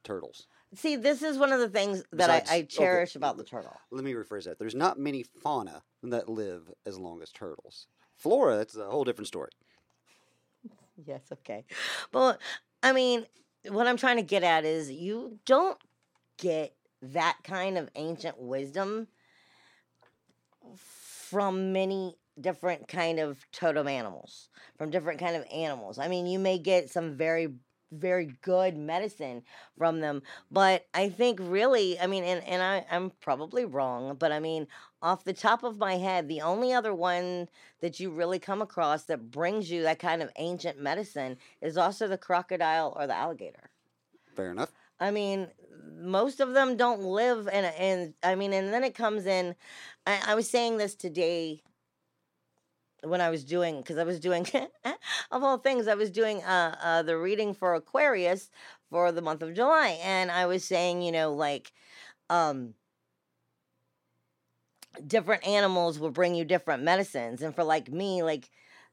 turtles. 0.04 0.48
See, 0.74 0.96
this 0.96 1.22
is 1.22 1.38
one 1.38 1.54
of 1.54 1.60
the 1.60 1.70
things 1.70 2.04
that 2.12 2.18
Besides- 2.18 2.50
I, 2.50 2.54
I 2.54 2.58
okay, 2.60 2.66
cherish 2.68 3.16
about 3.16 3.38
the 3.38 3.44
turtle. 3.44 3.74
Let 3.92 4.04
me 4.04 4.14
rephrase 4.14 4.46
that. 4.46 4.60
There's 4.60 4.76
not 4.76 5.00
many 5.00 5.24
fauna 5.24 5.84
that 6.04 6.28
live 6.28 6.72
as 6.86 6.98
long 6.98 7.22
as 7.22 7.32
turtles. 7.32 7.88
Flora, 8.18 8.58
that's 8.58 8.76
a 8.76 8.90
whole 8.90 9.04
different 9.04 9.28
story. 9.28 9.52
Yes, 11.06 11.22
okay. 11.32 11.66
But 12.12 12.40
I 12.82 12.94
mean, 12.94 13.26
what 13.68 13.88
I'm 13.88 13.98
trying 13.98 14.18
to 14.18 14.24
get 14.24 14.44
at 14.44 14.64
is 14.66 14.90
you 14.92 15.40
don't 15.46 15.78
get 16.38 16.74
that 17.02 17.38
kind 17.44 17.78
of 17.78 17.90
ancient 17.96 18.40
wisdom 18.40 19.08
from 20.76 21.74
many 21.74 22.16
different 22.40 22.88
kind 22.88 23.20
of 23.20 23.46
totem 23.52 23.88
animals, 23.88 24.50
from 24.78 24.90
different 24.90 25.20
kind 25.20 25.36
of 25.36 25.46
animals. 25.54 26.00
I 26.00 26.08
mean, 26.08 26.26
you 26.28 26.40
may 26.40 26.58
get 26.58 26.90
some 26.90 27.16
very 27.16 27.50
very 27.92 28.36
good 28.42 28.76
medicine 28.78 29.44
from 29.78 30.00
them 30.00 30.22
but 30.52 30.86
i 30.94 31.08
think 31.08 31.40
really 31.42 32.00
i 32.00 32.08
mean 32.08 32.24
and, 32.24 32.44
and 32.44 32.62
I, 32.62 32.86
i'm 32.92 33.12
probably 33.22 33.66
wrong 33.66 34.16
but 34.20 34.32
i 34.32 34.40
mean 34.40 34.68
off 35.02 35.24
the 35.24 35.34
top 35.34 35.64
of 35.64 35.78
my 35.78 35.98
head 35.98 36.28
the 36.28 36.42
only 36.42 36.74
other 36.74 36.94
one 36.94 37.48
that 37.82 38.00
you 38.00 38.10
really 38.10 38.40
come 38.40 38.62
across 38.62 39.04
that 39.04 39.32
brings 39.32 39.70
you 39.72 39.84
that 39.84 40.00
kind 40.00 40.22
of 40.22 40.30
ancient 40.38 40.80
medicine 40.80 41.38
is 41.62 41.78
also 41.78 42.08
the 42.08 42.18
crocodile 42.18 42.94
or 42.98 43.08
the 43.08 43.16
alligator 43.16 43.70
Fair 44.36 44.52
enough. 44.52 44.72
I 45.00 45.12
mean, 45.12 45.48
most 45.98 46.40
of 46.40 46.54
them 46.54 46.78
don't 46.78 47.02
live 47.02 47.48
in, 47.48 47.66
a- 47.66 47.82
in 47.82 48.14
I 48.24 48.36
mean, 48.36 48.54
and 48.54 48.74
then 48.74 48.84
it 48.84 48.96
comes 48.96 49.26
in. 49.26 49.56
I, 50.06 50.20
I 50.28 50.36
was 50.36 50.50
saying 50.50 50.78
this 50.78 50.96
today 50.96 51.62
when 53.06 53.22
I 53.22 53.30
was 53.30 53.44
doing, 53.44 53.78
because 53.78 53.98
I 53.98 54.04
was 54.04 54.20
doing, 54.20 54.48
of 55.32 55.44
all 55.44 55.58
things, 55.58 55.88
I 55.88 55.96
was 55.96 56.12
doing 56.12 56.44
uh, 56.44 56.76
uh, 56.82 57.04
the 57.04 57.18
reading 57.18 57.54
for 57.54 57.76
Aquarius 57.76 58.50
for 58.90 59.12
the 59.12 59.22
month 59.22 59.42
of 59.42 59.54
July. 59.54 60.00
And 60.04 60.32
I 60.32 60.46
was 60.46 60.64
saying, 60.64 61.02
you 61.02 61.12
know, 61.12 61.34
like, 61.34 61.72
um, 62.30 62.74
different 65.06 65.46
animals 65.48 66.00
will 66.00 66.12
bring 66.12 66.36
you 66.36 66.46
different 66.46 66.84
medicines. 66.84 67.42
And 67.42 67.54
for 67.54 67.64
like 67.64 67.92
me, 67.92 68.24
like, 68.24 68.50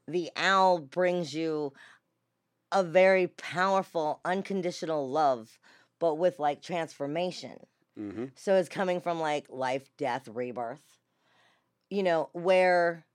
the 0.07 0.29
owl 0.35 0.79
brings 0.79 1.33
you 1.33 1.73
a 2.71 2.83
very 2.83 3.27
powerful 3.27 4.19
unconditional 4.25 5.09
love 5.09 5.59
but 5.99 6.15
with 6.15 6.39
like 6.39 6.61
transformation 6.61 7.57
hmm 7.95 8.25
so 8.35 8.55
it's 8.55 8.69
coming 8.69 8.99
from 8.99 9.19
like 9.19 9.45
life 9.49 9.89
death 9.97 10.27
rebirth 10.27 10.83
you 11.89 12.03
know 12.03 12.29
where 12.33 13.05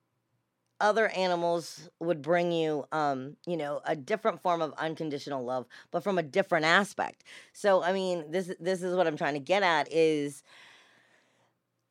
other 0.80 1.08
animals 1.08 1.90
would 2.00 2.22
bring 2.22 2.52
you 2.52 2.84
um 2.92 3.36
you 3.46 3.56
know 3.56 3.80
a 3.86 3.96
different 3.96 4.40
form 4.40 4.62
of 4.62 4.72
unconditional 4.78 5.44
love 5.44 5.66
but 5.90 6.04
from 6.04 6.18
a 6.18 6.22
different 6.22 6.64
aspect 6.64 7.24
so 7.52 7.82
i 7.82 7.92
mean 7.92 8.30
this 8.30 8.52
this 8.60 8.82
is 8.82 8.94
what 8.94 9.06
i'm 9.06 9.16
trying 9.16 9.34
to 9.34 9.40
get 9.40 9.62
at 9.62 9.88
is 9.92 10.42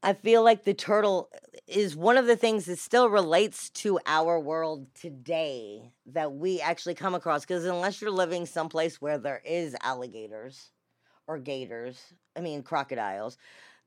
I 0.04 0.14
feel 0.14 0.44
like 0.44 0.64
the 0.64 0.74
turtle 0.74 1.30
is 1.68 1.96
one 1.96 2.18
of 2.18 2.28
the 2.28 2.36
things 2.36 2.66
that 2.66 2.78
still 2.80 3.10
relates 3.10 3.70
to 3.72 4.00
our 4.06 4.40
world 4.40 4.88
today 4.94 5.92
that 6.06 6.34
we 6.34 6.62
actually 6.62 6.94
come 6.94 7.16
across. 7.16 7.42
Because 7.42 7.66
unless 7.66 8.00
you're 8.00 8.12
living 8.12 8.46
someplace 8.46 9.02
where 9.02 9.18
there 9.18 9.42
is 9.44 9.76
alligators 9.82 10.70
or 11.28 11.40
gators, 11.40 12.14
I 12.38 12.42
mean 12.42 12.62
crocodiles, 12.62 13.38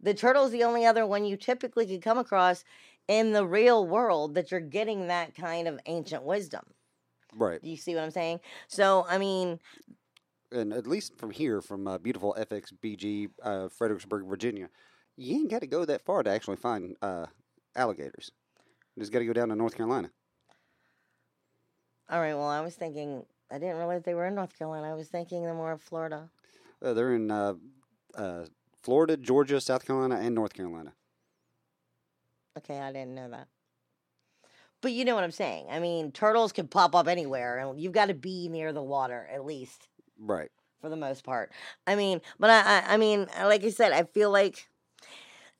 the 0.01 0.15
turtle's 0.15 0.51
the 0.51 0.65
only 0.65 0.85
other 0.85 1.07
one 1.07 1.25
you 1.25 1.37
typically 1.37 1.87
could 1.87 2.03
come 2.03 2.19
across 2.19 2.65
in 3.09 3.33
the 3.33 3.47
real 3.47 3.87
world 3.87 4.35
that 4.35 4.51
you're 4.51 4.61
getting 4.61 5.09
that 5.09 5.35
kind 5.35 5.67
of 5.69 5.81
ancient 5.87 6.23
wisdom. 6.23 6.65
Right. 7.35 7.63
Do 7.63 7.69
you 7.71 7.77
see 7.77 7.95
what 7.95 8.05
I'm 8.05 8.11
saying? 8.11 8.41
So, 8.69 9.07
I 9.09 9.19
mean, 9.19 9.61
And 10.53 10.73
at 10.73 10.87
least 10.87 11.17
from 11.19 11.31
here, 11.31 11.61
from 11.61 11.87
uh, 11.87 11.99
beautiful 11.99 12.37
FXBG, 12.39 13.31
uh, 13.43 13.69
Fredericksburg, 13.69 14.27
Virginia, 14.27 14.69
you 15.17 15.37
ain't 15.37 15.51
got 15.51 15.61
to 15.61 15.67
go 15.67 15.85
that 15.85 16.05
far 16.05 16.23
to 16.23 16.31
actually 16.31 16.57
find 16.57 16.97
uh, 17.03 17.27
alligators. 17.77 18.33
You 18.97 19.03
just 19.03 19.13
got 19.13 19.21
to 19.21 19.27
go 19.27 19.33
down 19.33 19.49
to 19.49 19.57
North 19.57 19.77
Carolina. 19.77 20.11
all 22.09 22.21
right, 22.21 22.35
well, 22.35 22.49
I 22.49 22.61
was 22.61 22.75
thinking, 22.75 23.25
I 23.51 23.59
didn't 23.59 23.77
realize 23.77 24.03
they 24.03 24.15
were 24.15 24.27
in 24.27 24.35
North 24.35 24.57
Carolina. 24.59 24.91
I 24.91 24.95
was 24.95 25.09
thinking 25.09 25.43
they're 25.43 25.55
more 25.55 25.73
of 25.73 25.83
Florida. 25.83 26.31
Uh, 26.83 26.95
they're 26.95 27.15
in 27.15 27.31
uh, 27.31 27.55
uh, 28.17 28.47
Florida, 28.83 29.17
Georgia, 29.17 29.61
South 29.61 29.87
Carolina, 29.87 30.17
and 30.17 30.35
North 30.35 30.55
Carolina. 30.55 30.93
Okay, 32.61 32.79
I 32.79 32.93
didn't 32.93 33.15
know 33.15 33.31
that. 33.31 33.49
But 34.83 34.93
you 34.93 35.05
know 35.05 35.15
what 35.15 35.25
I'm 35.25 35.31
saying. 35.31 35.67
I 35.71 35.79
mean, 35.79 36.11
turtles 36.13 36.53
can 36.53 36.67
pop 36.69 36.95
up 36.95 37.07
anywhere, 37.07 37.59
and 37.59 37.81
you've 37.81 37.93
got 37.93 38.07
to 38.07 38.15
be 38.15 38.49
near 38.49 38.73
the 38.73 38.83
water 38.83 39.29
at 39.33 39.45
least 39.45 39.89
Right. 40.19 40.51
for 40.81 40.89
the 40.89 40.97
most 40.97 41.25
part. 41.25 41.53
I 41.87 41.97
mean, 41.97 42.21
but 42.39 42.51
I, 42.51 42.61
I, 42.61 42.95
I 42.95 42.97
mean, 42.97 43.27
uh, 43.39 43.47
like 43.47 43.65
I 43.65 43.71
said, 43.71 43.93
I 43.93 44.05
feel 44.05 44.31
like 44.31 44.69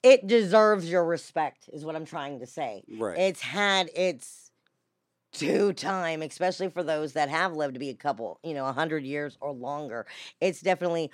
it 0.03 0.27
deserves 0.27 0.91
your 0.91 1.05
respect, 1.05 1.69
is 1.73 1.85
what 1.85 1.97
I'm 1.97 2.07
trying 2.07 2.41
to 2.41 2.47
say. 2.47 2.83
Right. 2.89 3.19
It's 3.19 3.43
had 3.43 3.91
its 3.95 4.51
due 5.33 5.73
time, 5.75 6.23
especially 6.23 6.71
for 6.71 6.83
those 6.83 7.13
that 7.13 7.29
have 7.29 7.55
lived 7.55 7.75
to 7.75 7.81
be 7.81 7.91
a 7.91 7.95
couple, 7.95 8.41
you 8.43 8.55
know, 8.55 8.67
a 8.67 8.73
hundred 8.73 9.05
years 9.05 9.37
or 9.41 9.53
longer. 9.53 10.07
It's 10.41 10.61
definitely 10.63 11.11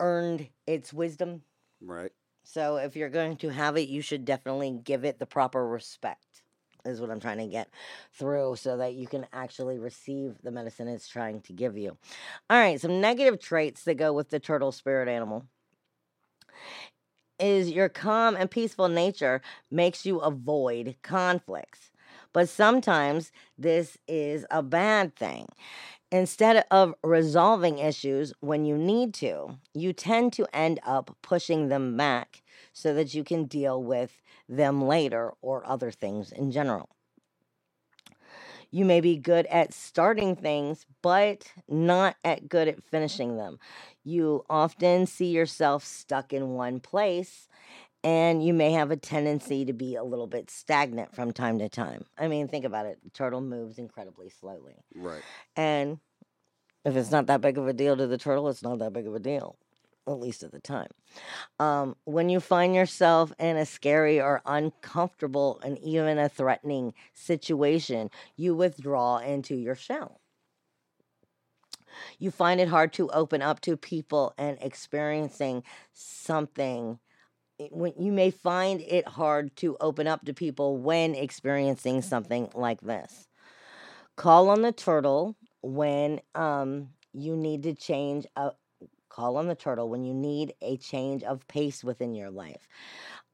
earned 0.00 0.48
its 0.66 0.92
wisdom. 0.92 1.42
right. 1.80 2.12
So 2.48 2.76
if 2.76 2.94
you're 2.94 3.08
going 3.08 3.36
to 3.38 3.48
have 3.48 3.76
it, 3.76 3.88
you 3.88 4.00
should 4.00 4.24
definitely 4.24 4.70
give 4.84 5.04
it 5.04 5.18
the 5.18 5.26
proper 5.26 5.66
respect. 5.66 6.42
Is 6.84 7.00
what 7.00 7.10
I'm 7.10 7.18
trying 7.18 7.38
to 7.38 7.48
get 7.48 7.68
through 8.12 8.54
so 8.54 8.76
that 8.76 8.94
you 8.94 9.08
can 9.08 9.26
actually 9.32 9.76
receive 9.76 10.36
the 10.44 10.52
medicine 10.52 10.86
it's 10.86 11.08
trying 11.08 11.40
to 11.40 11.52
give 11.52 11.76
you. 11.76 11.98
All 12.48 12.56
right, 12.56 12.80
some 12.80 13.00
negative 13.00 13.40
traits 13.40 13.82
that 13.82 13.94
go 13.94 14.12
with 14.12 14.30
the 14.30 14.38
turtle 14.38 14.70
spirit 14.70 15.08
animal 15.08 15.46
is 17.40 17.72
your 17.72 17.88
calm 17.88 18.36
and 18.36 18.48
peaceful 18.48 18.88
nature 18.88 19.42
makes 19.68 20.06
you 20.06 20.20
avoid 20.20 20.94
conflicts. 21.02 21.90
But 22.32 22.48
sometimes 22.48 23.32
this 23.58 23.98
is 24.06 24.46
a 24.50 24.62
bad 24.62 25.16
thing. 25.16 25.48
Instead 26.12 26.64
of 26.70 26.94
resolving 27.02 27.78
issues 27.78 28.32
when 28.40 28.64
you 28.64 28.78
need 28.78 29.12
to, 29.12 29.58
you 29.74 29.92
tend 29.92 30.32
to 30.32 30.46
end 30.52 30.78
up 30.86 31.16
pushing 31.20 31.68
them 31.68 31.96
back 31.96 32.42
so 32.72 32.94
that 32.94 33.12
you 33.12 33.24
can 33.24 33.44
deal 33.44 33.82
with 33.82 34.22
them 34.48 34.82
later 34.82 35.32
or 35.42 35.66
other 35.66 35.90
things 35.90 36.30
in 36.30 36.52
general. 36.52 36.88
You 38.70 38.84
may 38.84 39.00
be 39.00 39.16
good 39.16 39.46
at 39.46 39.72
starting 39.72 40.36
things, 40.36 40.86
but 41.02 41.44
not 41.68 42.16
at 42.24 42.48
good 42.48 42.68
at 42.68 42.84
finishing 42.84 43.36
them. 43.36 43.58
You 44.04 44.44
often 44.48 45.06
see 45.06 45.30
yourself 45.30 45.84
stuck 45.84 46.32
in 46.32 46.50
one 46.54 46.80
place, 46.80 47.48
and 48.06 48.40
you 48.46 48.54
may 48.54 48.70
have 48.70 48.92
a 48.92 48.96
tendency 48.96 49.64
to 49.64 49.72
be 49.72 49.96
a 49.96 50.04
little 50.04 50.28
bit 50.28 50.48
stagnant 50.48 51.12
from 51.12 51.32
time 51.32 51.58
to 51.58 51.68
time. 51.68 52.04
I 52.16 52.28
mean, 52.28 52.46
think 52.46 52.64
about 52.64 52.86
it. 52.86 53.00
The 53.02 53.10
turtle 53.10 53.40
moves 53.40 53.78
incredibly 53.78 54.28
slowly. 54.28 54.76
Right. 54.94 55.22
And 55.56 55.98
if 56.84 56.94
it's 56.94 57.10
not 57.10 57.26
that 57.26 57.40
big 57.40 57.58
of 57.58 57.66
a 57.66 57.72
deal 57.72 57.96
to 57.96 58.06
the 58.06 58.16
turtle, 58.16 58.48
it's 58.48 58.62
not 58.62 58.78
that 58.78 58.92
big 58.92 59.08
of 59.08 59.16
a 59.16 59.18
deal, 59.18 59.56
at 60.06 60.20
least 60.20 60.44
at 60.44 60.52
the 60.52 60.60
time. 60.60 60.90
Um, 61.58 61.96
when 62.04 62.28
you 62.28 62.38
find 62.38 62.76
yourself 62.76 63.32
in 63.40 63.56
a 63.56 63.66
scary 63.66 64.20
or 64.20 64.40
uncomfortable 64.46 65.58
and 65.64 65.76
even 65.80 66.16
a 66.16 66.28
threatening 66.28 66.94
situation, 67.12 68.08
you 68.36 68.54
withdraw 68.54 69.18
into 69.18 69.56
your 69.56 69.74
shell. 69.74 70.20
You 72.20 72.30
find 72.30 72.60
it 72.60 72.68
hard 72.68 72.92
to 72.92 73.10
open 73.10 73.42
up 73.42 73.60
to 73.62 73.76
people 73.76 74.32
and 74.38 74.58
experiencing 74.60 75.64
something. 75.92 77.00
When 77.70 77.94
you 77.98 78.12
may 78.12 78.30
find 78.30 78.80
it 78.82 79.08
hard 79.08 79.56
to 79.56 79.76
open 79.80 80.06
up 80.06 80.24
to 80.26 80.34
people 80.34 80.76
when 80.76 81.14
experiencing 81.14 82.02
something 82.02 82.50
like 82.54 82.80
this. 82.82 83.28
Call 84.16 84.48
on 84.50 84.62
the 84.62 84.72
turtle 84.72 85.36
when 85.62 86.20
um, 86.34 86.90
you 87.12 87.36
need 87.36 87.62
to 87.64 87.74
change 87.74 88.26
a 88.36 88.52
call 89.08 89.36
on 89.38 89.48
the 89.48 89.54
turtle 89.54 89.88
when 89.88 90.04
you 90.04 90.12
need 90.12 90.54
a 90.60 90.76
change 90.76 91.22
of 91.22 91.46
pace 91.48 91.82
within 91.82 92.14
your 92.14 92.30
life. 92.30 92.68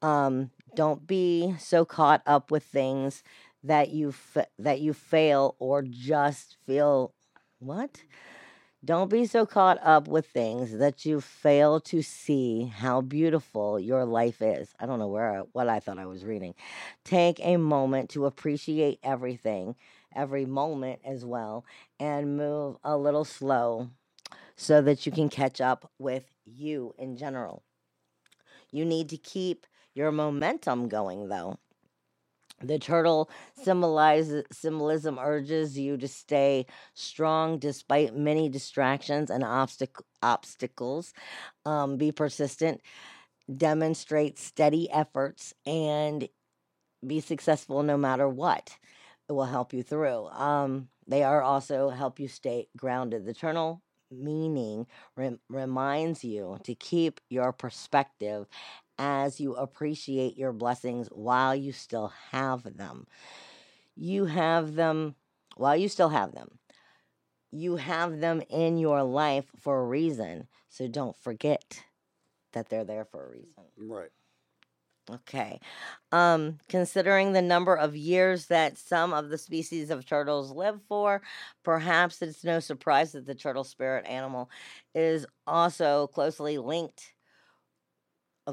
Um, 0.03 0.51
don't 0.77 1.07
be 1.07 1.55
so 1.59 1.85
caught 1.85 2.23
up 2.27 2.51
with 2.51 2.65
things 2.65 3.23
that 3.65 3.91
you 3.91 4.13
fa- 4.13 4.49
that 4.59 4.81
you 4.81 4.93
fail 4.93 5.57
or 5.59 5.83
just 5.83 6.57
feel 6.67 7.15
what? 7.59 8.03
Don't 8.85 9.11
be 9.11 9.27
so 9.27 9.47
caught 9.47 9.79
up 9.83 10.09
with 10.09 10.27
things 10.27 10.79
that 10.79 11.05
you 11.05 11.21
fail 11.21 11.81
to 11.83 12.03
see 12.03 12.65
how 12.65 13.01
beautiful 13.01 13.79
your 13.79 14.05
life 14.05 14.43
is. 14.43 14.75
I 14.81 14.87
don't 14.87 14.99
know 14.99 15.07
where 15.09 15.41
I- 15.41 15.47
what 15.53 15.69
I 15.69 15.79
thought 15.81 15.99
I 15.99 16.07
was 16.07 16.25
reading. 16.25 16.55
Take 17.05 17.39
a 17.41 17.57
moment 17.59 18.11
to 18.11 18.27
appreciate 18.27 18.99
everything, 19.05 19.77
every 20.15 20.47
moment 20.47 21.01
as 21.05 21.25
well, 21.25 21.65
and 22.01 22.37
move 22.37 22.77
a 22.83 22.97
little 22.97 23.25
slow 23.25 23.91
so 24.57 24.83
that 24.83 25.07
you 25.07 25.13
can 25.13 25.29
catch 25.29 25.61
up 25.61 25.91
with 25.99 26.31
you 26.45 26.95
in 26.99 27.17
general. 27.17 27.63
You 28.73 28.85
need 28.85 29.09
to 29.11 29.17
keep 29.17 29.67
your 29.95 30.11
momentum 30.11 30.89
going 30.89 31.29
though. 31.29 31.59
The 32.63 32.79
turtle 32.79 33.29
symbolizes 33.63 34.45
symbolism 34.53 35.19
urges 35.19 35.79
you 35.79 35.97
to 35.97 36.09
stay 36.09 36.67
strong 36.95 37.59
despite 37.59 38.15
many 38.17 38.49
distractions 38.49 39.31
and 39.31 39.43
obstac- 39.45 40.03
obstacles. 40.23 41.13
Um, 41.67 41.97
be 41.97 42.13
persistent, 42.13 42.81
demonstrate 43.55 44.39
steady 44.39 44.91
efforts, 44.91 45.55
and 45.67 46.29
be 47.07 47.21
successful 47.21 47.83
no 47.83 47.97
matter 47.97 48.29
what. 48.29 48.77
It 49.29 49.33
will 49.33 49.45
help 49.45 49.73
you 49.73 49.83
through. 49.83 50.29
Um, 50.29 50.89
they 51.07 51.23
are 51.23 51.43
also 51.43 51.91
help 51.91 52.21
you 52.21 52.29
stay 52.29 52.69
grounded. 52.77 53.25
The 53.25 53.35
turtle 53.35 53.83
meaning 54.11 54.87
rem- 55.17 55.41
reminds 55.49 56.23
you 56.23 56.59
to 56.65 56.75
keep 56.75 57.21
your 57.31 57.53
perspective 57.53 58.47
as 58.99 59.41
you 59.41 59.55
appreciate 59.55 60.37
your 60.37 60.53
blessings 60.53 61.09
while 61.09 61.55
you 61.55 61.73
still 61.73 62.13
have 62.31 62.77
them. 62.77 63.07
You 63.97 64.27
have 64.27 64.75
them 64.75 65.15
while 65.57 65.77
you 65.77 65.89
still 65.89 66.11
have 66.11 66.33
them. 66.33 66.59
You 67.51 67.77
have 67.77 68.21
them 68.21 68.43
in 68.49 68.79
your 68.79 69.03
life 69.03 69.47
for 69.61 69.81
a 69.81 69.87
reason. 69.87 70.49
So 70.69 70.89
don't 70.89 71.17
forget 71.19 71.83
that 72.53 72.69
they're 72.69 72.85
there 72.85 73.05
for 73.05 73.27
a 73.27 73.31
reason. 73.31 73.65
Right. 73.77 74.11
Okay. 75.11 75.59
Um, 76.13 76.59
considering 76.69 77.33
the 77.33 77.43
number 77.43 77.75
of 77.75 77.97
years 77.97 78.47
that 78.47 78.79
some 78.79 79.13
of 79.13 79.31
the 79.31 79.39
species 79.39 79.91
of 79.91 80.07
turtles 80.07 80.53
live 80.53 80.81
for, 80.89 81.23
perhaps 81.65 82.23
it's 82.23 82.45
no 82.45 82.61
surprise 82.61 83.13
that 83.13 83.27
the 83.27 83.35
turtle 83.35 83.65
spirit 83.65 84.07
animal 84.07 84.49
is 84.95 85.27
also 85.47 86.07
closely 86.09 86.57
linked. 86.57 87.13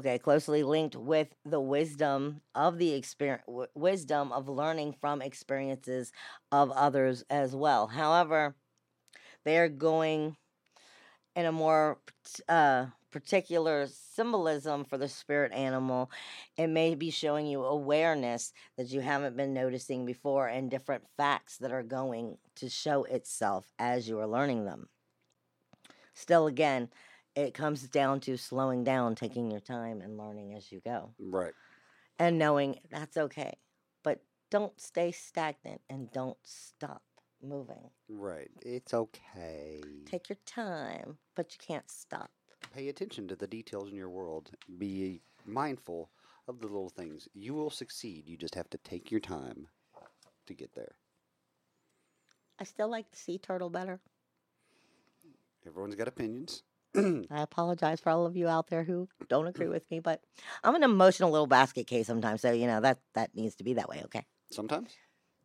Okay, 0.00 0.18
closely 0.18 0.62
linked 0.62 0.96
with 0.96 1.28
the 1.44 1.60
wisdom 1.60 2.40
of 2.54 2.78
the 2.78 2.94
experience, 2.94 3.44
wisdom 3.74 4.32
of 4.32 4.48
learning 4.48 4.94
from 4.98 5.20
experiences 5.20 6.10
of 6.50 6.70
others 6.70 7.22
as 7.28 7.54
well. 7.54 7.86
However, 7.86 8.54
they 9.44 9.58
are 9.58 9.68
going 9.68 10.38
in 11.36 11.44
a 11.44 11.52
more 11.52 11.98
uh, 12.48 12.86
particular 13.10 13.88
symbolism 13.88 14.86
for 14.86 14.96
the 14.96 15.06
spirit 15.06 15.52
animal, 15.52 16.10
it 16.56 16.68
may 16.68 16.94
be 16.94 17.10
showing 17.10 17.46
you 17.46 17.62
awareness 17.62 18.54
that 18.78 18.88
you 18.88 19.00
haven't 19.00 19.36
been 19.36 19.52
noticing 19.52 20.06
before 20.06 20.48
and 20.48 20.70
different 20.70 21.04
facts 21.18 21.58
that 21.58 21.72
are 21.72 21.82
going 21.82 22.38
to 22.56 22.70
show 22.70 23.04
itself 23.04 23.70
as 23.78 24.08
you 24.08 24.18
are 24.18 24.26
learning 24.26 24.64
them. 24.64 24.88
Still, 26.14 26.46
again, 26.46 26.88
it 27.34 27.54
comes 27.54 27.82
down 27.88 28.20
to 28.20 28.36
slowing 28.36 28.84
down, 28.84 29.14
taking 29.14 29.50
your 29.50 29.60
time, 29.60 30.00
and 30.00 30.16
learning 30.18 30.54
as 30.54 30.70
you 30.72 30.80
go, 30.80 31.14
Right. 31.18 31.54
and 32.18 32.38
knowing 32.38 32.80
that's 32.90 33.16
okay. 33.16 33.58
But 34.02 34.22
don't 34.50 34.78
stay 34.80 35.12
stagnant 35.12 35.80
and 35.88 36.10
don't 36.10 36.38
stop 36.42 37.02
moving. 37.42 37.90
Right. 38.08 38.50
It's 38.62 38.92
okay. 38.94 39.82
Take 40.06 40.28
your 40.28 40.38
time, 40.44 41.18
but 41.34 41.52
you 41.52 41.58
can't 41.64 41.90
stop. 41.90 42.30
Pay 42.74 42.88
attention 42.88 43.26
to 43.28 43.36
the 43.36 43.46
details 43.46 43.88
in 43.90 43.96
your 43.96 44.10
world. 44.10 44.50
Be 44.78 45.22
mindful 45.46 46.10
of 46.48 46.60
the 46.60 46.66
little 46.66 46.90
things. 46.90 47.28
You 47.32 47.54
will 47.54 47.70
succeed. 47.70 48.28
You 48.28 48.36
just 48.36 48.54
have 48.54 48.68
to 48.70 48.78
take 48.78 49.10
your 49.10 49.20
time 49.20 49.68
to 50.46 50.54
get 50.54 50.74
there. 50.74 50.96
I 52.58 52.64
still 52.64 52.88
like 52.90 53.10
the 53.10 53.16
sea 53.16 53.38
turtle 53.38 53.70
better. 53.70 54.00
Everyone's 55.66 55.94
got 55.94 56.08
opinions. 56.08 56.62
I 56.96 57.42
apologize 57.42 58.00
for 58.00 58.10
all 58.10 58.26
of 58.26 58.36
you 58.36 58.48
out 58.48 58.68
there 58.68 58.82
who 58.82 59.08
don't 59.28 59.46
agree 59.46 59.68
with 59.68 59.88
me, 59.90 60.00
but 60.00 60.22
I'm 60.64 60.74
an 60.74 60.82
emotional 60.82 61.30
little 61.30 61.46
basket 61.46 61.86
case 61.86 62.06
sometimes, 62.06 62.40
so 62.40 62.52
you 62.52 62.66
know 62.66 62.80
that 62.80 62.98
that 63.14 63.34
needs 63.34 63.54
to 63.56 63.64
be 63.64 63.74
that 63.74 63.88
way. 63.88 64.02
Okay. 64.04 64.24
Sometimes. 64.50 64.90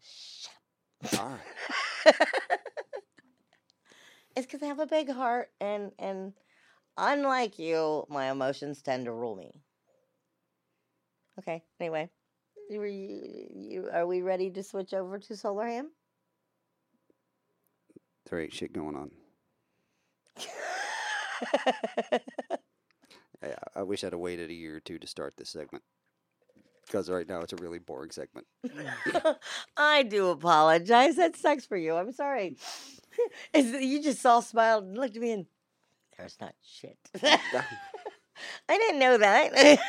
Shut 0.02 1.20
All 1.20 1.30
right. 1.30 2.16
it's 4.36 4.46
because 4.46 4.64
I 4.64 4.68
have 4.68 4.80
a 4.80 4.88
big 4.88 5.12
heart, 5.12 5.52
and 5.62 5.92
and 6.00 6.34
unlike 6.98 7.60
you, 7.60 8.06
my 8.10 8.32
emotions 8.32 8.82
tend 8.82 9.06
to 9.06 9.12
rule 9.12 9.36
me. 9.36 9.62
Okay. 11.38 11.64
Anyway, 11.80 12.10
you, 12.70 12.84
you, 12.84 13.48
you 13.54 13.90
are 13.94 14.08
we 14.08 14.22
ready 14.22 14.50
to 14.50 14.64
switch 14.64 14.94
over 14.94 15.20
to 15.20 15.36
Solar 15.36 15.68
Ham? 15.68 15.92
There 18.30 18.40
ain't 18.40 18.54
shit 18.54 18.74
going 18.74 18.96
on. 18.96 19.12
I, 23.44 23.54
I 23.76 23.84
wish 23.84 24.04
I'd 24.04 24.14
have 24.14 24.20
waited 24.20 24.50
a 24.50 24.54
year 24.54 24.78
or 24.78 24.80
two 24.80 24.98
to 25.00 25.08
start 25.08 25.36
this 25.38 25.50
segment. 25.50 25.84
because 26.86 27.10
right 27.10 27.28
now 27.28 27.42
it's 27.42 27.54
a 27.54 27.58
really 27.58 27.80
boring 27.80 28.12
segment. 28.12 28.48
I 29.78 30.04
do 30.04 30.30
apologize. 30.30 31.16
That 31.18 31.36
sucks 31.36 31.66
for 31.66 31.78
you. 31.78 31.96
I'm 31.96 32.12
sorry. 32.12 32.58
You 33.56 34.04
just 34.04 34.26
all 34.26 34.42
smiled 34.42 34.84
and 34.84 34.98
looked 34.98 35.16
at 35.16 35.22
me 35.22 35.32
and 35.32 35.46
there's 36.18 36.36
not 36.42 36.54
shit. 36.62 36.98
I 37.24 37.64
didn't 38.68 39.00
know 39.00 39.18
that. 39.18 39.80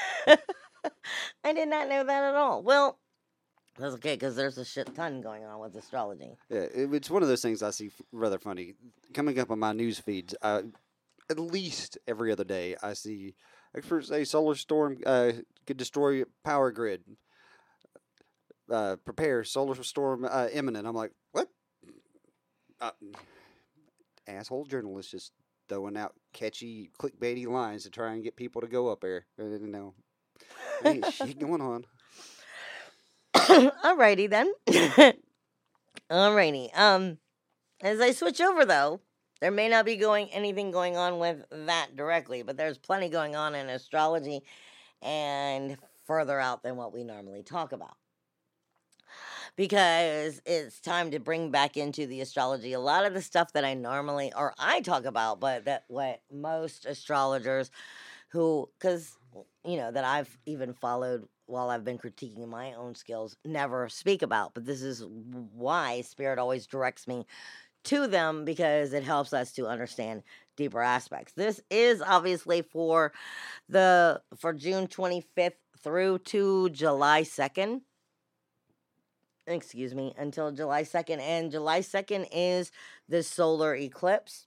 I 1.42 1.52
did 1.52 1.68
not 1.68 1.88
know 1.88 2.04
that 2.04 2.22
at 2.22 2.34
all. 2.36 2.62
Well, 2.62 3.00
that's 3.76 3.94
okay 3.94 4.14
because 4.14 4.36
there's 4.36 4.58
a 4.58 4.64
shit 4.64 4.94
ton 4.94 5.20
going 5.22 5.44
on 5.44 5.58
with 5.58 5.74
astrology. 5.74 6.36
Yeah, 6.48 6.60
it, 6.72 6.94
it's 6.94 7.10
one 7.10 7.22
of 7.24 7.28
those 7.28 7.42
things 7.42 7.64
I 7.64 7.70
see 7.70 7.86
f- 7.86 8.00
rather 8.12 8.38
funny. 8.38 8.74
Coming 9.12 9.40
up 9.40 9.50
on 9.50 9.58
my 9.58 9.72
news 9.72 9.98
feeds, 9.98 10.32
uh, 10.40 10.62
at 11.30 11.38
least 11.38 11.98
every 12.06 12.32
other 12.32 12.44
day, 12.44 12.76
I 12.82 12.94
see 12.94 13.34
experts 13.76 14.08
say 14.08 14.24
solar 14.24 14.54
storm 14.54 14.98
uh, 15.04 15.32
could 15.66 15.76
destroy 15.76 16.24
power 16.44 16.70
grid. 16.70 17.02
Uh, 18.70 18.96
prepare, 19.04 19.44
solar 19.44 19.80
storm 19.82 20.26
uh, 20.28 20.48
imminent. 20.52 20.86
I'm 20.86 20.94
like, 20.94 21.12
what? 21.32 21.48
Uh, 22.80 22.90
asshole 24.26 24.64
journalists 24.66 25.12
just 25.12 25.32
throwing 25.68 25.96
out 25.96 26.14
catchy, 26.32 26.90
clickbaity 27.00 27.46
lines 27.46 27.84
to 27.84 27.90
try 27.90 28.12
and 28.12 28.24
get 28.24 28.36
people 28.36 28.60
to 28.60 28.68
go 28.68 28.88
up 28.88 29.00
there. 29.00 29.26
Uh, 29.40 29.44
no, 29.60 29.94
ain't 30.84 31.06
shit 31.12 31.38
going 31.38 31.60
on. 31.60 31.84
Alrighty 33.34 34.28
then. 34.28 34.52
Alrighty. 36.10 36.76
Um, 36.76 37.18
as 37.80 38.00
I 38.00 38.12
switch 38.12 38.40
over 38.40 38.64
though, 38.64 39.00
there 39.40 39.50
may 39.50 39.68
not 39.68 39.84
be 39.84 39.96
going 39.96 40.28
anything 40.30 40.70
going 40.70 40.96
on 40.96 41.18
with 41.18 41.44
that 41.50 41.96
directly, 41.96 42.42
but 42.42 42.56
there's 42.56 42.78
plenty 42.78 43.08
going 43.08 43.36
on 43.36 43.54
in 43.54 43.68
astrology 43.68 44.42
and 45.02 45.76
further 46.06 46.40
out 46.40 46.62
than 46.62 46.76
what 46.76 46.92
we 46.92 47.04
normally 47.04 47.42
talk 47.42 47.72
about. 47.72 47.96
Because 49.56 50.42
it's 50.44 50.80
time 50.80 51.10
to 51.12 51.18
bring 51.18 51.50
back 51.50 51.76
into 51.76 52.06
the 52.06 52.20
astrology 52.20 52.74
a 52.74 52.80
lot 52.80 53.06
of 53.06 53.14
the 53.14 53.22
stuff 53.22 53.52
that 53.52 53.64
I 53.64 53.74
normally 53.74 54.32
or 54.36 54.54
I 54.58 54.80
talk 54.80 55.06
about, 55.06 55.40
but 55.40 55.64
that 55.64 55.84
what 55.88 56.20
most 56.30 56.84
astrologers 56.84 57.70
who 58.28 58.68
because 58.78 59.16
you 59.64 59.76
know 59.76 59.90
that 59.90 60.04
I've 60.04 60.36
even 60.44 60.74
followed 60.74 61.26
while 61.46 61.70
I've 61.70 61.84
been 61.84 61.98
critiquing 61.98 62.48
my 62.48 62.74
own 62.74 62.94
skills 62.94 63.36
never 63.44 63.88
speak 63.88 64.22
about. 64.22 64.52
But 64.52 64.66
this 64.66 64.82
is 64.82 65.04
why 65.04 66.02
Spirit 66.02 66.38
always 66.38 66.66
directs 66.66 67.06
me 67.06 67.24
to 67.86 68.06
them 68.06 68.44
because 68.44 68.92
it 68.92 69.02
helps 69.02 69.32
us 69.32 69.52
to 69.52 69.66
understand 69.66 70.22
deeper 70.56 70.80
aspects. 70.80 71.32
This 71.32 71.60
is 71.70 72.02
obviously 72.02 72.62
for 72.62 73.12
the 73.68 74.20
for 74.36 74.52
June 74.52 74.86
25th 74.86 75.52
through 75.82 76.18
to 76.18 76.70
July 76.70 77.22
2nd. 77.22 77.82
Excuse 79.46 79.94
me, 79.94 80.12
until 80.18 80.50
July 80.50 80.82
2nd 80.82 81.20
and 81.20 81.52
July 81.52 81.80
2nd 81.80 82.28
is 82.32 82.72
the 83.08 83.22
solar 83.22 83.76
eclipse 83.76 84.46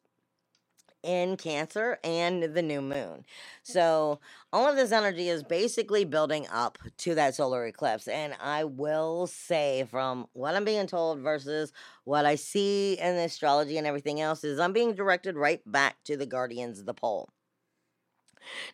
in 1.04 1.38
Cancer 1.38 1.98
and 2.04 2.44
the 2.44 2.62
new 2.62 2.82
moon. 2.82 3.26
So, 3.64 4.20
all 4.52 4.68
of 4.68 4.76
this 4.76 4.92
energy 4.92 5.30
is 5.30 5.44
basically 5.44 6.06
building 6.06 6.48
up 6.52 6.78
to 7.00 7.16
that 7.16 7.36
solar 7.36 7.66
eclipse. 7.66 8.08
And 8.08 8.36
I 8.42 8.64
will 8.64 9.28
say, 9.28 9.88
from 9.90 10.28
what 10.34 10.56
I'm 10.56 10.66
being 10.66 10.88
told 10.88 11.20
versus 11.20 11.72
what 12.04 12.26
I 12.26 12.36
see 12.36 12.98
in 13.00 13.16
the 13.16 13.24
astrology 13.24 13.78
and 13.78 13.88
everything 13.88 14.20
else, 14.22 14.44
is 14.44 14.60
I'm 14.60 14.74
being 14.74 14.94
directed 14.94 15.36
right 15.36 15.62
back 15.66 16.04
to 16.06 16.18
the 16.18 16.26
guardians 16.26 16.80
of 16.80 16.86
the 16.86 16.94
pole. 16.94 17.30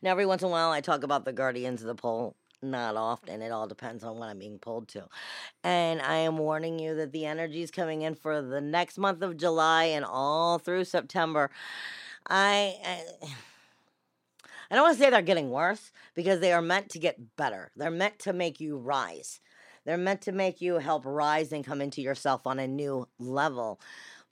Now, 0.02 0.12
every 0.12 0.26
once 0.26 0.42
in 0.42 0.48
a 0.48 0.52
while, 0.52 0.72
I 0.72 0.82
talk 0.82 1.04
about 1.04 1.26
the 1.26 1.34
guardians 1.34 1.82
of 1.82 1.88
the 1.88 1.96
pole. 1.96 2.36
Not 2.62 2.96
often. 2.96 3.42
It 3.42 3.52
all 3.52 3.68
depends 3.68 4.04
on 4.04 4.18
what 4.18 4.30
I'm 4.30 4.40
being 4.40 4.58
pulled 4.58 4.88
to. 4.90 5.08
And 5.64 6.02
I 6.02 6.16
am 6.18 6.38
warning 6.38 6.80
you 6.80 6.96
that 6.96 7.12
the 7.12 7.26
energy 7.26 7.62
is 7.62 7.70
coming 7.70 8.02
in 8.02 8.16
for 8.16 8.42
the 8.42 8.62
next 8.62 8.98
month 8.98 9.22
of 9.22 9.38
July 9.38 9.86
and 9.86 10.04
all 10.06 10.58
through 10.58 10.86
September. 10.86 11.52
I, 12.28 12.76
I 12.84 13.28
I 14.70 14.76
don't 14.76 14.84
want 14.84 14.98
to 14.98 15.04
say 15.04 15.10
they're 15.10 15.22
getting 15.22 15.52
worse 15.52 15.92
because 16.16 16.40
they 16.40 16.54
are 16.54 16.62
meant 16.62 16.90
to 16.90 17.00
get 17.00 17.36
better. 17.36 17.72
They're 17.76 17.92
meant 17.92 18.20
to 18.20 18.34
make 18.34 18.60
you 18.60 18.78
rise. 18.78 19.40
They're 19.86 19.98
meant 19.98 20.22
to 20.22 20.32
make 20.32 20.62
you 20.62 20.76
help 20.80 21.04
rise 21.06 21.52
and 21.52 21.64
come 21.64 21.82
into 21.82 22.02
yourself 22.02 22.48
on 22.48 22.60
a 22.60 22.68
new 22.68 23.08
level. 23.20 23.80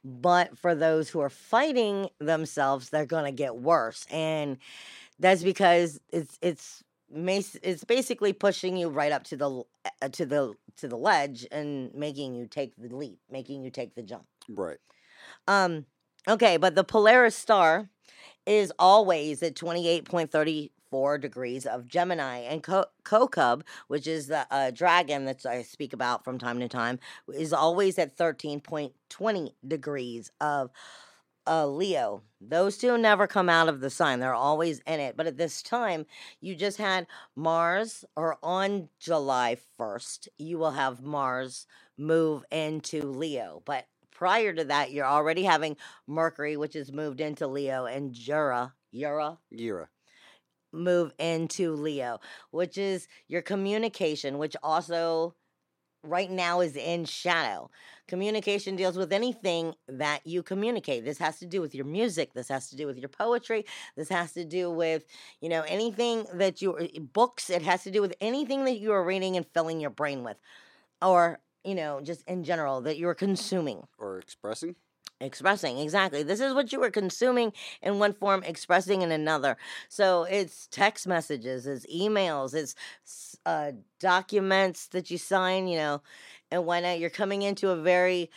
But 0.04 0.58
for 0.58 0.76
those 0.76 1.10
who 1.10 1.20
are 1.22 1.30
fighting 1.30 2.10
themselves, 2.20 2.90
they're 2.90 3.06
going 3.06 3.26
to 3.26 3.32
get 3.32 3.56
worse. 3.56 4.06
And 4.12 4.58
that's 5.20 5.44
because 5.44 6.00
it's 6.12 6.38
it's 6.42 6.84
it's 7.16 7.84
basically 7.84 8.34
pushing 8.34 8.76
you 8.76 8.90
right 8.90 9.12
up 9.12 9.24
to 9.26 9.38
the 9.38 9.64
uh, 10.02 10.10
to 10.10 10.26
the 10.26 10.54
to 10.78 10.88
the 10.88 10.98
ledge 10.98 11.46
and 11.52 11.94
making 11.94 12.34
you 12.36 12.48
take 12.48 12.74
the 12.76 12.94
leap, 12.94 13.20
making 13.30 13.64
you 13.64 13.70
take 13.70 13.94
the 13.94 14.02
jump. 14.04 14.26
Right. 14.50 14.80
Um, 15.48 15.86
okay, 16.28 16.58
but 16.58 16.76
the 16.76 16.84
Polaris 16.84 17.36
star 17.36 17.90
is 18.46 18.72
always 18.78 19.42
at 19.42 19.56
28.34 19.56 21.22
degrees 21.22 21.66
of 21.66 21.88
Gemini, 21.88 22.40
and 22.40 22.64
Kokub, 22.64 23.64
which 23.88 24.08
is 24.08 24.28
the 24.28 24.46
uh, 24.52 24.72
dragon 24.72 25.26
that 25.26 25.46
I 25.46 25.62
speak 25.62 25.94
about 25.94 26.24
from 26.24 26.38
time 26.38 26.60
to 26.60 26.68
time, 26.68 27.00
is 27.34 27.54
always 27.54 27.98
at 27.98 28.18
13.20 28.18 29.54
degrees 29.68 30.32
of 30.42 30.72
uh, 31.48 31.68
Leo. 31.68 32.22
Those 32.42 32.78
two 32.78 32.98
never 32.98 33.28
come 33.28 33.50
out 33.50 33.70
of 33.70 33.80
the 33.80 33.90
sign. 33.90 34.20
They're 34.20 34.34
always 34.34 34.80
in 34.82 35.00
it. 35.00 35.18
But 35.18 35.28
at 35.28 35.38
this 35.38 35.62
time, 35.62 36.06
you 36.42 36.56
just 36.56 36.78
had 36.78 37.08
Mars, 37.36 38.06
or 38.16 38.38
on 38.44 38.90
July 39.00 39.58
1st, 39.80 40.28
you 40.38 40.58
will 40.58 40.72
have 40.72 41.02
Mars 41.02 41.68
move 41.98 42.44
into 42.52 43.02
Leo. 43.04 43.62
But 43.66 43.86
prior 44.14 44.54
to 44.54 44.66
that, 44.66 44.92
you're 44.92 45.06
already 45.06 45.44
having 45.44 45.78
Mercury, 46.08 46.58
which 46.58 46.76
is 46.76 46.92
moved 46.92 47.22
into 47.22 47.48
Leo, 47.48 47.86
and 47.86 48.14
Jura, 48.14 48.74
Jura 48.94 49.40
Yira. 49.54 49.88
move 50.72 51.14
into 51.20 51.74
Leo, 51.74 52.20
which 52.52 52.78
is 52.78 53.08
your 53.28 53.42
communication, 53.42 54.38
which 54.38 54.56
also 54.64 55.36
right 56.04 56.32
now 56.32 56.62
is 56.62 56.76
in 56.76 57.06
shadow. 57.06 57.70
Communication 58.08 58.76
deals 58.76 58.98
with 58.98 59.14
anything 59.14 59.74
that 59.88 60.26
you 60.26 60.44
communicate. 60.44 61.06
This 61.06 61.20
has 61.20 61.40
to 61.40 61.46
do 61.46 61.62
with 61.62 61.74
your 61.76 61.86
music, 61.86 62.34
this 62.34 62.50
has 62.50 62.70
to 62.70 62.76
do 62.76 62.88
with 62.88 62.98
your 62.98 63.10
poetry, 63.10 63.66
this 63.96 64.10
has 64.10 64.34
to 64.34 64.44
do 64.46 64.70
with, 64.72 65.06
you 65.42 65.50
know, 65.50 65.62
anything 65.68 66.26
that 66.34 66.62
you 66.62 66.76
uh, 66.76 66.88
books, 67.00 67.50
it 67.50 67.62
has 67.62 67.84
to 67.84 67.92
do 67.92 68.02
with 68.02 68.16
anything 68.20 68.66
that 68.66 68.80
you 68.80 68.92
are 68.92 69.04
reading 69.04 69.38
and 69.38 69.46
filling 69.54 69.80
your 69.80 69.92
brain 69.92 70.24
with 70.24 70.38
or, 71.02 71.40
you 71.64 71.76
know, 71.76 72.02
just 72.02 72.24
in 72.28 72.44
general 72.44 72.82
that 72.82 72.98
you're 72.98 73.16
consuming. 73.16 73.88
Or 73.98 74.20
expressing. 74.20 74.76
expressing 75.22 75.78
exactly. 75.78 76.24
This 76.24 76.42
is 76.42 76.54
what 76.54 76.72
you 76.72 76.80
were 76.80 76.92
consuming 76.92 77.54
in 77.82 78.00
one 78.00 78.14
form 78.14 78.44
expressing 78.44 79.02
in 79.02 79.12
another. 79.12 79.58
So 79.90 80.24
it's 80.24 80.68
text 80.68 81.08
messages 81.08 81.66
it's 81.66 81.86
emails 81.86 82.54
it's 82.54 82.76
uh, 83.46 83.72
documents 84.00 84.88
that 84.88 85.10
you 85.12 85.18
sign 85.18 85.68
you 85.68 85.78
know 85.78 86.02
and 86.52 86.66
when 86.66 86.86
uh, 86.86 86.92
you're 86.92 87.10
coming 87.10 87.42
into 87.42 87.70
a 87.70 87.76
very 87.76 88.30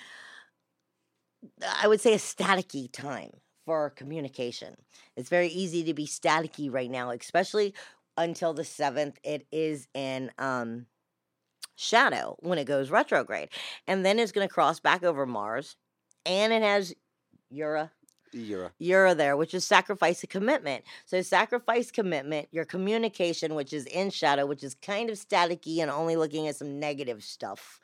i 1.80 1.88
would 1.88 2.00
say 2.00 2.14
a 2.14 2.18
staticky 2.18 2.90
time 2.92 3.30
for 3.64 3.90
communication. 3.90 4.76
It's 5.16 5.28
very 5.28 5.48
easy 5.48 5.82
to 5.84 5.94
be 5.94 6.06
staticky 6.06 6.72
right 6.72 6.90
now 6.90 7.10
especially 7.10 7.74
until 8.16 8.54
the 8.54 8.64
7th 8.64 9.18
it 9.24 9.46
is 9.50 9.88
in 9.94 10.30
um 10.38 10.86
shadow 11.76 12.36
when 12.40 12.58
it 12.58 12.64
goes 12.64 12.90
retrograde 12.90 13.48
and 13.86 14.04
then 14.04 14.18
it's 14.18 14.32
going 14.32 14.46
to 14.46 14.52
cross 14.52 14.80
back 14.80 15.04
over 15.04 15.26
mars 15.26 15.76
and 16.24 16.52
it 16.52 16.62
has 16.62 16.94
Ura, 17.50 17.92
Yira. 18.34 18.70
Ura 18.78 19.14
there, 19.14 19.36
which 19.36 19.54
is 19.54 19.66
sacrifice 19.66 20.22
a 20.22 20.26
commitment. 20.26 20.84
So 21.04 21.22
sacrifice 21.22 21.90
commitment, 21.90 22.48
your 22.52 22.64
communication, 22.64 23.54
which 23.54 23.72
is 23.72 23.86
in 23.86 24.10
shadow, 24.10 24.46
which 24.46 24.64
is 24.64 24.74
kind 24.74 25.10
of 25.10 25.16
staticky 25.16 25.78
and 25.78 25.90
only 25.90 26.16
looking 26.16 26.48
at 26.48 26.56
some 26.56 26.78
negative 26.78 27.22
stuff. 27.22 27.80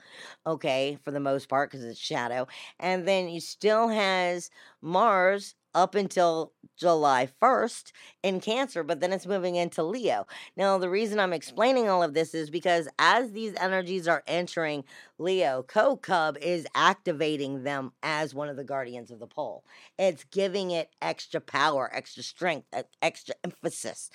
Okay, 0.47 0.99
for 1.03 1.11
the 1.11 1.21
most 1.21 1.49
part, 1.49 1.71
because 1.71 1.85
it's 1.85 1.99
shadow. 1.99 2.47
And 2.79 3.07
then 3.07 3.29
you 3.29 3.41
still 3.41 3.89
has 3.89 4.51
Mars 4.81 5.55
up 5.75 5.95
until 5.95 6.53
July 6.77 7.29
1st 7.41 7.93
in 8.23 8.41
Cancer, 8.41 8.83
but 8.83 9.01
then 9.01 9.13
it's 9.13 9.27
moving 9.27 9.57
into 9.57 9.83
Leo. 9.83 10.27
Now, 10.57 10.79
the 10.79 10.91
reason 10.91 11.19
I'm 11.21 11.33
explaining 11.33 11.89
all 11.89 12.03
of 12.03 12.15
this 12.15 12.35
is 12.35 12.51
because 12.51 12.89
as 12.99 13.33
these 13.33 13.55
energies 13.57 14.09
are 14.09 14.23
entering 14.27 14.85
Leo, 15.19 15.63
Kokub 15.63 16.37
is 16.39 16.67
activating 16.75 17.63
them 17.63 17.93
as 18.03 18.35
one 18.35 18.49
of 18.49 18.57
the 18.57 18.65
guardians 18.65 19.11
of 19.11 19.19
the 19.21 19.27
pole. 19.27 19.65
It's 19.99 20.25
giving 20.25 20.71
it 20.71 20.91
extra 21.01 21.41
power, 21.41 21.91
extra 21.95 22.23
strength, 22.23 22.67
extra 23.01 23.35
emphasis. 23.45 24.11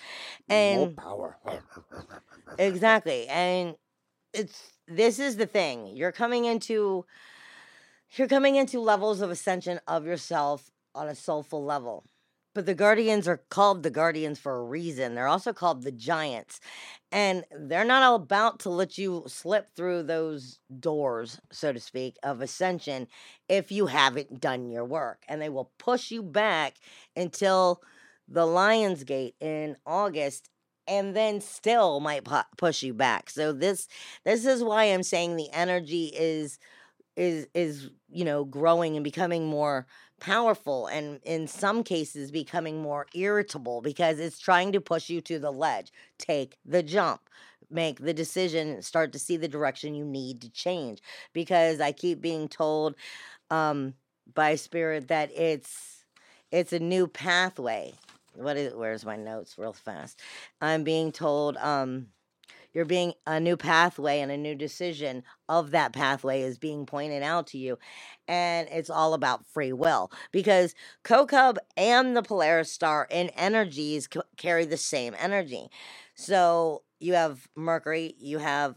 And 0.50 0.80
More 0.80 0.90
power. 0.90 1.38
exactly. 2.58 3.28
And 3.30 3.76
it's 4.34 4.74
this 4.88 5.20
is 5.20 5.38
the 5.38 5.46
thing. 5.46 5.96
You're 5.96 6.12
coming 6.12 6.46
into 6.46 7.06
you're 8.16 8.28
coming 8.28 8.56
into 8.56 8.80
levels 8.80 9.22
of 9.22 9.30
ascension 9.32 9.80
of 9.88 10.06
yourself 10.06 10.72
on 10.98 11.08
a 11.08 11.16
soulful 11.16 11.64
level. 11.64 12.04
But 12.54 12.66
the 12.66 12.74
guardians 12.74 13.28
are 13.28 13.44
called 13.50 13.84
the 13.84 13.92
guardians 13.92 14.40
for 14.40 14.58
a 14.58 14.64
reason. 14.64 15.14
They're 15.14 15.28
also 15.28 15.54
called 15.54 15.84
the 15.84 15.92
giants. 15.92 16.60
And 17.12 17.46
they're 17.52 17.86
not 17.86 18.16
about 18.16 18.60
to 18.62 18.72
let 18.72 18.98
you 18.98 19.24
slip 19.28 19.70
through 19.76 20.04
those 20.04 20.60
doors, 20.80 21.40
so 21.52 21.72
to 21.72 21.80
speak, 21.80 22.18
of 22.24 22.42
ascension 22.42 23.08
if 23.48 23.72
you 23.72 23.86
haven't 23.86 24.40
done 24.42 24.72
your 24.72 24.86
work. 24.86 25.24
And 25.28 25.40
they 25.40 25.50
will 25.50 25.72
push 25.78 26.10
you 26.10 26.24
back 26.24 26.78
until 27.16 27.82
the 28.28 28.48
Lion's 28.48 29.04
Gate 29.04 29.36
in 29.40 29.78
August 29.86 30.50
and 30.88 31.16
then 31.16 31.42
still 31.42 32.00
might 32.00 32.24
pu- 32.24 32.42
push 32.58 32.82
you 32.82 32.94
back. 32.94 33.30
So 33.30 33.54
this 33.54 33.88
this 34.26 34.46
is 34.46 34.64
why 34.64 34.86
I'm 34.86 35.04
saying 35.04 35.36
the 35.36 35.52
energy 35.54 36.12
is 36.18 36.58
is 37.16 37.48
is 37.54 37.90
you 38.10 38.26
know 38.26 38.46
growing 38.46 38.96
and 38.96 39.04
becoming 39.04 39.48
more 39.48 39.88
powerful 40.20 40.88
and 40.88 41.20
in 41.24 41.48
some 41.48 41.84
cases 41.84 42.32
becoming 42.32 42.82
more 42.82 43.08
irritable 43.14 43.82
because 43.82 44.20
it's 44.20 44.40
trying 44.40 44.72
to 44.72 44.82
push 44.82 45.10
you 45.10 45.22
to 45.22 45.40
the 45.40 45.52
ledge. 45.52 45.92
Take 46.18 46.58
the 46.66 46.84
jump. 46.84 47.22
Make 47.70 48.00
the 48.00 48.14
decision, 48.14 48.82
start 48.82 49.12
to 49.14 49.20
see 49.20 49.36
the 49.38 49.48
direction 49.48 49.94
you 49.94 50.06
need 50.06 50.42
to 50.42 50.50
change 50.50 51.02
because 51.34 51.82
I 51.82 51.92
keep 51.92 52.22
being 52.22 52.48
told 52.48 52.96
um 53.50 53.94
by 54.34 54.56
spirit 54.56 55.08
that 55.08 55.32
it's 55.36 56.06
it's 56.52 56.74
a 56.74 56.80
new 56.80 57.08
pathway 57.08 57.94
what 58.34 58.58
is 58.58 58.74
where's 58.74 59.06
my 59.06 59.16
notes 59.16 59.58
real 59.58 59.74
fast 59.74 60.22
i'm 60.62 60.84
being 60.84 61.12
told 61.12 61.58
um 61.58 62.08
you're 62.78 62.86
being 62.86 63.14
a 63.26 63.40
new 63.40 63.58
pathway 63.58 64.20
and 64.20 64.32
a 64.32 64.38
new 64.38 64.54
decision 64.54 65.24
of 65.50 65.72
that 65.72 65.94
pathway 65.94 66.44
is 66.44 66.60
being 66.60 66.86
pointed 66.86 67.24
out 67.24 67.48
to 67.48 67.58
you 67.58 67.76
and 68.28 68.68
it's 68.72 68.92
all 68.92 69.16
about 69.16 69.48
free 69.48 69.74
will 69.74 70.12
because 70.32 70.76
Kokub 71.04 71.58
and 71.76 72.16
the 72.16 72.22
Polaris 72.22 72.72
star 72.72 73.08
in 73.10 73.30
energies 73.30 74.08
c- 74.14 74.20
carry 74.38 74.64
the 74.64 74.78
same 74.78 75.16
energy. 75.18 75.70
So 76.14 76.84
you 77.00 77.16
have 77.16 77.48
Mercury, 77.56 78.14
you 78.20 78.38
have 78.38 78.76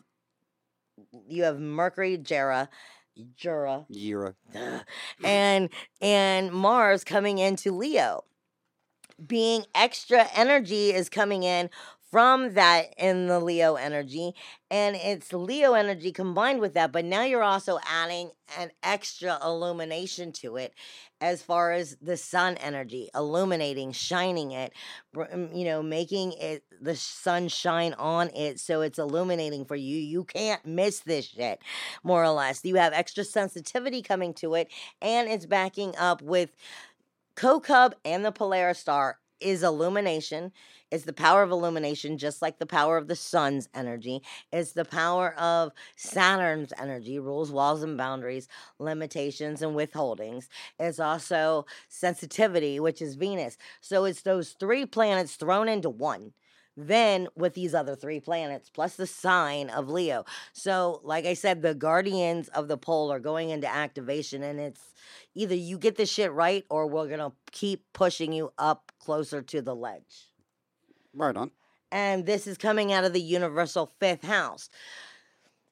you 1.29 1.43
have 1.43 1.61
Mercury, 1.61 2.17
Jera, 2.17 2.69
Jura, 3.37 3.85
Yira. 3.93 4.35
and 5.23 5.69
and 6.01 6.51
Mars 6.53 7.05
coming 7.05 7.37
into 7.37 7.71
Leo. 7.71 8.25
Being 9.27 9.67
extra 9.75 10.27
energy 10.35 10.91
is 10.95 11.11
coming 11.11 11.43
in 11.43 11.69
from 12.11 12.55
that 12.55 12.95
in 12.99 13.29
the 13.29 13.41
Leo 13.41 13.75
energy, 13.77 14.35
and 14.71 14.97
it's 14.97 15.33
Leo 15.33 15.75
energy 15.75 16.13
combined 16.13 16.61
with 16.61 16.75
that. 16.75 16.93
But 16.93 17.05
now 17.05 17.25
you're 17.25 17.43
also 17.43 17.79
adding 17.89 18.31
an 18.59 18.71
extra 18.83 19.39
illumination 19.45 20.33
to 20.33 20.57
it, 20.57 20.75
as 21.21 21.43
far 21.43 21.73
as 21.73 21.97
the 22.01 22.17
sun 22.17 22.57
energy, 22.57 23.11
illuminating, 23.15 23.93
shining 23.93 24.53
it, 24.53 24.73
um, 25.33 25.51
you 25.53 25.65
know, 25.65 25.83
making 25.83 26.33
it 26.33 26.65
the 26.81 26.97
sun 26.97 27.47
shine 27.47 27.95
on 27.95 28.31
it, 28.35 28.59
so 28.59 28.81
it's 28.81 28.99
illuminating 28.99 29.65
for 29.67 29.77
you. 29.77 29.99
You 29.99 30.25
can't 30.25 30.65
miss 30.65 31.01
this 31.01 31.27
shit, 31.27 31.61
more 32.03 32.25
or 32.25 32.31
less. 32.31 32.65
You 32.65 32.77
have 32.77 32.93
extra 32.93 33.23
sensitivity 33.23 34.03
coming 34.03 34.35
to 34.35 34.55
it, 34.55 34.69
and 35.03 35.29
it's 35.29 35.47
backing 35.47 35.95
up 35.99 36.23
with 36.23 36.51
Kokub 37.37 37.95
and 38.05 38.25
the 38.25 38.33
Polaris 38.33 38.81
star 38.81 39.20
is 39.41 39.63
illumination. 39.63 40.53
It's 40.91 41.05
the 41.05 41.13
power 41.13 41.43
of 41.43 41.51
illumination, 41.51 42.19
just 42.19 42.43
like 42.43 42.59
the 42.59 42.67
power 42.67 42.97
of 42.97 43.09
the 43.09 43.17
sun's 43.17 43.69
energy. 43.75 44.23
It's 44.53 44.73
the 44.73 44.85
power 44.85 45.35
of 45.35 45.73
Saturn's 45.97 46.73
energy, 46.81 47.19
rules, 47.19 47.53
walls, 47.53 47.83
and 47.83 47.97
boundaries, 47.97 48.49
limitations, 48.79 49.63
and 49.63 49.77
withholdings. 49.77 50.49
It's 50.79 50.99
also 50.99 51.67
sensitivity, 51.89 52.81
which 52.81 53.01
is 53.01 53.15
Venus. 53.15 53.57
So 53.81 54.05
it's 54.05 54.23
those 54.23 54.53
three 54.53 54.85
planets 54.87 55.37
thrown 55.37 55.69
into 55.69 55.91
one. 55.91 56.33
Then 56.77 57.29
with 57.37 57.55
these 57.55 57.75
other 57.75 57.97
three 57.97 58.21
planets, 58.21 58.71
plus 58.71 58.97
the 58.97 59.07
sign 59.07 59.71
of 59.71 59.89
Leo. 59.89 60.25
So, 60.53 61.01
like 61.03 61.27
I 61.27 61.35
said, 61.35 61.63
the 61.63 61.75
guardians 61.75 62.49
of 62.49 62.69
the 62.69 62.79
pole 62.79 63.13
are 63.13 63.21
going 63.21 63.51
into 63.51 63.73
activation, 63.73 64.43
and 64.43 64.59
it's 64.59 64.95
either 65.35 65.55
you 65.55 65.79
get 65.79 65.97
this 65.97 66.11
shit 66.11 66.33
right 66.33 66.65
or 66.71 66.87
we're 66.87 67.09
gonna 67.09 67.33
keep 67.51 67.85
pushing 67.93 68.33
you 68.33 68.53
up 68.57 68.93
closer 68.99 69.43
to 69.43 69.61
the 69.61 69.75
ledge. 69.75 70.29
Right 71.13 71.37
on. 71.37 71.51
And 71.93 72.25
this 72.25 72.47
is 72.47 72.57
coming 72.57 72.93
out 72.93 73.05
of 73.05 73.13
the 73.13 73.21
universal 73.21 73.91
fifth 73.99 74.23
house. 74.23 74.71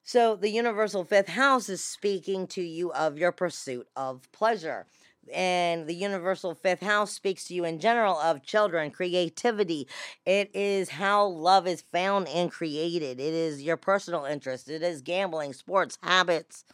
So 0.02 0.36
the 0.36 0.50
universal 0.50 1.04
fifth 1.04 1.28
house 1.28 1.68
is 1.68 1.84
speaking 1.84 2.46
to 2.48 2.62
you 2.62 2.90
of 2.92 3.18
your 3.18 3.30
pursuit 3.30 3.86
of 3.94 4.30
pleasure. 4.32 4.86
And 5.34 5.86
the 5.86 5.94
universal 5.94 6.54
fifth 6.54 6.80
house 6.82 7.12
speaks 7.12 7.44
to 7.46 7.54
you 7.54 7.64
in 7.64 7.78
general 7.80 8.18
of 8.18 8.42
children, 8.42 8.90
creativity. 8.90 9.88
It 10.26 10.50
is 10.54 10.90
how 10.90 11.26
love 11.26 11.66
is 11.66 11.82
found 11.82 12.28
and 12.28 12.50
created. 12.50 13.20
It 13.20 13.34
is 13.34 13.62
your 13.62 13.76
personal 13.76 14.24
interest. 14.24 14.68
It 14.68 14.82
is 14.82 15.02
gambling, 15.02 15.52
sports, 15.52 15.98
habits. 16.02 16.64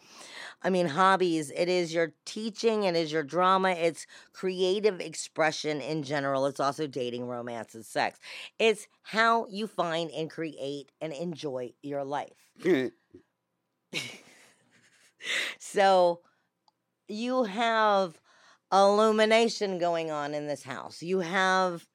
I 0.62 0.70
mean, 0.70 0.86
hobbies. 0.86 1.50
It 1.50 1.68
is 1.68 1.92
your 1.94 2.12
teaching. 2.24 2.84
It 2.84 2.96
is 2.96 3.12
your 3.12 3.22
drama. 3.22 3.70
It's 3.70 4.06
creative 4.32 5.00
expression 5.00 5.80
in 5.80 6.02
general. 6.02 6.46
It's 6.46 6.60
also 6.60 6.86
dating, 6.86 7.26
romance, 7.26 7.74
and 7.74 7.84
sex. 7.84 8.18
It's 8.58 8.86
how 9.02 9.46
you 9.50 9.66
find 9.66 10.10
and 10.10 10.30
create 10.30 10.90
and 11.00 11.12
enjoy 11.12 11.72
your 11.82 12.04
life. 12.04 12.32
So 15.58 16.20
you 17.08 17.44
have 17.44 18.20
illumination 18.72 19.78
going 19.78 20.10
on 20.10 20.34
in 20.34 20.46
this 20.46 20.62
house. 20.62 21.02
You 21.02 21.20
have 21.20 21.86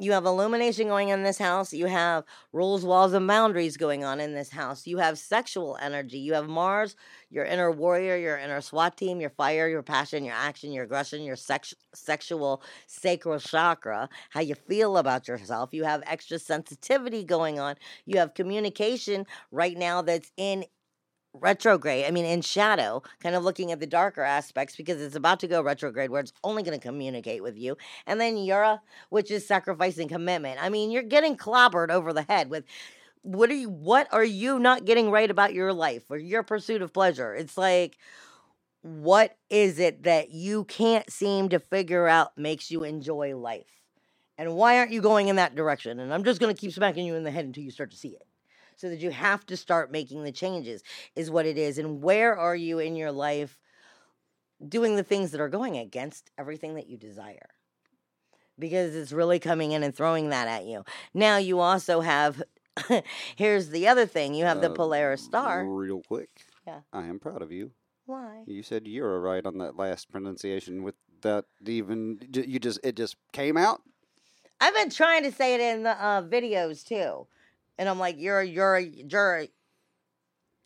you 0.00 0.12
have 0.12 0.26
illumination 0.26 0.86
going 0.86 1.10
on 1.10 1.18
in 1.18 1.24
this 1.24 1.38
house. 1.38 1.72
You 1.72 1.86
have 1.86 2.22
rules, 2.52 2.84
walls, 2.84 3.12
and 3.14 3.26
boundaries 3.26 3.76
going 3.76 4.04
on 4.04 4.20
in 4.20 4.32
this 4.32 4.50
house. 4.50 4.86
You 4.86 4.98
have 4.98 5.18
sexual 5.18 5.76
energy. 5.80 6.18
You 6.18 6.34
have 6.34 6.48
Mars, 6.48 6.94
your 7.30 7.44
inner 7.44 7.72
warrior, 7.72 8.16
your 8.16 8.38
inner 8.38 8.60
SWAT 8.60 8.96
team, 8.96 9.20
your 9.20 9.30
fire, 9.30 9.68
your 9.68 9.82
passion, 9.82 10.24
your 10.24 10.36
action, 10.36 10.70
your 10.70 10.84
aggression, 10.84 11.22
your 11.24 11.34
sex- 11.34 11.74
sexual 11.94 12.62
sacral 12.86 13.40
chakra, 13.40 14.08
how 14.30 14.40
you 14.40 14.54
feel 14.54 14.98
about 14.98 15.26
yourself. 15.26 15.70
You 15.72 15.82
have 15.82 16.04
extra 16.06 16.38
sensitivity 16.38 17.24
going 17.24 17.58
on. 17.58 17.74
You 18.06 18.18
have 18.18 18.34
communication 18.34 19.26
right 19.50 19.76
now 19.76 20.02
that's 20.02 20.30
in 20.36 20.64
retrograde, 21.40 22.04
I 22.06 22.10
mean, 22.10 22.24
in 22.24 22.40
shadow, 22.40 23.02
kind 23.20 23.34
of 23.34 23.44
looking 23.44 23.72
at 23.72 23.80
the 23.80 23.86
darker 23.86 24.22
aspects 24.22 24.76
because 24.76 25.00
it's 25.00 25.16
about 25.16 25.40
to 25.40 25.48
go 25.48 25.62
retrograde 25.62 26.10
where 26.10 26.20
it's 26.20 26.32
only 26.44 26.62
going 26.62 26.78
to 26.78 26.86
communicate 26.86 27.42
with 27.42 27.56
you. 27.56 27.76
And 28.06 28.20
then 28.20 28.36
Yura, 28.36 28.80
which 29.10 29.30
is 29.30 29.46
sacrificing 29.46 30.08
commitment. 30.08 30.62
I 30.62 30.68
mean, 30.68 30.90
you're 30.90 31.02
getting 31.02 31.36
clobbered 31.36 31.90
over 31.90 32.12
the 32.12 32.22
head 32.22 32.50
with 32.50 32.64
what 33.22 33.50
are 33.50 33.54
you 33.54 33.68
what 33.68 34.08
are 34.12 34.24
you 34.24 34.58
not 34.58 34.84
getting 34.84 35.10
right 35.10 35.30
about 35.30 35.54
your 35.54 35.72
life 35.72 36.04
or 36.10 36.18
your 36.18 36.42
pursuit 36.42 36.82
of 36.82 36.92
pleasure? 36.92 37.34
It's 37.34 37.58
like 37.58 37.98
what 38.82 39.36
is 39.50 39.78
it 39.80 40.04
that 40.04 40.30
you 40.30 40.64
can't 40.64 41.10
seem 41.10 41.48
to 41.50 41.58
figure 41.58 42.06
out 42.08 42.38
makes 42.38 42.70
you 42.70 42.84
enjoy 42.84 43.36
life? 43.36 43.66
And 44.38 44.54
why 44.54 44.78
aren't 44.78 44.92
you 44.92 45.02
going 45.02 45.28
in 45.28 45.36
that 45.36 45.56
direction? 45.56 45.98
And 45.98 46.14
I'm 46.14 46.24
just 46.24 46.40
going 46.40 46.54
to 46.54 46.60
keep 46.60 46.72
smacking 46.72 47.04
you 47.04 47.16
in 47.16 47.24
the 47.24 47.32
head 47.32 47.44
until 47.44 47.64
you 47.64 47.72
start 47.72 47.90
to 47.90 47.96
see 47.96 48.10
it 48.10 48.27
so 48.78 48.88
that 48.88 49.00
you 49.00 49.10
have 49.10 49.44
to 49.44 49.56
start 49.56 49.90
making 49.92 50.22
the 50.22 50.32
changes 50.32 50.82
is 51.14 51.30
what 51.30 51.44
it 51.44 51.58
is 51.58 51.76
and 51.78 52.00
where 52.00 52.34
are 52.38 52.56
you 52.56 52.78
in 52.78 52.96
your 52.96 53.12
life 53.12 53.58
doing 54.66 54.96
the 54.96 55.02
things 55.02 55.30
that 55.32 55.40
are 55.40 55.48
going 55.48 55.76
against 55.76 56.30
everything 56.38 56.74
that 56.76 56.88
you 56.88 56.96
desire 56.96 57.50
because 58.58 58.94
it's 58.94 59.12
really 59.12 59.38
coming 59.38 59.72
in 59.72 59.82
and 59.82 59.94
throwing 59.94 60.30
that 60.30 60.48
at 60.48 60.64
you 60.64 60.84
now 61.12 61.36
you 61.36 61.60
also 61.60 62.00
have 62.00 62.42
here's 63.36 63.68
the 63.70 63.86
other 63.88 64.06
thing 64.06 64.34
you 64.34 64.44
have 64.44 64.60
the 64.60 64.70
Uh, 64.70 64.74
polaris 64.74 65.22
star 65.22 65.66
Real 65.66 66.00
quick. 66.06 66.30
Yeah. 66.66 66.80
I 66.92 67.04
am 67.06 67.18
proud 67.18 67.42
of 67.42 67.50
you. 67.50 67.72
why 68.06 68.42
You 68.46 68.62
said 68.62 68.86
you're 68.86 69.20
right 69.20 69.44
on 69.44 69.58
that 69.58 69.76
last 69.76 70.10
pronunciation 70.10 70.82
with 70.84 70.94
that 71.22 71.44
even 71.66 72.20
you 72.32 72.58
just 72.60 72.78
it 72.84 72.94
just 72.94 73.16
came 73.32 73.56
out. 73.56 73.82
i've 74.60 74.74
been 74.74 74.90
trying 74.90 75.24
to 75.24 75.32
say 75.32 75.54
it 75.54 75.60
in 75.60 75.82
the 75.82 75.90
uh, 76.04 76.22
videos 76.22 76.84
too 76.86 77.26
and 77.78 77.88
i'm 77.88 77.98
like 77.98 78.16
you're 78.18 78.42
you're 78.42 78.78
you're 78.78 79.44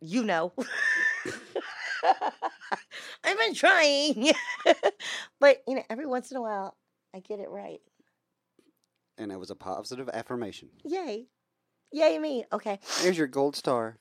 you 0.00 0.24
know 0.24 0.52
i've 3.24 3.38
been 3.38 3.54
trying 3.54 4.32
but 5.40 5.62
you 5.68 5.74
know 5.76 5.82
every 5.90 6.06
once 6.06 6.30
in 6.30 6.36
a 6.36 6.42
while 6.42 6.76
i 7.14 7.20
get 7.20 7.38
it 7.38 7.50
right 7.50 7.80
And 9.18 9.30
it 9.30 9.38
was 9.38 9.50
a 9.50 9.54
positive 9.54 10.08
affirmation. 10.12 10.70
Yay. 10.84 11.26
Yay 11.92 12.18
me. 12.18 12.44
Okay. 12.50 12.80
Here's 13.02 13.18
your 13.18 13.26
gold 13.28 13.54
star. 13.54 13.98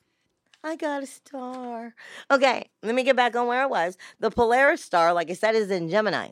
I 0.64 0.74
got 0.76 1.02
a 1.02 1.06
star. 1.06 1.94
Okay, 2.30 2.70
let 2.82 2.94
me 2.94 3.02
get 3.04 3.14
back 3.16 3.36
on 3.36 3.46
where 3.46 3.62
I 3.62 3.66
was. 3.66 3.96
The 4.20 4.30
Polaris 4.30 4.82
star, 4.82 5.12
like 5.12 5.30
I 5.30 5.34
said, 5.34 5.54
is 5.54 5.70
in 5.70 5.88
Gemini. 5.90 6.30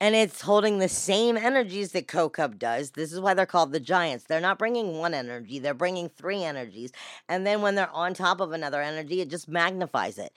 And 0.00 0.14
it's 0.14 0.40
holding 0.40 0.78
the 0.78 0.88
same 0.88 1.36
energies 1.36 1.92
that 1.92 2.06
Kokub 2.08 2.58
does. 2.58 2.92
This 2.92 3.12
is 3.12 3.20
why 3.20 3.34
they're 3.34 3.46
called 3.46 3.72
the 3.72 3.80
giants. 3.80 4.24
They're 4.24 4.40
not 4.40 4.58
bringing 4.58 4.98
one 4.98 5.14
energy, 5.14 5.58
they're 5.58 5.74
bringing 5.74 6.08
three 6.08 6.42
energies. 6.42 6.92
And 7.28 7.46
then 7.46 7.62
when 7.62 7.74
they're 7.74 7.90
on 7.90 8.14
top 8.14 8.40
of 8.40 8.52
another 8.52 8.80
energy, 8.82 9.20
it 9.20 9.28
just 9.30 9.48
magnifies 9.48 10.18
it. 10.18 10.32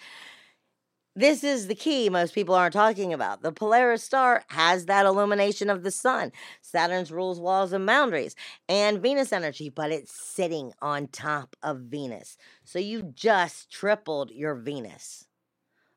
this 1.16 1.44
is 1.44 1.68
the 1.68 1.76
key 1.76 2.10
most 2.10 2.34
people 2.34 2.56
aren't 2.56 2.74
talking 2.74 3.14
about. 3.14 3.44
The 3.44 3.52
Polaris 3.52 4.04
star 4.04 4.44
has 4.50 4.86
that 4.88 5.06
illumination 5.06 5.70
of 5.70 5.84
the 5.84 5.92
sun. 5.92 6.32
Saturn's 6.62 7.12
rules 7.12 7.40
walls 7.40 7.72
and 7.74 7.86
boundaries 7.86 8.36
and 8.68 9.02
Venus 9.02 9.32
energy, 9.32 9.70
but 9.70 9.92
it's 9.92 10.12
sitting 10.12 10.74
on 10.82 11.08
top 11.08 11.56
of 11.62 11.82
Venus. 11.82 12.38
So 12.64 12.80
you 12.80 13.04
just 13.16 13.72
tripled 13.72 14.32
your 14.32 14.56
Venus, 14.56 15.28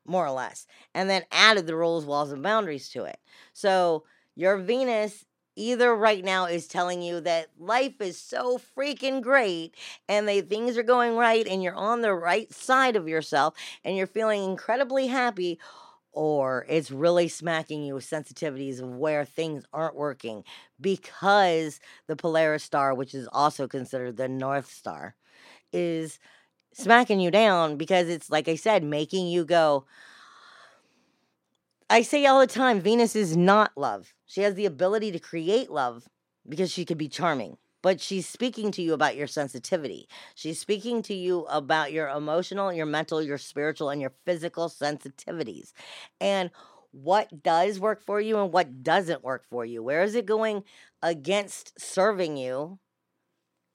more 0.07 0.25
or 0.25 0.31
less, 0.31 0.65
and 0.93 1.09
then 1.09 1.23
added 1.31 1.67
the 1.67 1.75
rules, 1.75 2.05
walls, 2.05 2.31
and 2.31 2.41
boundaries 2.41 2.89
to 2.89 3.03
it. 3.03 3.19
So 3.53 4.03
your 4.35 4.57
Venus 4.57 5.25
either 5.55 5.95
right 5.95 6.23
now 6.23 6.45
is 6.45 6.67
telling 6.67 7.01
you 7.01 7.19
that 7.21 7.47
life 7.59 7.99
is 7.99 8.19
so 8.19 8.59
freaking 8.77 9.21
great 9.21 9.73
and 10.07 10.27
that 10.27 10.49
things 10.49 10.77
are 10.77 10.83
going 10.83 11.15
right 11.15 11.47
and 11.47 11.63
you're 11.63 11.73
on 11.73 12.01
the 12.01 12.13
right 12.13 12.53
side 12.53 12.95
of 12.95 13.07
yourself 13.07 13.55
and 13.83 13.97
you're 13.97 14.05
feeling 14.05 14.43
incredibly 14.43 15.07
happy 15.07 15.59
or 16.11 16.65
it's 16.67 16.89
really 16.91 17.27
smacking 17.27 17.83
you 17.83 17.93
with 17.95 18.09
sensitivities 18.09 18.81
of 18.81 18.89
where 18.95 19.25
things 19.25 19.65
aren't 19.73 19.95
working 19.95 20.43
because 20.81 21.79
the 22.07 22.15
Polaris 22.15 22.63
star, 22.63 22.93
which 22.95 23.13
is 23.13 23.27
also 23.31 23.67
considered 23.67 24.17
the 24.17 24.27
North 24.27 24.71
Star, 24.71 25.15
is 25.71 26.17
smacking 26.77 27.19
you 27.19 27.31
down 27.31 27.77
because 27.77 28.07
it's, 28.07 28.29
like 28.29 28.47
I 28.47 28.55
said, 28.55 28.83
making 28.83 29.27
you 29.27 29.45
go, 29.45 29.85
I 31.89 32.01
say 32.01 32.25
all 32.25 32.39
the 32.39 32.47
time 32.47 32.81
Venus 32.81 33.15
is 33.15 33.35
not 33.35 33.71
love. 33.75 34.13
She 34.25 34.41
has 34.41 34.55
the 34.55 34.65
ability 34.65 35.11
to 35.13 35.19
create 35.19 35.71
love 35.71 36.07
because 36.47 36.71
she 36.71 36.85
could 36.85 36.97
be 36.97 37.07
charming. 37.07 37.57
But 37.81 38.01
she's 38.01 38.27
speaking 38.27 38.71
to 38.71 38.81
you 38.81 38.93
about 38.93 39.15
your 39.15 39.27
sensitivity. 39.27 40.09
She's 40.35 40.59
speaking 40.59 41.01
to 41.03 41.13
you 41.13 41.45
about 41.45 41.93
your 41.93 42.09
emotional, 42.09 42.73
your 42.73 42.85
mental, 42.85 43.21
your 43.21 43.37
spiritual, 43.37 43.89
and 43.89 44.01
your 44.01 44.13
physical 44.25 44.67
sensitivities. 44.67 45.71
And 46.19 46.51
what 46.91 47.43
does 47.43 47.79
work 47.79 48.01
for 48.03 48.19
you 48.19 48.39
and 48.39 48.51
what 48.51 48.83
doesn't 48.83 49.23
work 49.23 49.45
for 49.49 49.63
you. 49.63 49.83
Where 49.83 50.03
is 50.03 50.15
it 50.15 50.25
going 50.25 50.63
against 51.01 51.79
serving 51.79 52.37
you 52.37 52.79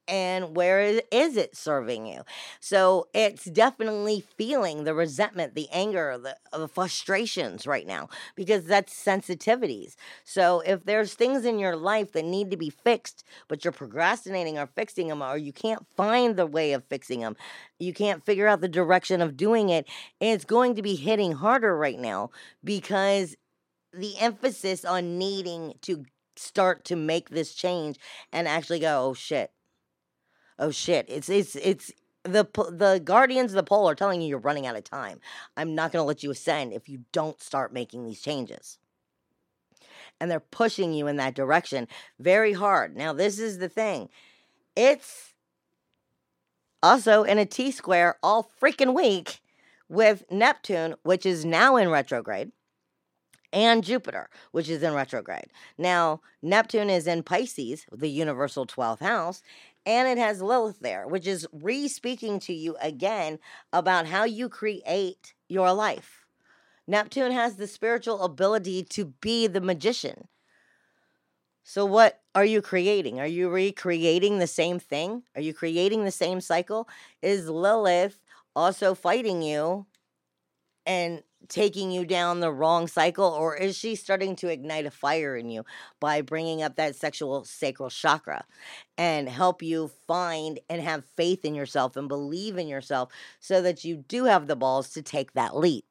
and 0.08 0.56
where 0.56 0.80
is, 0.80 1.36
it 1.36 1.56
serving 1.56 2.06
you? 2.06 2.22
So 2.60 3.06
it's 3.14 3.44
definitely 3.44 4.24
feeling 4.36 4.84
the 4.84 4.94
resentment, 4.94 5.54
the 5.54 5.68
anger, 5.70 6.18
the, 6.18 6.36
the 6.56 6.68
frustrations 6.68 7.66
right 7.66 7.86
now 7.86 8.08
because 8.34 8.64
that's 8.64 8.92
sensitivities. 8.92 9.94
So 10.24 10.60
if 10.60 10.84
there's 10.84 11.14
things 11.14 11.44
in 11.44 11.58
your 11.58 11.76
life 11.76 12.12
that 12.12 12.24
need 12.24 12.50
to 12.50 12.56
be 12.56 12.70
fixed, 12.70 13.24
but 13.48 13.64
you're 13.64 13.72
procrastinating 13.72 14.58
or 14.58 14.66
fixing 14.66 15.08
them, 15.08 15.22
or 15.22 15.36
you 15.36 15.52
can't 15.52 15.86
find 15.96 16.36
the 16.36 16.46
way 16.46 16.72
of 16.72 16.84
fixing 16.84 17.20
them, 17.20 17.36
you 17.78 17.94
can't 17.94 18.24
figure 18.24 18.48
out 18.48 18.60
the 18.60 18.68
direction 18.68 19.20
of 19.20 19.36
doing 19.36 19.68
it, 19.68 19.88
it's 20.20 20.44
going 20.44 20.74
to 20.74 20.82
be 20.82 20.96
hitting 20.96 21.32
harder 21.32 21.76
right 21.76 21.98
now 21.98 22.30
because 22.64 23.36
the 23.92 24.18
emphasis 24.18 24.84
on 24.84 25.18
needing 25.18 25.74
to 25.82 26.04
start 26.34 26.84
to 26.86 26.96
make 26.96 27.28
this 27.30 27.54
change 27.54 27.98
and 28.32 28.48
actually 28.48 28.80
go, 28.80 29.10
oh 29.10 29.14
shit 29.14 29.52
oh 30.62 30.70
shit, 30.70 31.04
it's 31.08 31.28
it's 31.28 31.56
it's 31.56 31.92
the 32.22 32.44
the 32.70 33.02
guardians 33.04 33.50
of 33.50 33.56
the 33.56 33.62
pole 33.64 33.90
are 33.90 33.96
telling 33.96 34.22
you 34.22 34.28
you're 34.28 34.38
running 34.38 34.66
out 34.66 34.76
of 34.76 34.84
time. 34.84 35.20
I'm 35.56 35.74
not 35.74 35.92
going 35.92 36.02
to 36.02 36.06
let 36.06 36.22
you 36.22 36.30
ascend 36.30 36.72
if 36.72 36.88
you 36.88 37.00
don't 37.12 37.42
start 37.42 37.74
making 37.74 38.04
these 38.04 38.22
changes. 38.22 38.78
And 40.20 40.30
they're 40.30 40.40
pushing 40.40 40.94
you 40.94 41.08
in 41.08 41.16
that 41.16 41.34
direction 41.34 41.88
very 42.20 42.52
hard. 42.52 42.96
Now, 42.96 43.12
this 43.12 43.40
is 43.40 43.58
the 43.58 43.68
thing. 43.68 44.08
It's 44.76 45.34
also 46.80 47.24
in 47.24 47.38
a 47.38 47.44
T 47.44 47.72
square 47.72 48.16
all 48.22 48.48
freaking 48.62 48.94
week 48.94 49.40
with 49.88 50.24
Neptune, 50.30 50.94
which 51.02 51.26
is 51.26 51.44
now 51.44 51.76
in 51.76 51.90
retrograde, 51.90 52.52
and 53.52 53.84
Jupiter, 53.84 54.30
which 54.52 54.68
is 54.68 54.82
in 54.82 54.94
retrograde. 54.94 55.50
Now, 55.76 56.20
Neptune 56.40 56.88
is 56.88 57.06
in 57.06 57.22
Pisces, 57.22 57.84
the 57.92 58.08
universal 58.08 58.66
12th 58.66 59.00
house, 59.00 59.42
and 59.84 60.08
it 60.08 60.18
has 60.18 60.42
Lilith 60.42 60.80
there, 60.80 61.06
which 61.06 61.26
is 61.26 61.46
re 61.52 61.88
speaking 61.88 62.38
to 62.40 62.52
you 62.52 62.76
again 62.80 63.38
about 63.72 64.06
how 64.06 64.24
you 64.24 64.48
create 64.48 65.34
your 65.48 65.72
life. 65.72 66.26
Neptune 66.86 67.32
has 67.32 67.56
the 67.56 67.66
spiritual 67.66 68.22
ability 68.22 68.82
to 68.84 69.06
be 69.20 69.46
the 69.46 69.60
magician. 69.60 70.28
So, 71.64 71.84
what 71.84 72.20
are 72.34 72.44
you 72.44 72.60
creating? 72.60 73.20
Are 73.20 73.26
you 73.26 73.48
recreating 73.48 74.38
the 74.38 74.46
same 74.46 74.78
thing? 74.78 75.22
Are 75.36 75.40
you 75.40 75.54
creating 75.54 76.04
the 76.04 76.10
same 76.10 76.40
cycle? 76.40 76.88
Is 77.22 77.48
Lilith 77.48 78.18
also 78.56 78.94
fighting 78.94 79.42
you 79.42 79.86
and 80.86 81.22
taking 81.48 81.90
you 81.90 82.04
down 82.04 82.40
the 82.40 82.52
wrong 82.52 82.86
cycle 82.86 83.26
or 83.26 83.56
is 83.56 83.76
she 83.76 83.94
starting 83.94 84.36
to 84.36 84.48
ignite 84.48 84.86
a 84.86 84.90
fire 84.90 85.36
in 85.36 85.50
you 85.50 85.64
by 86.00 86.22
bringing 86.22 86.62
up 86.62 86.76
that 86.76 86.94
sexual 86.94 87.44
sacral 87.44 87.90
chakra 87.90 88.44
and 88.96 89.28
help 89.28 89.62
you 89.62 89.90
find 90.06 90.60
and 90.70 90.80
have 90.80 91.04
faith 91.16 91.44
in 91.44 91.54
yourself 91.54 91.96
and 91.96 92.08
believe 92.08 92.56
in 92.58 92.68
yourself 92.68 93.10
so 93.40 93.60
that 93.60 93.84
you 93.84 93.96
do 94.08 94.24
have 94.24 94.46
the 94.46 94.56
balls 94.56 94.90
to 94.90 95.02
take 95.02 95.32
that 95.32 95.56
leap 95.56 95.84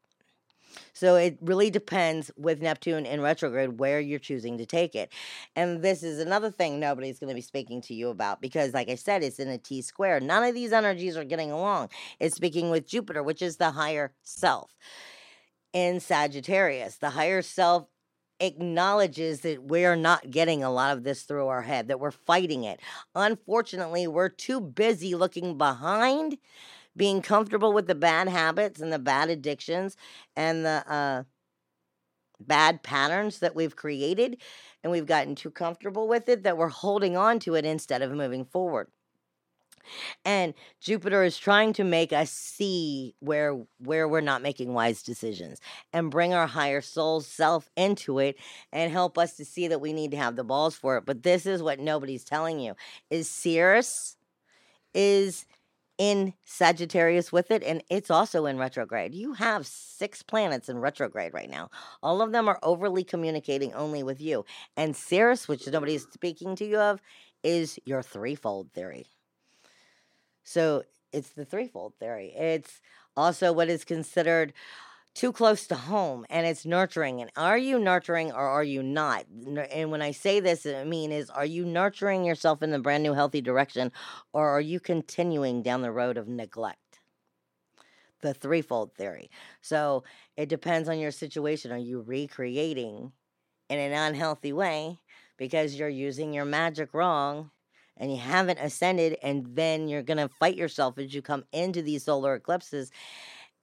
so 0.93 1.15
it 1.15 1.38
really 1.41 1.69
depends 1.69 2.32
with 2.38 2.61
Neptune 2.61 3.05
in 3.05 3.22
retrograde 3.22 3.80
where 3.80 3.99
you're 3.99 4.19
choosing 4.19 4.57
to 4.57 4.65
take 4.65 4.95
it. 4.95 5.11
And 5.55 5.82
this 5.82 6.03
is 6.03 6.19
another 6.19 6.51
thing 6.51 6.80
nobody's 6.80 7.19
going 7.19 7.30
to 7.30 7.36
be 7.36 7.41
speaking 7.41 7.82
to 7.82 7.93
you 7.93 8.09
about 8.09 8.41
because, 8.41 8.74
like 8.74 8.89
I 8.89 8.95
said, 8.95 9.24
it's 9.24 9.39
in 9.39 9.47
a 9.47 9.57
T 9.57 9.82
square. 9.82 10.19
None 10.19 10.43
of 10.43 10.53
these 10.53 10.74
energies 10.74 11.17
are 11.17 11.24
getting 11.24 11.51
along. 11.51 11.89
It's 12.19 12.36
speaking 12.36 12.69
with 12.69 12.88
Jupiter, 12.88 13.24
which 13.24 13.41
is 13.41 13.57
the 13.57 13.72
higher 13.72 14.13
self 14.24 14.76
in 15.74 15.99
Sagittarius. 15.99 16.97
The 16.97 17.11
higher 17.11 17.41
self 17.41 17.88
acknowledges 18.41 19.41
that 19.41 19.63
we're 19.63 19.95
not 19.95 20.32
getting 20.32 20.63
a 20.63 20.72
lot 20.72 20.97
of 20.97 21.03
this 21.03 21.24
through 21.24 21.47
our 21.47 21.61
head, 21.61 21.88
that 21.88 21.99
we're 21.99 22.11
fighting 22.11 22.63
it. 22.63 22.80
Unfortunately, 23.15 24.07
we're 24.07 24.30
too 24.30 24.59
busy 24.59 25.15
looking 25.15 25.57
behind, 25.57 26.38
being 26.96 27.22
comfortable 27.22 27.74
with 27.74 27.88
the 27.88 27.96
bad 27.96 28.28
habits 28.28 28.82
and 28.82 28.92
the 28.92 29.00
bad 29.00 29.30
addictions 29.30 29.96
and 30.36 30.66
the 30.66 30.84
uh, 30.92 31.24
bad 32.39 32.84
patterns 32.84 33.39
that 33.39 33.56
we've 33.56 33.76
created, 33.76 34.38
and 34.84 34.92
we've 34.92 35.06
gotten 35.06 35.36
too 35.36 35.52
comfortable 35.52 36.08
with 36.08 36.28
it 36.28 36.44
that 36.44 36.58
we're 36.58 36.70
holding 36.70 37.16
on 37.16 37.39
to 37.39 37.56
it 37.56 37.66
instead 37.66 38.02
of 38.02 38.12
moving 38.12 38.46
forward. 38.46 38.88
And 40.26 40.54
Jupiter 40.80 41.24
is 41.24 41.38
trying 41.38 41.74
to 41.74 41.84
make 41.84 42.14
us 42.14 42.30
see 42.32 43.16
where 43.20 43.54
where 43.80 44.08
we're 44.08 44.22
not 44.22 44.44
making 44.44 44.74
wise 44.74 45.02
decisions 45.02 45.60
and 45.92 46.12
bring 46.12 46.34
our 46.34 46.48
higher 46.48 46.82
soul 46.82 47.22
self 47.22 47.70
into 47.76 48.20
it 48.20 48.38
and 48.72 48.92
help 48.92 49.18
us 49.18 49.36
to 49.38 49.46
see 49.46 49.68
that 49.68 49.82
we 49.82 49.94
need 49.94 50.12
to 50.12 50.18
have 50.18 50.36
the 50.36 50.44
balls 50.44 50.76
for 50.76 50.98
it. 50.98 51.06
But 51.06 51.24
this 51.24 51.46
is 51.46 51.64
what 51.64 51.80
nobody's 51.80 52.24
telling 52.24 52.60
you. 52.60 52.76
Is 53.10 53.30
Ceres 53.30 54.18
is 54.94 55.46
in 56.02 56.34
Sagittarius 56.45 57.32
with 57.32 57.52
it, 57.52 57.62
and 57.62 57.84
it's 57.88 58.10
also 58.10 58.47
in 58.47 58.58
retrograde. 58.58 59.14
You 59.14 59.34
have 59.34 59.68
six 59.68 60.24
planets 60.24 60.68
in 60.68 60.80
retrograde 60.80 61.32
right 61.32 61.47
now. 61.47 61.70
All 62.02 62.24
of 62.24 62.32
them 62.32 62.47
are 62.47 62.58
overly 62.64 63.04
communicating 63.04 63.72
only 63.76 64.02
with 64.02 64.20
you. 64.20 64.43
And 64.76 64.95
Ceres, 64.95 65.47
which 65.47 65.68
nobody's 65.68 66.08
speaking 66.12 66.56
to 66.56 66.66
you 66.66 66.80
of, 66.80 67.04
is 67.43 67.78
your 67.86 68.02
threefold 68.02 68.74
theory. 68.74 69.06
So 70.43 70.86
it's 71.14 71.30
the 71.30 71.45
threefold 71.45 71.93
theory. 71.99 72.34
It's 72.36 72.82
also 73.16 73.54
what 73.54 73.70
is 73.70 73.84
considered 73.84 74.54
too 75.14 75.32
close 75.32 75.68
to 75.68 75.76
home 75.76 76.26
and 76.30 76.47
it's 76.47 76.66
nurturing 76.66 77.22
and 77.22 77.30
are 77.36 77.57
you 77.57 77.78
nurturing 77.78 78.32
or 78.32 78.47
are 78.47 78.64
you 78.64 78.82
not? 78.82 79.26
And 79.72 79.91
when 79.91 80.01
i 80.01 80.12
say 80.12 80.39
this 80.39 80.66
i 80.66 80.84
mean 80.84 81.12
is 81.12 81.30
are 81.30 81.45
you 81.45 81.66
nurturing 81.66 82.24
yourself 82.24 82.64
in 82.64 82.72
the 82.72 82.80
brand 82.80 83.03
new 83.03 83.14
healthy 83.14 83.41
direction 83.41 83.91
or 84.34 84.49
are 84.49 84.62
you 84.62 84.80
continuing 84.80 85.62
down 85.62 85.82
the 85.82 85.91
road 85.91 86.18
of 86.18 86.28
neglect? 86.28 86.99
The 88.22 88.34
threefold 88.34 88.93
theory. 88.93 89.30
So 89.62 90.03
it 90.38 90.47
depends 90.47 90.88
on 90.88 90.99
your 90.99 91.12
situation. 91.12 91.72
Are 91.72 91.78
you 91.78 92.01
recreating 92.01 93.12
in 93.70 93.80
an 93.80 93.93
unhealthy 93.93 94.53
way 94.53 94.99
because 95.38 95.76
you're 95.76 95.89
using 95.89 96.34
your 96.34 96.45
magic 96.45 96.93
wrong 96.93 97.49
and 97.97 98.12
you 98.12 98.18
haven't 98.18 98.59
ascended, 98.59 99.18
and 99.22 99.45
then 99.55 99.88
you're 99.88 100.01
going 100.01 100.18
to 100.18 100.30
fight 100.39 100.55
yourself 100.55 100.97
as 100.97 101.14
you 101.14 101.22
come 101.22 101.43
into 101.51 101.82
these 101.82 102.03
solar 102.03 102.36
eclipses. 102.36 102.91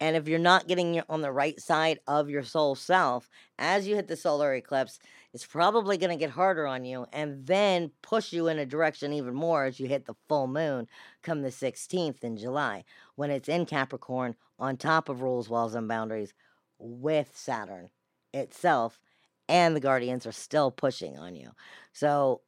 And 0.00 0.16
if 0.16 0.28
you're 0.28 0.38
not 0.38 0.68
getting 0.68 1.02
on 1.08 1.22
the 1.22 1.32
right 1.32 1.60
side 1.60 1.98
of 2.06 2.30
your 2.30 2.44
soul 2.44 2.74
self, 2.74 3.28
as 3.58 3.88
you 3.88 3.96
hit 3.96 4.06
the 4.06 4.16
solar 4.16 4.54
eclipse, 4.54 5.00
it's 5.34 5.44
probably 5.44 5.98
going 5.98 6.10
to 6.10 6.16
get 6.16 6.30
harder 6.30 6.66
on 6.66 6.84
you 6.84 7.06
and 7.12 7.46
then 7.46 7.90
push 8.02 8.32
you 8.32 8.48
in 8.48 8.58
a 8.58 8.66
direction 8.66 9.12
even 9.12 9.34
more 9.34 9.64
as 9.64 9.80
you 9.80 9.88
hit 9.88 10.06
the 10.06 10.14
full 10.28 10.46
moon 10.46 10.86
come 11.22 11.42
the 11.42 11.48
16th 11.48 12.22
in 12.22 12.36
July 12.36 12.84
when 13.16 13.30
it's 13.30 13.48
in 13.48 13.66
Capricorn 13.66 14.36
on 14.58 14.76
top 14.76 15.08
of 15.08 15.22
rules, 15.22 15.48
walls, 15.48 15.74
and 15.74 15.88
boundaries 15.88 16.32
with 16.78 17.30
Saturn 17.34 17.90
itself. 18.32 19.00
And 19.48 19.74
the 19.74 19.80
Guardians 19.80 20.26
are 20.26 20.32
still 20.32 20.70
pushing 20.70 21.18
on 21.18 21.34
you. 21.34 21.50
So 21.92 22.42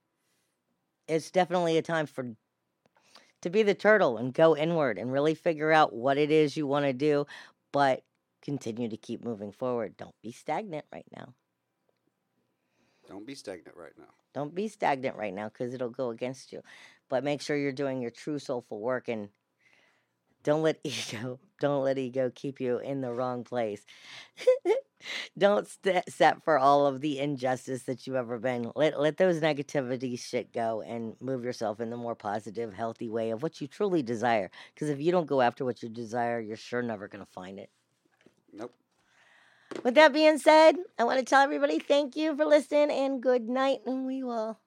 it's 1.08 1.30
definitely 1.30 1.78
a 1.78 1.82
time 1.82 2.06
for 2.06 2.36
to 3.42 3.50
be 3.50 3.62
the 3.62 3.74
turtle 3.74 4.18
and 4.18 4.34
go 4.34 4.56
inward 4.56 4.98
and 4.98 5.12
really 5.12 5.34
figure 5.34 5.72
out 5.72 5.92
what 5.92 6.18
it 6.18 6.30
is 6.30 6.56
you 6.56 6.66
want 6.66 6.84
to 6.86 6.92
do, 6.92 7.26
but 7.72 8.02
continue 8.42 8.88
to 8.88 8.96
keep 8.96 9.24
moving 9.24 9.52
forward. 9.52 9.96
Don't 9.96 10.14
be 10.22 10.32
stagnant 10.32 10.84
right 10.92 11.06
now. 11.16 11.34
Don't 13.08 13.26
be 13.26 13.34
stagnant 13.34 13.76
right 13.76 13.92
now. 13.98 14.12
Don't 14.32 14.54
be 14.54 14.68
stagnant 14.68 15.16
right 15.16 15.34
now 15.34 15.48
because 15.48 15.74
it'll 15.74 15.90
go 15.90 16.10
against 16.10 16.52
you. 16.52 16.62
But 17.08 17.24
make 17.24 17.40
sure 17.40 17.56
you're 17.56 17.72
doing 17.72 18.00
your 18.00 18.12
true 18.12 18.38
soulful 18.38 18.80
work 18.80 19.08
and 19.08 19.28
don't 20.42 20.62
let 20.62 20.78
ego, 20.84 21.38
don't 21.60 21.84
let 21.84 21.98
ego 21.98 22.30
keep 22.34 22.60
you 22.60 22.78
in 22.78 23.00
the 23.00 23.12
wrong 23.12 23.44
place. 23.44 23.84
don't 25.38 25.66
st- 25.66 26.08
set 26.10 26.42
for 26.44 26.58
all 26.58 26.86
of 26.86 27.00
the 27.00 27.18
injustice 27.18 27.84
that 27.84 28.06
you've 28.06 28.16
ever 28.16 28.38
been. 28.38 28.70
Let 28.74 29.00
let 29.00 29.16
those 29.16 29.40
negativity 29.40 30.18
shit 30.18 30.52
go 30.52 30.82
and 30.82 31.16
move 31.20 31.44
yourself 31.44 31.80
in 31.80 31.90
the 31.90 31.96
more 31.96 32.14
positive, 32.14 32.72
healthy 32.72 33.08
way 33.08 33.30
of 33.30 33.42
what 33.42 33.60
you 33.60 33.66
truly 33.66 34.02
desire. 34.02 34.50
Because 34.74 34.88
if 34.88 35.00
you 35.00 35.12
don't 35.12 35.26
go 35.26 35.40
after 35.40 35.64
what 35.64 35.82
you 35.82 35.88
desire, 35.88 36.40
you're 36.40 36.56
sure 36.56 36.82
never 36.82 37.08
gonna 37.08 37.26
find 37.26 37.58
it. 37.58 37.70
Nope. 38.52 38.74
With 39.84 39.94
that 39.94 40.12
being 40.12 40.38
said, 40.38 40.76
I 40.98 41.04
want 41.04 41.20
to 41.20 41.24
tell 41.24 41.42
everybody 41.42 41.78
thank 41.78 42.16
you 42.16 42.36
for 42.36 42.44
listening 42.44 42.90
and 42.90 43.22
good 43.22 43.48
night, 43.48 43.80
and 43.86 44.04
we 44.04 44.22
will 44.24 44.58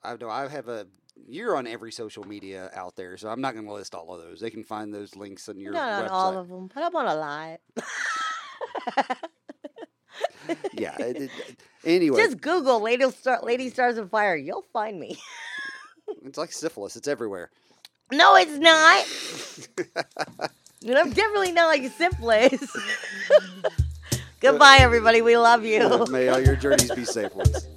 I 0.01 0.15
know 0.15 0.29
I 0.29 0.47
have 0.47 0.69
a. 0.69 0.87
You're 1.27 1.55
on 1.57 1.67
every 1.67 1.91
social 1.91 2.23
media 2.23 2.71
out 2.73 2.95
there, 2.95 3.17
so 3.17 3.29
I'm 3.29 3.41
not 3.41 3.53
going 3.53 3.65
to 3.65 3.73
list 3.73 3.93
all 3.93 4.13
of 4.13 4.21
those. 4.23 4.39
They 4.39 4.49
can 4.49 4.63
find 4.63 4.93
those 4.93 5.15
links 5.15 5.47
on 5.49 5.59
your 5.59 5.73
Not 5.73 5.89
on 6.03 6.07
website. 6.07 6.11
all 6.11 6.37
of 6.37 6.47
them, 6.49 6.69
I'm 6.75 6.95
on 6.95 7.05
a 7.07 7.15
lot. 7.15 7.59
yeah. 10.73 10.95
it- 10.99 11.17
it- 11.23 11.31
anyway, 11.85 12.17
Just 12.21 12.41
Google 12.41 12.81
Lady, 12.81 13.09
Star- 13.11 13.41
Lady 13.43 13.69
Stars 13.69 13.97
of 13.97 14.09
Fire. 14.09 14.35
You'll 14.35 14.65
find 14.73 14.99
me. 14.99 15.17
it's 16.25 16.37
like 16.37 16.51
syphilis. 16.51 16.95
It's 16.95 17.07
everywhere. 17.07 17.51
No, 18.11 18.35
it's 18.35 18.57
not. 18.57 19.05
And 20.87 20.97
I'm 20.97 21.11
definitely 21.11 21.51
not 21.51 21.67
like 21.67 21.91
syphilis. 21.91 22.75
Goodbye, 24.39 24.77
everybody. 24.79 25.21
We 25.21 25.37
love 25.37 25.63
you. 25.65 26.05
May 26.09 26.29
all 26.29 26.39
your 26.39 26.55
journeys 26.55 26.89
be 26.91 27.03
safe 27.05 27.35
ones. 27.35 27.67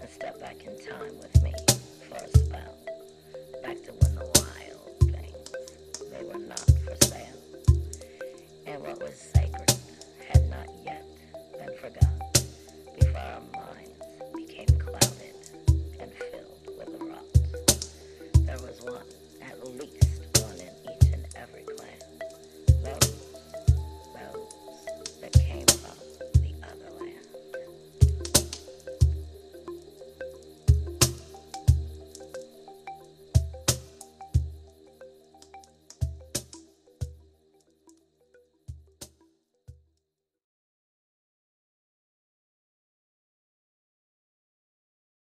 one. 18.84 19.21